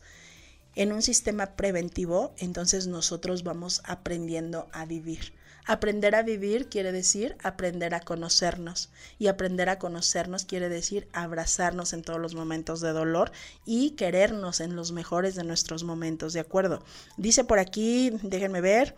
En 0.76 0.94
un 0.94 1.02
sistema 1.02 1.56
preventivo, 1.56 2.34
entonces 2.38 2.88
nosotros 2.88 3.44
vamos 3.44 3.82
aprendiendo 3.86 4.68
a 4.72 4.86
vivir. 4.86 5.34
Aprender 5.66 6.16
a 6.16 6.24
vivir 6.24 6.68
quiere 6.70 6.92
decir 6.92 7.38
aprender 7.44 7.94
a 7.94 8.00
conocernos 8.00 8.90
y 9.20 9.28
aprender 9.28 9.70
a 9.70 9.80
conocernos 9.80 10.46
quiere 10.46 10.70
decir 10.70 11.08
abrazarnos 11.14 11.94
en 11.94 12.02
todos 12.02 12.20
los 12.20 12.36
momentos 12.36 12.82
de 12.82 12.92
dolor 12.92 13.32
y 13.66 13.92
querernos 13.92 14.60
en 14.60 14.76
los 14.76 14.92
mejores 14.92 15.36
de 15.36 15.44
nuestros 15.44 15.84
momentos, 15.84 16.34
¿de 16.34 16.40
acuerdo? 16.40 16.84
Dice 17.18 17.44
por 17.44 17.60
aquí, 17.60 18.12
déjenme 18.24 18.62
ver, 18.62 18.96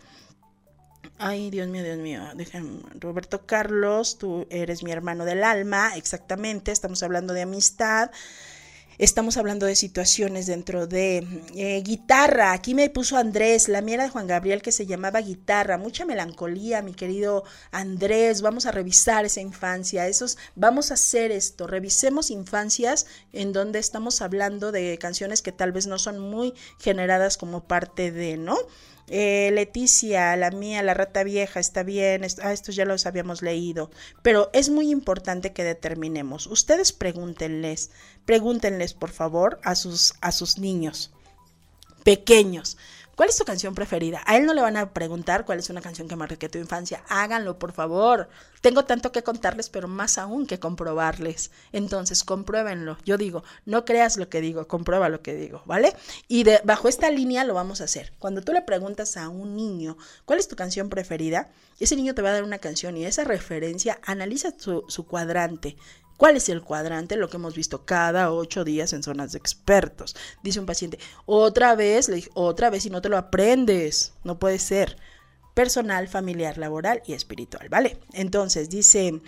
Ay, 1.18 1.50
Dios 1.50 1.68
mío, 1.68 1.84
Dios 1.84 1.98
mío. 1.98 2.22
Déjame. 2.34 2.80
Roberto 2.98 3.46
Carlos, 3.46 4.18
tú 4.18 4.46
eres 4.50 4.82
mi 4.82 4.90
hermano 4.90 5.24
del 5.24 5.44
alma, 5.44 5.96
exactamente. 5.96 6.72
Estamos 6.72 7.02
hablando 7.02 7.34
de 7.34 7.42
amistad. 7.42 8.10
Estamos 8.98 9.36
hablando 9.36 9.66
de 9.66 9.74
situaciones 9.74 10.46
dentro 10.46 10.86
de 10.86 11.26
eh, 11.56 11.82
guitarra. 11.82 12.52
Aquí 12.52 12.74
me 12.74 12.88
puso 12.90 13.16
Andrés, 13.16 13.68
la 13.68 13.80
mía 13.80 14.00
de 14.00 14.08
Juan 14.08 14.28
Gabriel 14.28 14.62
que 14.62 14.70
se 14.70 14.86
llamaba 14.86 15.20
guitarra. 15.20 15.78
Mucha 15.78 16.04
melancolía, 16.04 16.80
mi 16.80 16.94
querido 16.94 17.42
Andrés. 17.72 18.40
Vamos 18.40 18.66
a 18.66 18.70
revisar 18.70 19.24
esa 19.24 19.40
infancia. 19.40 20.06
Esos, 20.06 20.38
vamos 20.54 20.92
a 20.92 20.94
hacer 20.94 21.32
esto. 21.32 21.66
Revisemos 21.66 22.30
infancias 22.30 23.06
en 23.32 23.52
donde 23.52 23.80
estamos 23.80 24.22
hablando 24.22 24.70
de 24.70 24.96
canciones 24.98 25.42
que 25.42 25.50
tal 25.50 25.72
vez 25.72 25.88
no 25.88 25.98
son 25.98 26.20
muy 26.20 26.54
generadas 26.78 27.36
como 27.36 27.64
parte 27.64 28.12
de, 28.12 28.36
¿no? 28.36 28.56
Eh, 29.08 29.50
Leticia, 29.52 30.34
la 30.36 30.50
mía, 30.50 30.82
la 30.82 30.94
rata 30.94 31.24
vieja, 31.24 31.60
está 31.60 31.82
bien, 31.82 32.22
ah, 32.42 32.52
estos 32.52 32.74
ya 32.74 32.86
los 32.86 33.04
habíamos 33.04 33.42
leído, 33.42 33.90
pero 34.22 34.48
es 34.54 34.70
muy 34.70 34.90
importante 34.90 35.52
que 35.52 35.62
determinemos. 35.62 36.46
Ustedes 36.46 36.92
pregúntenles, 36.92 37.90
pregúntenles 38.24 38.94
por 38.94 39.10
favor 39.10 39.60
a 39.62 39.74
sus, 39.74 40.14
a 40.22 40.32
sus 40.32 40.58
niños 40.58 41.12
pequeños. 42.04 42.76
¿Cuál 43.16 43.28
es 43.28 43.36
tu 43.36 43.44
canción 43.44 43.74
preferida? 43.74 44.22
A 44.26 44.36
él 44.36 44.44
no 44.44 44.54
le 44.54 44.60
van 44.60 44.76
a 44.76 44.92
preguntar 44.92 45.44
cuál 45.44 45.58
es 45.58 45.70
una 45.70 45.80
canción 45.80 46.08
que 46.08 46.16
marque 46.16 46.48
tu 46.48 46.58
infancia. 46.58 47.04
Háganlo, 47.08 47.58
por 47.58 47.72
favor. 47.72 48.28
Tengo 48.60 48.84
tanto 48.84 49.12
que 49.12 49.22
contarles, 49.22 49.68
pero 49.68 49.86
más 49.86 50.18
aún 50.18 50.46
que 50.46 50.58
comprobarles. 50.58 51.50
Entonces, 51.72 52.24
compruébenlo. 52.24 52.98
Yo 53.04 53.16
digo, 53.16 53.44
no 53.66 53.84
creas 53.84 54.16
lo 54.16 54.28
que 54.28 54.40
digo, 54.40 54.66
comprueba 54.66 55.08
lo 55.08 55.22
que 55.22 55.34
digo, 55.34 55.62
¿vale? 55.66 55.94
Y 56.28 56.44
bajo 56.64 56.88
esta 56.88 57.10
línea 57.10 57.44
lo 57.44 57.54
vamos 57.54 57.80
a 57.80 57.84
hacer. 57.84 58.12
Cuando 58.18 58.42
tú 58.42 58.52
le 58.52 58.62
preguntas 58.62 59.16
a 59.16 59.28
un 59.28 59.54
niño, 59.54 59.96
¿cuál 60.24 60.38
es 60.38 60.48
tu 60.48 60.56
canción 60.56 60.88
preferida? 60.88 61.50
Ese 61.78 61.96
niño 61.96 62.14
te 62.14 62.22
va 62.22 62.30
a 62.30 62.34
dar 62.34 62.44
una 62.44 62.58
canción 62.58 62.96
y 62.96 63.04
esa 63.04 63.24
referencia, 63.24 63.98
analiza 64.04 64.54
su 64.58 65.06
cuadrante. 65.06 65.76
¿Cuál 66.16 66.36
es 66.36 66.48
el 66.48 66.62
cuadrante? 66.62 67.16
Lo 67.16 67.28
que 67.28 67.36
hemos 67.36 67.54
visto 67.54 67.84
cada 67.84 68.32
ocho 68.32 68.64
días 68.64 68.92
en 68.92 69.02
zonas 69.02 69.32
de 69.32 69.38
expertos. 69.38 70.14
Dice 70.42 70.60
un 70.60 70.66
paciente, 70.66 70.98
otra 71.26 71.74
vez, 71.74 72.08
le 72.08 72.16
dije, 72.16 72.30
otra 72.34 72.70
vez 72.70 72.86
y 72.86 72.90
no 72.90 73.02
te 73.02 73.08
lo 73.08 73.18
aprendes. 73.18 74.12
No 74.22 74.38
puede 74.38 74.58
ser. 74.58 74.96
Personal, 75.54 76.08
familiar, 76.08 76.58
laboral 76.58 77.02
y 77.06 77.12
espiritual, 77.12 77.68
¿vale? 77.68 77.98
Entonces 78.12 78.68
dice, 78.70 79.20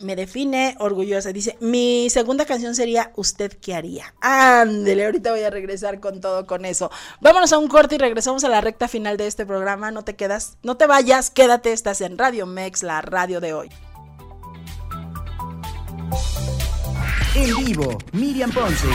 me 0.00 0.16
define 0.16 0.76
orgullosa. 0.78 1.32
Dice, 1.32 1.56
mi 1.60 2.08
segunda 2.10 2.44
canción 2.44 2.74
sería 2.74 3.12
¿Usted 3.16 3.52
qué 3.60 3.74
haría? 3.74 4.14
Ándele, 4.20 5.06
ahorita 5.06 5.30
voy 5.30 5.42
a 5.42 5.50
regresar 5.50 6.00
con 6.00 6.20
todo 6.20 6.46
con 6.46 6.64
eso. 6.64 6.90
Vámonos 7.20 7.52
a 7.52 7.58
un 7.58 7.68
corte 7.68 7.94
y 7.94 7.98
regresamos 7.98 8.44
a 8.44 8.48
la 8.48 8.60
recta 8.60 8.88
final 8.88 9.16
de 9.16 9.26
este 9.26 9.46
programa. 9.46 9.90
No 9.90 10.04
te 10.04 10.16
quedas, 10.16 10.58
no 10.62 10.76
te 10.76 10.86
vayas, 10.86 11.30
quédate, 11.30 11.72
estás 11.72 12.00
en 12.00 12.18
Radio 12.18 12.46
Mex, 12.46 12.82
la 12.82 13.00
radio 13.02 13.40
de 13.40 13.54
hoy. 13.54 13.70
En 17.34 17.64
vivo, 17.64 17.98
Miriam 18.12 18.50
Ponce. 18.50 18.86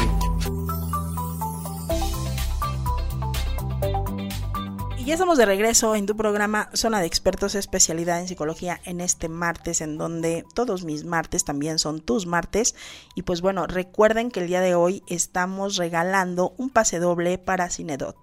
Y 4.97 5.05
ya 5.05 5.13
estamos 5.13 5.37
de 5.37 5.45
regreso 5.45 5.95
en 5.95 6.05
tu 6.05 6.15
programa 6.15 6.69
Zona 6.73 6.99
de 6.99 7.07
Expertos 7.07 7.55
Especialidad 7.55 8.19
en 8.19 8.27
Psicología 8.27 8.79
en 8.85 9.01
este 9.01 9.29
martes, 9.29 9.81
en 9.81 9.97
donde 9.97 10.45
todos 10.53 10.85
mis 10.85 11.05
martes 11.05 11.43
también 11.43 11.79
son 11.79 12.01
tus 12.01 12.27
martes. 12.27 12.75
Y 13.15 13.23
pues 13.23 13.41
bueno, 13.41 13.65
recuerden 13.67 14.29
que 14.29 14.41
el 14.41 14.47
día 14.47 14.61
de 14.61 14.75
hoy 14.75 15.03
estamos 15.07 15.77
regalando 15.77 16.53
un 16.57 16.69
pase 16.69 16.99
doble 16.99 17.37
para 17.37 17.69
Cinedot. 17.69 18.15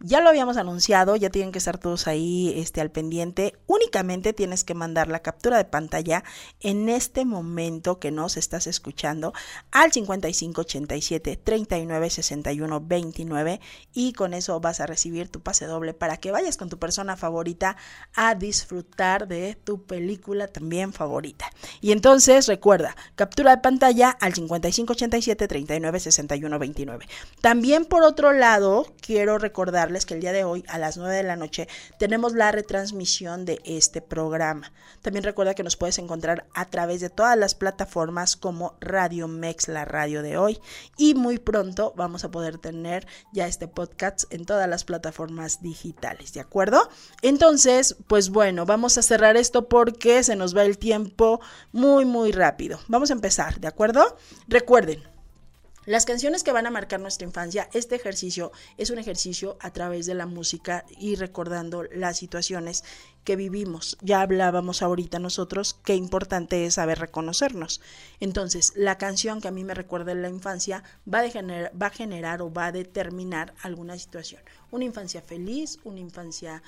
Ya 0.00 0.20
lo 0.20 0.28
habíamos 0.28 0.58
anunciado, 0.58 1.16
ya 1.16 1.30
tienen 1.30 1.52
que 1.52 1.58
estar 1.58 1.78
todos 1.78 2.06
ahí 2.06 2.52
este, 2.56 2.82
al 2.82 2.90
pendiente. 2.90 3.54
Únicamente 3.66 4.34
tienes 4.34 4.62
que 4.62 4.74
mandar 4.74 5.08
la 5.08 5.20
captura 5.20 5.56
de 5.56 5.64
pantalla 5.64 6.22
en 6.60 6.90
este 6.90 7.24
momento 7.24 7.98
que 7.98 8.10
nos 8.10 8.36
estás 8.36 8.66
escuchando 8.66 9.32
al 9.70 9.92
5587 9.92 11.40
39 11.42 12.10
61 12.10 12.80
29 12.82 13.60
y 13.94 14.12
con 14.12 14.34
eso 14.34 14.60
vas 14.60 14.80
a 14.80 14.86
recibir 14.86 15.30
tu 15.30 15.40
pase 15.40 15.64
doble 15.64 15.94
para 15.94 16.18
que 16.18 16.30
vayas 16.30 16.58
con 16.58 16.68
tu 16.68 16.78
persona 16.78 17.16
favorita 17.16 17.78
a 18.14 18.34
disfrutar 18.34 19.26
de 19.26 19.54
tu 19.54 19.86
película 19.86 20.46
también 20.46 20.92
favorita. 20.92 21.50
Y 21.80 21.92
entonces 21.92 22.48
recuerda, 22.48 22.94
captura 23.14 23.56
de 23.56 23.62
pantalla 23.62 24.10
al 24.10 24.34
5587 24.34 25.48
39 25.48 26.00
61 26.00 26.58
29. 26.58 27.08
También 27.40 27.86
por 27.86 28.02
otro 28.02 28.34
lado, 28.34 28.92
quiero 29.00 29.38
recordar 29.38 29.85
que 29.86 30.14
el 30.14 30.20
día 30.20 30.32
de 30.32 30.44
hoy 30.44 30.64
a 30.68 30.78
las 30.78 30.96
9 30.96 31.14
de 31.14 31.22
la 31.22 31.36
noche 31.36 31.68
tenemos 31.98 32.34
la 32.34 32.50
retransmisión 32.50 33.44
de 33.44 33.60
este 33.64 34.02
programa. 34.02 34.72
También 35.00 35.24
recuerda 35.24 35.54
que 35.54 35.62
nos 35.62 35.76
puedes 35.76 35.98
encontrar 35.98 36.46
a 36.54 36.68
través 36.68 37.00
de 37.00 37.08
todas 37.08 37.38
las 37.38 37.54
plataformas 37.54 38.36
como 38.36 38.76
Radio 38.80 39.28
Mex, 39.28 39.68
la 39.68 39.84
radio 39.84 40.22
de 40.22 40.36
hoy. 40.36 40.58
Y 40.96 41.14
muy 41.14 41.38
pronto 41.38 41.92
vamos 41.96 42.24
a 42.24 42.30
poder 42.30 42.58
tener 42.58 43.06
ya 43.32 43.46
este 43.46 43.68
podcast 43.68 44.24
en 44.30 44.44
todas 44.44 44.68
las 44.68 44.84
plataformas 44.84 45.62
digitales, 45.62 46.32
¿de 46.32 46.40
acuerdo? 46.40 46.88
Entonces, 47.22 47.96
pues 48.08 48.30
bueno, 48.30 48.66
vamos 48.66 48.98
a 48.98 49.02
cerrar 49.02 49.36
esto 49.36 49.68
porque 49.68 50.24
se 50.24 50.34
nos 50.34 50.56
va 50.56 50.64
el 50.64 50.78
tiempo 50.78 51.40
muy, 51.72 52.04
muy 52.04 52.32
rápido. 52.32 52.80
Vamos 52.88 53.10
a 53.10 53.14
empezar, 53.14 53.60
¿de 53.60 53.68
acuerdo? 53.68 54.16
Recuerden, 54.48 55.02
las 55.86 56.04
canciones 56.04 56.42
que 56.42 56.50
van 56.50 56.66
a 56.66 56.70
marcar 56.70 57.00
nuestra 57.00 57.26
infancia, 57.26 57.68
este 57.72 57.94
ejercicio 57.94 58.50
es 58.76 58.90
un 58.90 58.98
ejercicio 58.98 59.56
a 59.60 59.72
través 59.72 60.04
de 60.06 60.14
la 60.14 60.26
música 60.26 60.84
y 60.98 61.14
recordando 61.14 61.84
las 61.84 62.18
situaciones 62.18 62.82
que 63.22 63.36
vivimos. 63.36 63.96
Ya 64.00 64.20
hablábamos 64.20 64.82
ahorita 64.82 65.20
nosotros 65.20 65.78
qué 65.84 65.94
importante 65.94 66.66
es 66.66 66.74
saber 66.74 66.98
reconocernos. 66.98 67.80
Entonces, 68.18 68.72
la 68.74 68.98
canción 68.98 69.40
que 69.40 69.46
a 69.46 69.52
mí 69.52 69.62
me 69.62 69.74
recuerda 69.74 70.12
la 70.14 70.28
infancia 70.28 70.82
va 71.06 71.22
va 71.22 71.86
a 71.86 71.90
generar 71.90 72.42
o 72.42 72.52
va 72.52 72.66
a 72.66 72.72
determinar 72.72 73.54
alguna 73.62 73.96
situación. 73.96 74.42
Una 74.72 74.84
infancia 74.84 75.22
feliz, 75.22 75.78
una 75.84 76.00
infancia 76.00 76.62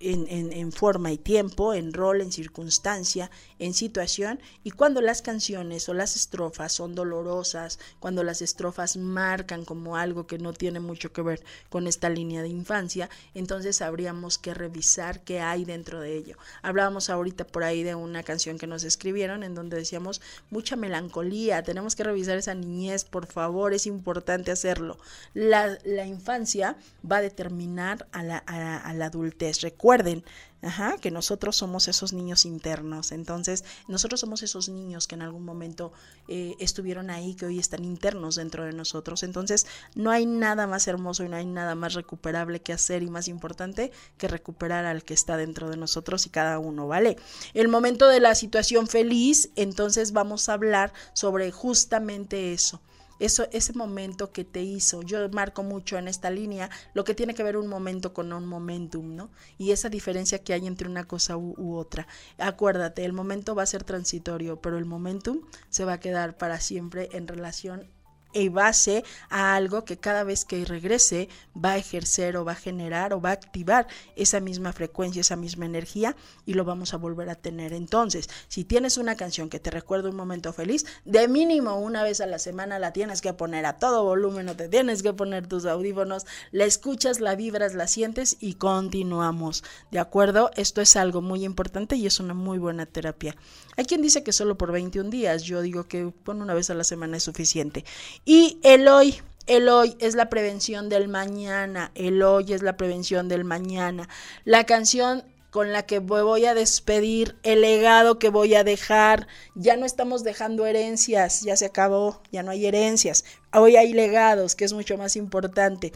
en, 0.00 0.72
forma 0.72 1.12
y 1.12 1.18
tiempo, 1.18 1.74
en 1.74 1.92
rol, 1.92 2.20
en 2.20 2.32
circunstancia, 2.32 3.30
en 3.58 3.74
situación, 3.74 4.40
y 4.64 4.70
cuando 4.70 5.00
las 5.00 5.22
canciones 5.22 5.88
o 5.88 5.94
las 5.94 6.16
estrofas 6.16 6.72
son 6.72 6.94
dolorosas, 6.94 7.78
cuando 8.00 8.22
las 8.22 8.42
estrofas 8.42 8.96
marcan 8.96 9.64
como 9.64 9.96
algo 9.96 10.26
que 10.26 10.38
no 10.38 10.52
tiene 10.52 10.80
mucho 10.80 11.12
que 11.12 11.22
ver 11.22 11.42
con 11.68 11.86
esta 11.86 12.08
línea 12.08 12.42
de 12.42 12.48
infancia, 12.48 13.10
entonces 13.34 13.82
habríamos 13.82 14.38
que 14.38 14.54
revisar 14.54 15.20
qué 15.24 15.40
hay 15.40 15.64
dentro 15.64 16.00
de 16.00 16.16
ello. 16.16 16.36
Hablábamos 16.62 17.10
ahorita 17.10 17.46
por 17.46 17.64
ahí 17.64 17.82
de 17.82 17.94
una 17.94 18.22
canción 18.22 18.58
que 18.58 18.66
nos 18.66 18.84
escribieron 18.84 19.42
en 19.42 19.54
donde 19.54 19.76
decíamos 19.76 20.20
mucha 20.50 20.76
melancolía, 20.76 21.62
tenemos 21.62 21.96
que 21.96 22.04
revisar 22.04 22.36
esa 22.36 22.54
niñez, 22.54 23.04
por 23.04 23.26
favor, 23.26 23.74
es 23.74 23.86
importante 23.86 24.50
hacerlo. 24.50 24.98
La, 25.34 25.78
infancia 26.06 26.76
va 27.08 27.18
a 27.18 27.22
determinar 27.22 28.08
a 28.12 28.22
la, 28.22 28.38
a 28.38 28.92
la 28.92 29.06
adultez 29.06 29.60
recuerden 29.72 30.24
Ajá, 30.64 30.96
que 30.96 31.10
nosotros 31.10 31.56
somos 31.56 31.88
esos 31.88 32.12
niños 32.12 32.44
internos. 32.44 33.10
Entonces, 33.10 33.64
nosotros 33.88 34.20
somos 34.20 34.44
esos 34.44 34.68
niños 34.68 35.08
que 35.08 35.16
en 35.16 35.22
algún 35.22 35.44
momento 35.44 35.92
eh, 36.28 36.54
estuvieron 36.60 37.10
ahí, 37.10 37.34
que 37.34 37.46
hoy 37.46 37.58
están 37.58 37.84
internos 37.84 38.36
dentro 38.36 38.64
de 38.64 38.72
nosotros. 38.72 39.24
Entonces, 39.24 39.66
no 39.96 40.12
hay 40.12 40.24
nada 40.24 40.68
más 40.68 40.86
hermoso 40.86 41.24
y 41.24 41.28
no 41.28 41.34
hay 41.34 41.46
nada 41.46 41.74
más 41.74 41.94
recuperable 41.94 42.60
que 42.60 42.72
hacer 42.72 43.02
y 43.02 43.10
más 43.10 43.26
importante 43.26 43.90
que 44.18 44.28
recuperar 44.28 44.84
al 44.84 45.02
que 45.02 45.14
está 45.14 45.36
dentro 45.36 45.68
de 45.68 45.76
nosotros 45.76 46.26
y 46.26 46.30
cada 46.30 46.60
uno, 46.60 46.86
¿vale? 46.86 47.16
El 47.54 47.66
momento 47.66 48.06
de 48.06 48.20
la 48.20 48.36
situación 48.36 48.86
feliz, 48.86 49.50
entonces 49.56 50.12
vamos 50.12 50.48
a 50.48 50.52
hablar 50.52 50.92
sobre 51.12 51.50
justamente 51.50 52.52
eso 52.52 52.80
eso, 53.24 53.46
ese 53.52 53.72
momento 53.72 54.32
que 54.32 54.44
te 54.44 54.62
hizo. 54.62 55.02
Yo 55.02 55.28
marco 55.30 55.62
mucho 55.62 55.96
en 55.96 56.08
esta 56.08 56.30
línea 56.30 56.70
lo 56.92 57.04
que 57.04 57.14
tiene 57.14 57.34
que 57.34 57.42
ver 57.42 57.56
un 57.56 57.68
momento 57.68 58.12
con 58.12 58.32
un 58.32 58.46
momentum, 58.46 59.14
¿no? 59.14 59.30
Y 59.58 59.70
esa 59.70 59.88
diferencia 59.88 60.40
que 60.40 60.52
hay 60.54 60.66
entre 60.66 60.88
una 60.88 61.04
cosa 61.04 61.36
u, 61.36 61.54
u 61.56 61.76
otra. 61.76 62.06
Acuérdate, 62.38 63.04
el 63.04 63.12
momento 63.12 63.54
va 63.54 63.62
a 63.62 63.66
ser 63.66 63.84
transitorio, 63.84 64.60
pero 64.60 64.76
el 64.76 64.84
momentum 64.84 65.40
se 65.70 65.84
va 65.84 65.94
a 65.94 66.00
quedar 66.00 66.36
para 66.36 66.60
siempre 66.60 67.08
en 67.12 67.28
relación 67.28 67.88
y 68.32 68.48
base 68.48 69.04
a 69.30 69.54
algo 69.54 69.84
que 69.84 69.98
cada 69.98 70.24
vez 70.24 70.44
que 70.44 70.64
regrese 70.64 71.28
va 71.56 71.72
a 71.72 71.78
ejercer 71.78 72.36
o 72.36 72.44
va 72.44 72.52
a 72.52 72.56
generar 72.56 73.12
o 73.12 73.20
va 73.20 73.30
a 73.30 73.32
activar 73.32 73.86
esa 74.16 74.40
misma 74.40 74.72
frecuencia, 74.72 75.20
esa 75.20 75.36
misma 75.36 75.66
energía 75.66 76.16
y 76.46 76.54
lo 76.54 76.64
vamos 76.64 76.94
a 76.94 76.96
volver 76.96 77.30
a 77.30 77.34
tener. 77.34 77.72
Entonces, 77.72 78.28
si 78.48 78.64
tienes 78.64 78.96
una 78.96 79.16
canción 79.16 79.48
que 79.48 79.60
te 79.60 79.70
recuerda 79.70 80.10
un 80.10 80.16
momento 80.16 80.52
feliz, 80.52 80.84
de 81.04 81.28
mínimo 81.28 81.78
una 81.78 82.02
vez 82.02 82.20
a 82.20 82.26
la 82.26 82.38
semana 82.38 82.78
la 82.78 82.92
tienes 82.92 83.20
que 83.20 83.32
poner 83.32 83.66
a 83.66 83.78
todo 83.78 84.04
volumen 84.04 84.48
o 84.48 84.56
te 84.56 84.68
tienes 84.68 85.02
que 85.02 85.12
poner 85.12 85.46
tus 85.46 85.66
audífonos, 85.66 86.26
la 86.50 86.64
escuchas, 86.64 87.20
la 87.20 87.34
vibras, 87.34 87.74
la 87.74 87.86
sientes 87.86 88.36
y 88.40 88.54
continuamos. 88.54 89.64
¿De 89.90 89.98
acuerdo? 89.98 90.50
Esto 90.56 90.80
es 90.80 90.96
algo 90.96 91.22
muy 91.22 91.44
importante 91.44 91.96
y 91.96 92.06
es 92.06 92.20
una 92.20 92.34
muy 92.34 92.58
buena 92.58 92.86
terapia. 92.86 93.36
Hay 93.76 93.84
quien 93.84 94.02
dice 94.02 94.22
que 94.22 94.32
solo 94.32 94.58
por 94.58 94.72
21 94.72 95.10
días, 95.10 95.42
yo 95.42 95.62
digo 95.62 95.84
que 95.84 96.12
una 96.26 96.54
vez 96.54 96.70
a 96.70 96.74
la 96.74 96.84
semana 96.84 97.16
es 97.16 97.22
suficiente. 97.22 97.84
Y 98.24 98.58
el 98.62 98.88
hoy, 98.88 99.20
el 99.46 99.68
hoy 99.68 99.96
es 99.98 100.14
la 100.14 100.28
prevención 100.28 100.88
del 100.88 101.08
mañana, 101.08 101.90
el 101.94 102.22
hoy 102.22 102.52
es 102.52 102.62
la 102.62 102.76
prevención 102.76 103.28
del 103.28 103.44
mañana. 103.44 104.08
La 104.44 104.64
canción 104.64 105.24
con 105.52 105.70
la 105.70 105.84
que 105.84 105.98
voy 105.98 106.46
a 106.46 106.54
despedir, 106.54 107.36
el 107.42 107.60
legado 107.60 108.18
que 108.18 108.30
voy 108.30 108.54
a 108.54 108.64
dejar. 108.64 109.28
Ya 109.54 109.76
no 109.76 109.84
estamos 109.84 110.24
dejando 110.24 110.64
herencias, 110.64 111.42
ya 111.42 111.56
se 111.58 111.66
acabó, 111.66 112.22
ya 112.32 112.42
no 112.42 112.50
hay 112.52 112.64
herencias. 112.64 113.26
Hoy 113.52 113.76
hay 113.76 113.92
legados, 113.92 114.54
que 114.56 114.64
es 114.64 114.72
mucho 114.72 114.96
más 114.96 115.14
importante. 115.14 115.92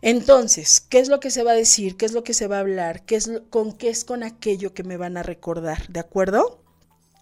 Entonces, 0.00 0.80
¿qué 0.80 1.00
es 1.00 1.08
lo 1.08 1.20
que 1.20 1.30
se 1.30 1.44
va 1.44 1.52
a 1.52 1.54
decir? 1.54 1.98
¿Qué 1.98 2.06
es 2.06 2.12
lo 2.12 2.24
que 2.24 2.32
se 2.32 2.48
va 2.48 2.56
a 2.56 2.60
hablar? 2.60 3.04
¿Qué 3.04 3.16
es 3.16 3.30
¿Con 3.50 3.72
qué 3.72 3.90
es 3.90 4.04
con 4.06 4.22
aquello 4.22 4.72
que 4.72 4.84
me 4.84 4.96
van 4.96 5.18
a 5.18 5.22
recordar? 5.22 5.86
¿De 5.88 6.00
acuerdo? 6.00 6.61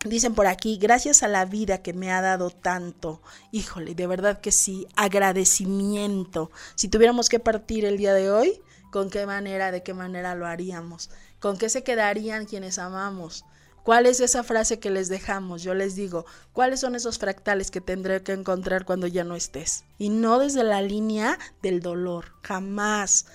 Dicen 0.05 0.35
por 0.35 0.47
aquí, 0.47 0.79
gracias 0.79 1.23
a 1.23 1.29
la 1.29 1.45
vida 1.45 1.83
que 1.83 1.93
me 1.93 2.11
ha 2.11 2.23
dado 2.23 2.49
tanto. 2.49 3.21
Híjole, 3.53 3.95
de 3.95 4.07
verdad 4.07 4.41
que 4.41 4.51
sí, 4.51 4.87
agradecimiento. 4.97 6.51
Si 6.75 6.89
tuviéramos 6.89 7.29
que 7.29 7.39
partir 7.39 7.85
el 7.85 7.99
día 7.99 8.15
de 8.15 8.31
hoy, 8.31 8.63
¿con 8.91 9.11
qué 9.11 9.27
manera, 9.27 9.71
de 9.71 9.83
qué 9.83 9.93
manera 9.93 10.35
lo 10.35 10.47
haríamos? 10.47 11.11
¿Con 11.39 11.59
qué 11.59 11.69
se 11.69 11.85
quedarían 11.85 12.47
quienes 12.47 12.79
amamos? 12.79 13.45
¿Cuál 13.83 14.07
es 14.07 14.21
esa 14.21 14.43
frase 14.43 14.79
que 14.79 14.89
les 14.89 15.11
dejamos? 15.11 15.63
Yo 15.63 15.75
les 15.75 15.97
digo, 15.97 16.25
¿cuáles 16.55 16.81
son 16.81 16.95
esos 16.95 17.19
fractales 17.19 17.71
que 17.71 17.83
tendré 17.83 18.23
que 18.23 18.33
encontrar 18.33 18.87
cuando 18.87 19.07
ya 19.07 19.25
no 19.25 19.37
estés? 19.37 19.85
Y 19.99 20.09
no 20.09 20.39
desde 20.39 20.65
la 20.65 20.81
línea 20.81 21.39
del 21.61 21.81
dolor, 21.81 22.33
jamás, 22.43 23.27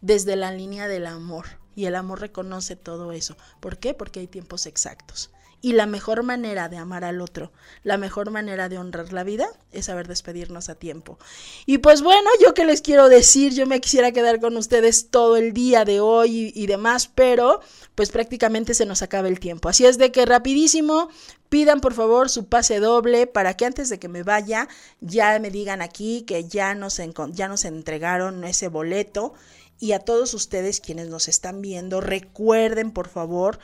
desde 0.00 0.36
la 0.36 0.52
línea 0.52 0.86
del 0.86 1.08
amor. 1.08 1.46
Y 1.74 1.86
el 1.86 1.96
amor 1.96 2.20
reconoce 2.20 2.76
todo 2.76 3.10
eso. 3.10 3.36
¿Por 3.58 3.78
qué? 3.78 3.94
Porque 3.94 4.20
hay 4.20 4.28
tiempos 4.28 4.66
exactos. 4.66 5.32
Y 5.64 5.72
la 5.72 5.86
mejor 5.86 6.24
manera 6.24 6.68
de 6.68 6.76
amar 6.76 7.04
al 7.04 7.22
otro, 7.22 7.50
la 7.84 7.96
mejor 7.96 8.30
manera 8.30 8.68
de 8.68 8.76
honrar 8.76 9.14
la 9.14 9.24
vida 9.24 9.48
es 9.72 9.86
saber 9.86 10.06
despedirnos 10.06 10.68
a 10.68 10.74
tiempo. 10.74 11.18
Y 11.64 11.78
pues 11.78 12.02
bueno, 12.02 12.28
yo 12.38 12.52
que 12.52 12.66
les 12.66 12.82
quiero 12.82 13.08
decir, 13.08 13.54
yo 13.54 13.64
me 13.64 13.80
quisiera 13.80 14.12
quedar 14.12 14.40
con 14.40 14.58
ustedes 14.58 15.08
todo 15.08 15.38
el 15.38 15.54
día 15.54 15.86
de 15.86 16.00
hoy 16.00 16.52
y, 16.54 16.66
demás, 16.66 17.10
pero 17.14 17.62
pues 17.94 18.10
prácticamente 18.10 18.74
se 18.74 18.84
nos 18.84 19.00
acaba 19.00 19.26
el 19.26 19.40
tiempo. 19.40 19.70
Así 19.70 19.86
es 19.86 19.96
de 19.96 20.12
que 20.12 20.26
rapidísimo, 20.26 21.08
pidan 21.48 21.80
por 21.80 21.94
favor 21.94 22.28
su 22.28 22.44
pase 22.44 22.78
doble 22.78 23.26
para 23.26 23.56
que 23.56 23.64
antes 23.64 23.88
de 23.88 23.98
que 23.98 24.08
me 24.08 24.22
vaya 24.22 24.68
ya 25.00 25.38
me 25.38 25.48
digan 25.48 25.80
aquí 25.80 26.24
que 26.26 26.44
ya 26.44 26.74
nos, 26.74 27.00
ya 27.32 27.48
nos 27.48 27.64
entregaron 27.64 28.44
ese 28.44 28.68
boleto. 28.68 29.32
Y 29.80 29.92
a 29.92 29.98
todos 29.98 30.34
ustedes 30.34 30.80
quienes 30.80 31.08
nos 31.08 31.26
están 31.26 31.62
viendo, 31.62 32.02
recuerden 32.02 32.90
por 32.90 33.08
favor 33.08 33.58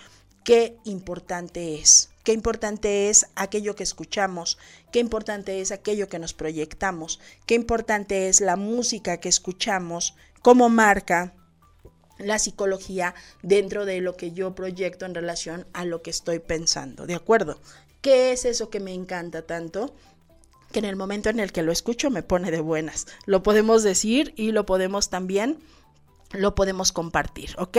qué 0.45 0.77
importante 0.85 1.75
es, 1.75 2.11
qué 2.25 2.33
importante 2.33 3.09
es 3.09 3.27
aquello 3.35 3.75
que 3.75 3.83
escuchamos, 3.83 4.59
qué 4.93 4.99
importante 4.99 5.61
es 5.61 5.73
aquello 5.73 6.09
que 6.09 6.19
nos 6.19 6.35
proyectamos, 6.35 7.21
qué 7.47 7.55
importante 7.55 8.29
es 8.29 8.41
la 8.41 8.57
música 8.57 9.19
que 9.19 9.29
escuchamos, 9.29 10.15
cómo 10.43 10.69
marca 10.69 11.35
la 12.19 12.39
psicología 12.39 13.15
dentro 13.43 13.85
de 13.87 14.01
lo 14.01 14.17
que 14.17 14.33
yo 14.33 14.55
proyecto 14.55 15.07
en 15.07 15.15
relación 15.15 15.67
a 15.73 15.85
lo 15.85 16.03
que 16.03 16.11
estoy 16.11 16.39
pensando, 16.39 17.07
¿de 17.07 17.15
acuerdo? 17.15 17.61
¿Qué 18.03 18.33
es 18.33 18.45
eso 18.45 18.71
que 18.71 18.81
me 18.81 18.95
encanta 18.95 19.43
tanto? 19.43 19.95
que 20.73 20.79
en 20.79 20.85
el 20.85 20.97
momento 20.97 21.31
en 21.31 21.41
el 21.41 21.53
que 21.53 21.63
lo 21.63 21.73
escucho 21.73 22.11
me 22.11 22.23
pone 22.23 22.53
de 22.53 22.61
buenas. 22.61 23.07
Lo 23.27 23.43
podemos 23.43 23.83
decir 23.83 24.33
y 24.37 24.53
lo 24.53 24.67
podemos 24.67 25.11
también, 25.11 25.59
lo 26.31 26.55
podemos 26.55 26.93
compartir, 26.93 27.55
¿ok? 27.59 27.79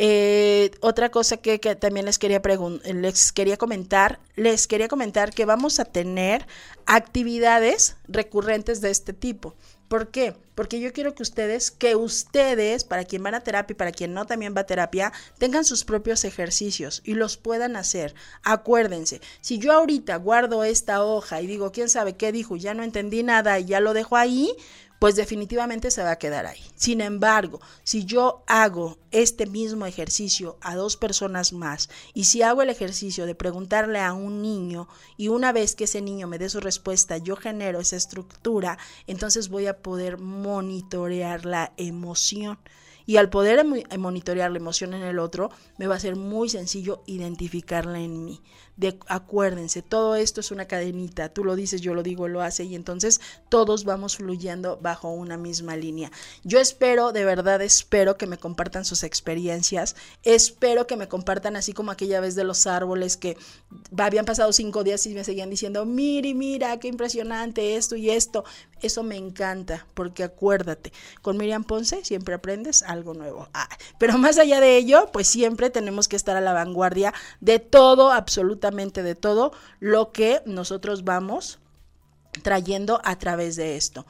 Eh, 0.00 0.70
otra 0.80 1.08
cosa 1.08 1.38
que, 1.38 1.58
también 1.58 2.06
les 2.06 2.20
quería, 2.20 2.40
les 2.84 3.32
quería 3.32 3.56
comentar, 3.56 4.20
les 4.36 4.68
quería 4.68 4.86
comentar 4.86 5.34
que 5.34 5.44
vamos 5.44 5.80
a 5.80 5.84
tener 5.86 6.46
actividades 6.86 7.96
recurrentes 8.06 8.80
de 8.80 8.90
este 8.90 9.12
tipo. 9.12 9.56
¿Por 9.88 10.12
qué? 10.12 10.36
Porque 10.54 10.78
yo 10.78 10.92
quiero 10.92 11.16
que 11.16 11.24
ustedes, 11.24 11.72
que 11.72 11.96
ustedes, 11.96 12.84
para 12.84 13.06
quien 13.06 13.24
van 13.24 13.34
a 13.34 13.40
terapia 13.40 13.72
y 13.72 13.76
para 13.76 13.90
quien 13.90 14.14
no 14.14 14.24
también 14.24 14.54
va 14.56 14.60
a 14.60 14.66
terapia, 14.66 15.12
tengan 15.38 15.64
sus 15.64 15.84
propios 15.84 16.24
ejercicios 16.24 17.02
y 17.04 17.14
los 17.14 17.36
puedan 17.36 17.74
hacer. 17.74 18.14
Acuérdense, 18.44 19.20
si 19.40 19.58
yo 19.58 19.72
ahorita 19.72 20.14
guardo 20.16 20.62
esta 20.62 21.02
hoja 21.02 21.42
y 21.42 21.48
digo, 21.48 21.72
quién 21.72 21.88
sabe 21.88 22.16
qué 22.16 22.30
dijo, 22.30 22.54
ya 22.54 22.72
no 22.72 22.84
entendí 22.84 23.24
nada 23.24 23.58
y 23.58 23.64
ya 23.64 23.80
lo 23.80 23.94
dejo 23.94 24.16
ahí, 24.16 24.54
pues 24.98 25.16
definitivamente 25.16 25.90
se 25.90 26.02
va 26.02 26.12
a 26.12 26.18
quedar 26.18 26.46
ahí. 26.46 26.60
Sin 26.74 27.00
embargo, 27.00 27.60
si 27.84 28.04
yo 28.04 28.42
hago 28.46 28.98
este 29.10 29.46
mismo 29.46 29.86
ejercicio 29.86 30.58
a 30.60 30.74
dos 30.74 30.96
personas 30.96 31.52
más 31.52 31.88
y 32.14 32.24
si 32.24 32.42
hago 32.42 32.62
el 32.62 32.70
ejercicio 32.70 33.26
de 33.26 33.34
preguntarle 33.34 34.00
a 34.00 34.12
un 34.12 34.42
niño 34.42 34.88
y 35.16 35.28
una 35.28 35.52
vez 35.52 35.74
que 35.74 35.84
ese 35.84 36.00
niño 36.00 36.26
me 36.26 36.38
dé 36.38 36.48
su 36.48 36.60
respuesta, 36.60 37.18
yo 37.18 37.36
genero 37.36 37.80
esa 37.80 37.96
estructura, 37.96 38.78
entonces 39.06 39.48
voy 39.48 39.66
a 39.66 39.78
poder 39.78 40.18
monitorear 40.18 41.44
la 41.46 41.72
emoción. 41.76 42.58
Y 43.06 43.16
al 43.16 43.30
poder 43.30 43.64
monitorear 43.98 44.50
la 44.50 44.58
emoción 44.58 44.92
en 44.92 45.00
el 45.00 45.18
otro, 45.18 45.50
me 45.78 45.86
va 45.86 45.94
a 45.94 46.00
ser 46.00 46.14
muy 46.14 46.50
sencillo 46.50 47.02
identificarla 47.06 48.00
en 48.00 48.22
mí 48.22 48.42
de 48.78 48.96
acuérdense, 49.08 49.82
todo 49.82 50.14
esto 50.14 50.40
es 50.40 50.52
una 50.52 50.66
cadenita, 50.66 51.28
tú 51.30 51.42
lo 51.42 51.56
dices, 51.56 51.80
yo 51.80 51.94
lo 51.94 52.04
digo, 52.04 52.28
lo 52.28 52.42
hace 52.42 52.62
y 52.62 52.76
entonces 52.76 53.20
todos 53.48 53.84
vamos 53.84 54.16
fluyendo 54.16 54.78
bajo 54.80 55.10
una 55.10 55.36
misma 55.36 55.76
línea. 55.76 56.12
Yo 56.44 56.60
espero, 56.60 57.10
de 57.10 57.24
verdad 57.24 57.60
espero 57.60 58.16
que 58.16 58.28
me 58.28 58.38
compartan 58.38 58.84
sus 58.84 59.02
experiencias, 59.02 59.96
espero 60.22 60.86
que 60.86 60.96
me 60.96 61.08
compartan 61.08 61.56
así 61.56 61.72
como 61.72 61.90
aquella 61.90 62.20
vez 62.20 62.36
de 62.36 62.44
los 62.44 62.68
árboles 62.68 63.16
que 63.16 63.36
habían 63.96 64.24
pasado 64.24 64.52
cinco 64.52 64.84
días 64.84 65.04
y 65.06 65.14
me 65.14 65.24
seguían 65.24 65.50
diciendo, 65.50 65.84
mire, 65.84 66.32
mira, 66.34 66.78
qué 66.78 66.86
impresionante 66.86 67.74
esto 67.74 67.96
y 67.96 68.10
esto. 68.10 68.44
Eso 68.80 69.02
me 69.02 69.16
encanta, 69.16 69.88
porque 69.94 70.22
acuérdate, 70.22 70.92
con 71.20 71.36
Miriam 71.36 71.64
Ponce 71.64 72.04
siempre 72.04 72.36
aprendes 72.36 72.84
algo 72.84 73.12
nuevo. 73.12 73.48
Ah, 73.52 73.68
pero 73.98 74.18
más 74.18 74.38
allá 74.38 74.60
de 74.60 74.76
ello, 74.76 75.10
pues 75.12 75.26
siempre 75.26 75.68
tenemos 75.68 76.06
que 76.06 76.14
estar 76.14 76.36
a 76.36 76.40
la 76.40 76.52
vanguardia 76.52 77.12
de 77.40 77.58
todo, 77.58 78.12
absolutamente 78.12 78.67
de 79.02 79.14
todo 79.14 79.52
lo 79.80 80.12
que 80.12 80.42
nosotros 80.46 81.04
vamos 81.04 81.58
trayendo 82.42 83.00
a 83.04 83.18
través 83.18 83.56
de 83.56 83.76
esto. 83.76 84.06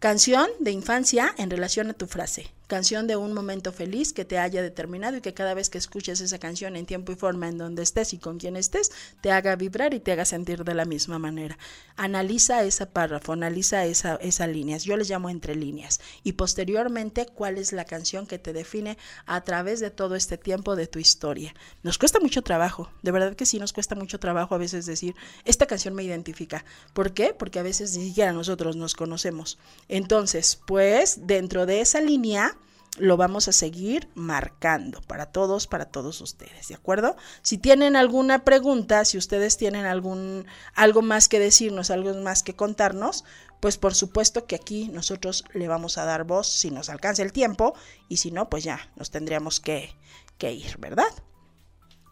Canción 0.00 0.48
de 0.60 0.70
infancia 0.72 1.34
en 1.38 1.50
relación 1.50 1.90
a 1.90 1.94
tu 1.94 2.06
frase 2.06 2.55
canción 2.66 3.06
de 3.06 3.16
un 3.16 3.32
momento 3.32 3.72
feliz 3.72 4.12
que 4.12 4.24
te 4.24 4.38
haya 4.38 4.62
determinado 4.62 5.16
y 5.16 5.20
que 5.20 5.34
cada 5.34 5.54
vez 5.54 5.70
que 5.70 5.78
escuches 5.78 6.20
esa 6.20 6.38
canción 6.38 6.76
en 6.76 6.86
tiempo 6.86 7.12
y 7.12 7.16
forma 7.16 7.48
en 7.48 7.58
donde 7.58 7.82
estés 7.82 8.12
y 8.12 8.18
con 8.18 8.38
quien 8.38 8.56
estés, 8.56 8.90
te 9.20 9.30
haga 9.30 9.56
vibrar 9.56 9.94
y 9.94 10.00
te 10.00 10.12
haga 10.12 10.24
sentir 10.24 10.64
de 10.64 10.74
la 10.74 10.84
misma 10.84 11.18
manera. 11.18 11.58
Analiza 11.96 12.64
esa 12.64 12.90
párrafo, 12.90 13.32
analiza 13.32 13.84
esa, 13.84 14.16
esa 14.16 14.46
líneas, 14.46 14.84
yo 14.84 14.96
les 14.96 15.08
llamo 15.08 15.30
entre 15.30 15.54
líneas, 15.54 16.00
y 16.24 16.32
posteriormente 16.32 17.26
cuál 17.26 17.58
es 17.58 17.72
la 17.72 17.84
canción 17.84 18.26
que 18.26 18.38
te 18.38 18.52
define 18.52 18.98
a 19.26 19.42
través 19.42 19.80
de 19.80 19.90
todo 19.90 20.16
este 20.16 20.38
tiempo 20.38 20.76
de 20.76 20.86
tu 20.86 20.98
historia. 20.98 21.54
Nos 21.82 21.98
cuesta 21.98 22.20
mucho 22.20 22.42
trabajo, 22.42 22.90
de 23.02 23.12
verdad 23.12 23.36
que 23.36 23.46
sí 23.46 23.58
nos 23.58 23.72
cuesta 23.72 23.94
mucho 23.94 24.18
trabajo 24.18 24.54
a 24.54 24.58
veces 24.58 24.86
decir, 24.86 25.14
esta 25.44 25.66
canción 25.66 25.94
me 25.94 26.02
identifica. 26.02 26.64
¿Por 26.92 27.12
qué? 27.12 27.34
Porque 27.34 27.58
a 27.58 27.62
veces 27.62 27.96
ni 27.96 28.08
siquiera 28.08 28.32
nosotros 28.32 28.76
nos 28.76 28.94
conocemos. 28.94 29.58
Entonces, 29.88 30.60
pues 30.66 31.26
dentro 31.26 31.66
de 31.66 31.80
esa 31.80 32.00
línea, 32.00 32.55
lo 32.98 33.16
vamos 33.16 33.48
a 33.48 33.52
seguir 33.52 34.08
marcando 34.14 35.00
para 35.02 35.26
todos, 35.26 35.66
para 35.66 35.86
todos 35.86 36.20
ustedes, 36.20 36.68
¿de 36.68 36.74
acuerdo? 36.74 37.16
Si 37.42 37.58
tienen 37.58 37.96
alguna 37.96 38.44
pregunta, 38.44 39.04
si 39.04 39.18
ustedes 39.18 39.56
tienen 39.56 39.84
algún 39.84 40.46
algo 40.74 41.02
más 41.02 41.28
que 41.28 41.38
decirnos, 41.38 41.90
algo 41.90 42.14
más 42.14 42.42
que 42.42 42.56
contarnos, 42.56 43.24
pues 43.60 43.76
por 43.76 43.94
supuesto 43.94 44.46
que 44.46 44.56
aquí 44.56 44.88
nosotros 44.88 45.44
le 45.52 45.68
vamos 45.68 45.98
a 45.98 46.04
dar 46.04 46.24
voz 46.24 46.48
si 46.48 46.70
nos 46.70 46.88
alcanza 46.88 47.22
el 47.22 47.32
tiempo 47.32 47.74
y 48.08 48.18
si 48.18 48.30
no, 48.30 48.48
pues 48.48 48.64
ya 48.64 48.90
nos 48.96 49.10
tendríamos 49.10 49.60
que, 49.60 49.94
que 50.38 50.52
ir, 50.52 50.78
¿verdad? 50.78 51.08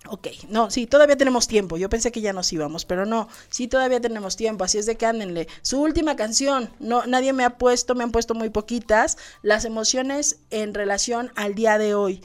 Ok, 0.06 0.28
no, 0.48 0.70
sí, 0.70 0.86
todavía 0.86 1.16
tenemos 1.16 1.48
tiempo. 1.48 1.78
Yo 1.78 1.88
pensé 1.88 2.12
que 2.12 2.20
ya 2.20 2.34
nos 2.34 2.52
íbamos, 2.52 2.84
pero 2.84 3.06
no, 3.06 3.28
sí, 3.48 3.68
todavía 3.68 4.00
tenemos 4.00 4.36
tiempo. 4.36 4.64
Así 4.64 4.76
es 4.76 4.84
de 4.84 4.96
que 4.96 5.06
ándenle. 5.06 5.48
Su 5.62 5.80
última 5.80 6.14
canción, 6.14 6.70
no, 6.78 7.06
nadie 7.06 7.32
me 7.32 7.44
ha 7.44 7.56
puesto, 7.56 7.94
me 7.94 8.04
han 8.04 8.12
puesto 8.12 8.34
muy 8.34 8.50
poquitas. 8.50 9.16
Las 9.40 9.64
emociones 9.64 10.40
en 10.50 10.74
relación 10.74 11.32
al 11.36 11.54
día 11.54 11.78
de 11.78 11.94
hoy. 11.94 12.22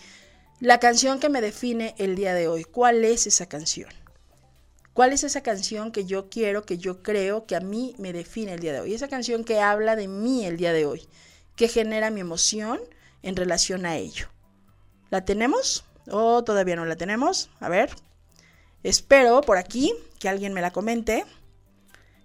La 0.60 0.82
canción 0.82 1.20
que 1.20 1.30
me 1.30 1.40
define 1.40 1.96
el 1.98 2.18
día 2.18 2.34
de 2.34 2.50
hoy. 2.50 2.66
¿Cuál 2.66 3.06
es 3.06 3.28
esa 3.28 3.46
canción? 3.46 3.90
¿Cuál 4.92 5.14
es 5.14 5.24
esa 5.24 5.42
canción 5.42 5.94
que 5.94 6.04
yo 6.04 6.30
quiero, 6.30 6.66
que 6.66 6.78
yo 6.78 7.02
creo 7.02 7.46
que 7.46 7.56
a 7.56 7.62
mí 7.62 7.96
me 7.98 8.12
define 8.12 8.52
el 8.52 8.60
día 8.60 8.74
de 8.74 8.82
hoy? 8.82 8.94
Esa 8.94 9.08
canción 9.08 9.46
que 9.46 9.62
habla 9.62 9.96
de 9.96 10.10
mí 10.10 10.46
el 10.46 10.58
día 10.58 10.74
de 10.74 10.86
hoy, 10.86 11.08
que 11.56 11.70
genera 11.70 12.10
mi 12.10 12.20
emoción 12.20 12.82
en 13.24 13.38
relación 13.38 13.86
a 13.86 13.96
ello. 13.96 14.28
¿La 15.10 15.24
tenemos? 15.24 15.86
¿O 16.12 16.44
todavía 16.44 16.76
no 16.76 16.86
la 16.86 16.96
tenemos? 16.96 17.50
A 17.60 17.70
ver. 17.70 17.90
Espero 18.84 19.42
por 19.42 19.58
aquí 19.58 19.94
que 20.20 20.30
alguien 20.30 20.54
me 20.54 20.62
la 20.62 20.72
comente. 20.72 21.26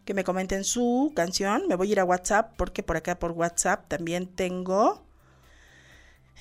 Que 0.04 0.14
me 0.14 0.24
comenten 0.24 0.64
su 0.64 1.12
canción. 1.14 1.66
Me 1.68 1.76
voy 1.76 1.88
a 1.88 1.92
ir 1.92 2.00
a 2.00 2.04
WhatsApp 2.04 2.54
porque 2.56 2.82
por 2.82 2.96
acá 2.96 3.18
por 3.18 3.32
WhatsApp 3.32 3.88
también 3.88 4.26
tengo... 4.26 5.02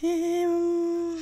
Em, 0.01 1.15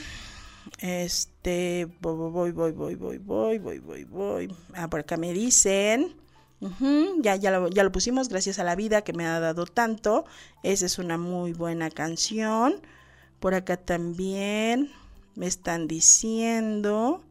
este, 0.79 1.87
voy, 1.99 2.31
voy, 2.31 2.51
voy, 2.51 2.71
voy, 2.71 2.95
voy, 2.95 3.59
voy, 3.59 3.79
voy, 3.79 4.03
voy. 4.05 4.55
Ah, 4.73 4.89
por 4.89 5.01
acá 5.01 5.17
me 5.17 5.33
dicen. 5.33 6.15
ya, 7.21 7.35
ya, 7.35 7.51
lo, 7.51 7.69
ya 7.69 7.83
lo 7.83 7.91
pusimos, 7.91 8.29
gracias 8.29 8.59
a 8.59 8.63
la 8.63 8.75
vida 8.75 9.03
que 9.03 9.13
me 9.13 9.25
ha 9.27 9.39
dado 9.39 9.65
tanto. 9.65 10.25
Esa 10.63 10.85
es 10.85 10.97
una 10.97 11.17
muy 11.17 11.53
buena 11.53 11.89
canción. 11.89 12.81
Por 13.39 13.53
acá 13.53 13.77
también. 13.77 14.91
Me 15.35 15.47
están 15.47 15.87
diciendo 15.87 17.23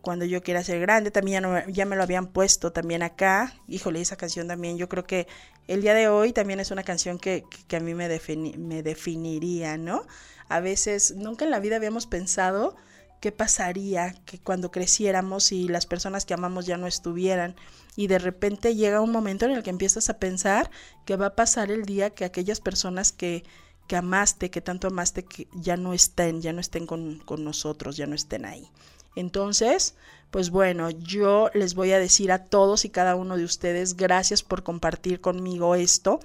cuando 0.00 0.24
yo 0.24 0.42
quiera 0.42 0.64
ser 0.64 0.80
grande, 0.80 1.10
también 1.10 1.44
ya, 1.68 1.84
me 1.84 1.94
lo 1.96 2.02
habían 2.02 2.28
puesto 2.28 2.72
también 2.72 3.02
acá. 3.02 3.52
Híjole, 3.66 4.00
esa 4.00 4.16
canción 4.16 4.48
también, 4.48 4.78
yo 4.78 4.88
creo 4.88 5.04
que 5.04 5.26
el 5.66 5.82
día 5.82 5.92
de 5.92 6.08
hoy 6.08 6.32
también 6.32 6.60
es 6.60 6.70
una 6.70 6.82
canción 6.82 7.18
que, 7.18 7.44
a 7.70 7.80
mí 7.80 7.94
me, 7.94 8.08
me 8.56 8.82
definiría, 8.82 9.76
¿no? 9.76 10.06
A 10.48 10.60
veces, 10.60 11.14
nunca 11.16 11.44
en 11.44 11.50
la 11.50 11.60
vida 11.60 11.76
habíamos 11.76 12.06
pensado 12.06 12.74
qué 13.20 13.32
pasaría 13.32 14.14
que 14.24 14.38
cuando 14.38 14.70
creciéramos 14.70 15.52
y 15.52 15.68
las 15.68 15.84
personas 15.84 16.24
que 16.24 16.34
amamos 16.34 16.66
ya 16.66 16.78
no 16.78 16.86
estuvieran 16.86 17.56
y 17.96 18.06
de 18.06 18.18
repente 18.18 18.76
llega 18.76 19.00
un 19.00 19.10
momento 19.10 19.44
en 19.44 19.50
el 19.50 19.62
que 19.62 19.70
empiezas 19.70 20.08
a 20.08 20.18
pensar 20.18 20.70
que 21.04 21.16
va 21.16 21.26
a 21.26 21.36
pasar 21.36 21.70
el 21.70 21.84
día 21.84 22.10
que 22.10 22.24
aquellas 22.24 22.60
personas 22.60 23.12
que, 23.12 23.44
que 23.88 23.96
amaste, 23.96 24.50
que 24.50 24.60
tanto 24.60 24.86
amaste, 24.86 25.24
que 25.24 25.48
ya 25.54 25.76
no 25.76 25.92
estén, 25.92 26.40
ya 26.40 26.52
no 26.52 26.60
estén 26.60 26.86
con, 26.86 27.18
con 27.20 27.42
nosotros, 27.42 27.96
ya 27.96 28.06
no 28.06 28.14
estén 28.14 28.44
ahí. 28.44 28.70
Entonces, 29.16 29.94
pues 30.30 30.50
bueno, 30.50 30.90
yo 30.90 31.50
les 31.54 31.74
voy 31.74 31.90
a 31.92 31.98
decir 31.98 32.30
a 32.30 32.44
todos 32.44 32.84
y 32.84 32.90
cada 32.90 33.16
uno 33.16 33.36
de 33.36 33.44
ustedes, 33.44 33.96
gracias 33.96 34.42
por 34.44 34.62
compartir 34.62 35.20
conmigo 35.20 35.74
esto. 35.74 36.20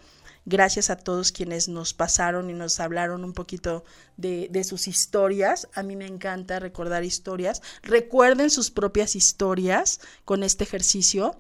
Gracias 0.45 0.89
a 0.89 0.97
todos 0.97 1.32
quienes 1.32 1.70
nos 1.70 1.93
pasaron 1.93 2.49
y 2.49 2.53
nos 2.53 2.82
hablaron 2.82 3.24
un 3.24 3.32
poquito 3.32 3.86
de, 4.18 4.49
de, 4.51 4.66
sus 4.66 4.89
historias. 4.89 5.70
A 5.74 5.84
mí 5.84 5.95
me 5.95 6.05
encanta 6.05 6.59
recordar 6.59 7.05
historias. 7.05 7.61
Recuerden 7.82 8.49
sus 8.49 8.70
propias 8.70 9.16
historias 9.16 10.01
con 10.26 10.43
este 10.43 10.66
ejercicio. 10.66 11.38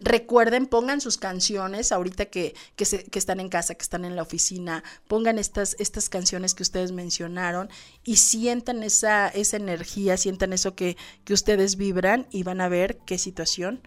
Recuerden, 0.00 0.66
pongan 0.66 1.00
sus 1.00 1.18
canciones 1.18 1.92
ahorita 1.92 2.26
que, 2.26 2.54
que, 2.76 2.84
se, 2.84 3.04
que, 3.04 3.18
están 3.18 3.40
en 3.40 3.48
casa, 3.48 3.74
que 3.74 3.82
están 3.82 4.04
en 4.04 4.16
la 4.16 4.22
oficina, 4.22 4.84
pongan 5.08 5.38
estas, 5.38 5.76
estas 5.78 6.08
canciones 6.08 6.54
que 6.54 6.62
ustedes 6.62 6.92
mencionaron 6.92 7.68
y 8.04 8.16
sientan 8.16 8.82
esa, 8.82 9.28
esa 9.28 9.56
energía, 9.56 10.16
sientan 10.16 10.52
eso 10.52 10.74
que, 10.74 10.96
que 11.24 11.34
ustedes 11.34 11.76
vibran 11.76 12.26
y 12.30 12.42
van 12.42 12.60
a 12.60 12.68
ver 12.68 12.98
qué 13.06 13.18
situación 13.18 13.82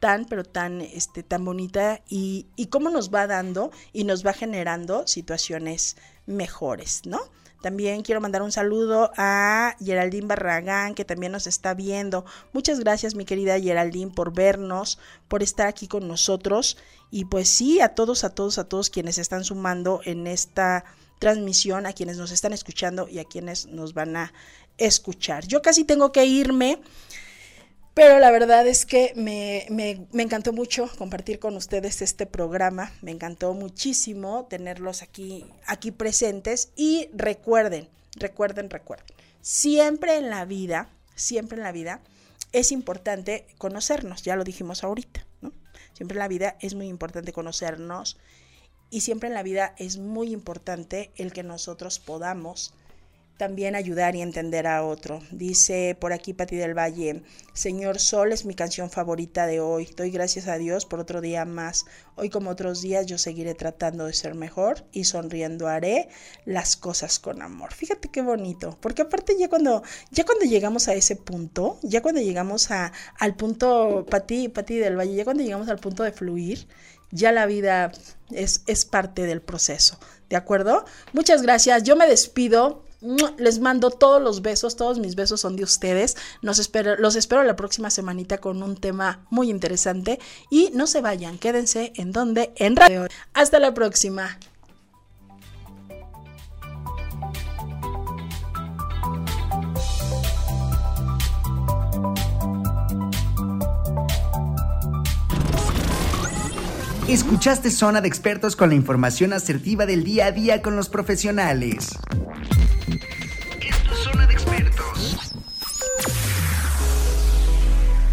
tan, 0.00 0.24
pero 0.24 0.44
tan, 0.44 0.80
este, 0.80 1.22
tan 1.22 1.44
bonita 1.44 2.02
y, 2.08 2.46
y 2.56 2.66
cómo 2.66 2.90
nos 2.90 3.14
va 3.14 3.28
dando 3.28 3.70
y 3.92 4.02
nos 4.02 4.26
va 4.26 4.32
generando 4.32 5.06
situaciones 5.06 5.96
mejores, 6.26 7.02
¿no? 7.04 7.20
También 7.62 8.02
quiero 8.02 8.20
mandar 8.20 8.42
un 8.42 8.52
saludo 8.52 9.12
a 9.16 9.76
Geraldine 9.82 10.26
Barragán, 10.26 10.94
que 10.94 11.04
también 11.04 11.32
nos 11.32 11.46
está 11.46 11.74
viendo. 11.74 12.24
Muchas 12.52 12.80
gracias, 12.80 13.14
mi 13.14 13.24
querida 13.24 13.58
Geraldine, 13.58 14.10
por 14.10 14.34
vernos, 14.34 14.98
por 15.28 15.42
estar 15.42 15.68
aquí 15.68 15.86
con 15.86 16.08
nosotros. 16.08 16.76
Y 17.10 17.24
pues 17.26 17.48
sí, 17.48 17.80
a 17.80 17.90
todos, 17.90 18.24
a 18.24 18.30
todos, 18.30 18.58
a 18.58 18.64
todos 18.64 18.90
quienes 18.90 19.16
están 19.16 19.44
sumando 19.44 20.00
en 20.04 20.26
esta 20.26 20.84
transmisión, 21.20 21.86
a 21.86 21.92
quienes 21.92 22.18
nos 22.18 22.32
están 22.32 22.52
escuchando 22.52 23.08
y 23.08 23.20
a 23.20 23.24
quienes 23.24 23.66
nos 23.66 23.94
van 23.94 24.16
a 24.16 24.32
escuchar. 24.76 25.46
Yo 25.46 25.62
casi 25.62 25.84
tengo 25.84 26.10
que 26.10 26.24
irme. 26.26 26.80
Pero 27.94 28.18
la 28.18 28.30
verdad 28.30 28.66
es 28.66 28.86
que 28.86 29.12
me, 29.16 29.66
me, 29.68 30.22
encantó 30.22 30.54
mucho 30.54 30.88
compartir 30.96 31.38
con 31.38 31.56
ustedes 31.56 32.00
este 32.00 32.24
programa, 32.24 32.90
me 33.02 33.10
encantó 33.10 33.52
muchísimo 33.52 34.46
tenerlos 34.48 35.02
aquí, 35.02 35.44
aquí 35.66 35.90
presentes. 35.90 36.72
Y 36.74 37.10
recuerden, 37.12 37.90
recuerden, 38.16 38.70
recuerden, 38.70 39.06
siempre 39.42 40.16
en 40.16 40.30
la 40.30 40.46
vida, 40.46 40.88
siempre 41.14 41.58
en 41.58 41.64
la 41.64 41.72
vida 41.72 42.00
es 42.52 42.72
importante 42.72 43.46
conocernos, 43.58 44.22
ya 44.22 44.36
lo 44.36 44.44
dijimos 44.44 44.84
ahorita, 44.84 45.26
¿no? 45.42 45.52
Siempre 45.92 46.14
en 46.14 46.20
la 46.20 46.28
vida 46.28 46.56
es 46.60 46.74
muy 46.74 46.88
importante 46.88 47.32
conocernos 47.32 48.18
y 48.90 49.02
siempre 49.02 49.28
en 49.28 49.34
la 49.34 49.42
vida 49.42 49.74
es 49.78 49.98
muy 49.98 50.32
importante 50.32 51.12
el 51.16 51.32
que 51.32 51.42
nosotros 51.42 51.98
podamos 51.98 52.74
también 53.42 53.74
ayudar 53.74 54.14
y 54.14 54.22
entender 54.22 54.68
a 54.68 54.84
otro. 54.84 55.20
Dice 55.32 55.96
por 55.98 56.12
aquí 56.12 56.32
Pati 56.32 56.54
del 56.54 56.78
Valle, 56.78 57.24
Señor 57.54 57.98
Sol 57.98 58.30
es 58.30 58.44
mi 58.44 58.54
canción 58.54 58.88
favorita 58.88 59.48
de 59.48 59.58
hoy. 59.58 59.88
Doy 59.96 60.12
gracias 60.12 60.46
a 60.46 60.58
Dios 60.58 60.86
por 60.86 61.00
otro 61.00 61.20
día 61.20 61.44
más. 61.44 61.84
Hoy 62.14 62.30
como 62.30 62.50
otros 62.50 62.82
días 62.82 63.06
yo 63.06 63.18
seguiré 63.18 63.56
tratando 63.56 64.06
de 64.06 64.12
ser 64.12 64.36
mejor 64.36 64.84
y 64.92 65.06
sonriendo 65.06 65.66
haré 65.66 66.08
las 66.44 66.76
cosas 66.76 67.18
con 67.18 67.42
amor. 67.42 67.74
Fíjate 67.74 68.10
qué 68.10 68.22
bonito, 68.22 68.78
porque 68.80 69.02
aparte 69.02 69.34
ya 69.36 69.48
cuando 69.48 69.82
ya 70.12 70.24
cuando 70.24 70.44
llegamos 70.44 70.86
a 70.86 70.94
ese 70.94 71.16
punto, 71.16 71.80
ya 71.82 72.00
cuando 72.00 72.20
llegamos 72.20 72.70
a, 72.70 72.92
al 73.18 73.34
punto 73.34 74.06
Pati 74.08 74.50
Pati 74.50 74.78
del 74.78 74.96
Valle, 74.96 75.16
ya 75.16 75.24
cuando 75.24 75.42
llegamos 75.42 75.68
al 75.68 75.80
punto 75.80 76.04
de 76.04 76.12
fluir, 76.12 76.68
ya 77.10 77.32
la 77.32 77.46
vida 77.46 77.90
es, 78.30 78.62
es 78.68 78.84
parte 78.84 79.22
del 79.22 79.42
proceso. 79.42 79.98
¿De 80.30 80.36
acuerdo? 80.36 80.84
Muchas 81.12 81.42
gracias. 81.42 81.82
Yo 81.82 81.96
me 81.96 82.06
despido 82.06 82.84
les 83.36 83.58
mando 83.58 83.90
todos 83.90 84.22
los 84.22 84.42
besos, 84.42 84.76
todos 84.76 84.98
mis 84.98 85.14
besos 85.14 85.40
son 85.40 85.56
de 85.56 85.64
ustedes. 85.64 86.16
Los 86.40 86.58
espero 86.58 87.42
la 87.44 87.56
próxima 87.56 87.90
semanita 87.90 88.38
con 88.38 88.62
un 88.62 88.76
tema 88.76 89.26
muy 89.30 89.50
interesante. 89.50 90.18
Y 90.50 90.70
no 90.74 90.86
se 90.86 91.00
vayan, 91.00 91.38
quédense 91.38 91.92
en 91.96 92.12
donde, 92.12 92.52
en 92.56 92.76
radio. 92.76 93.06
Hasta 93.34 93.58
la 93.58 93.74
próxima. 93.74 94.38
Escuchaste 107.08 107.70
Zona 107.70 108.00
de 108.00 108.08
Expertos 108.08 108.56
con 108.56 108.70
la 108.70 108.74
información 108.74 109.34
asertiva 109.34 109.84
del 109.84 110.02
día 110.02 110.26
a 110.26 110.32
día 110.32 110.62
con 110.62 110.76
los 110.76 110.88
profesionales. 110.88 111.90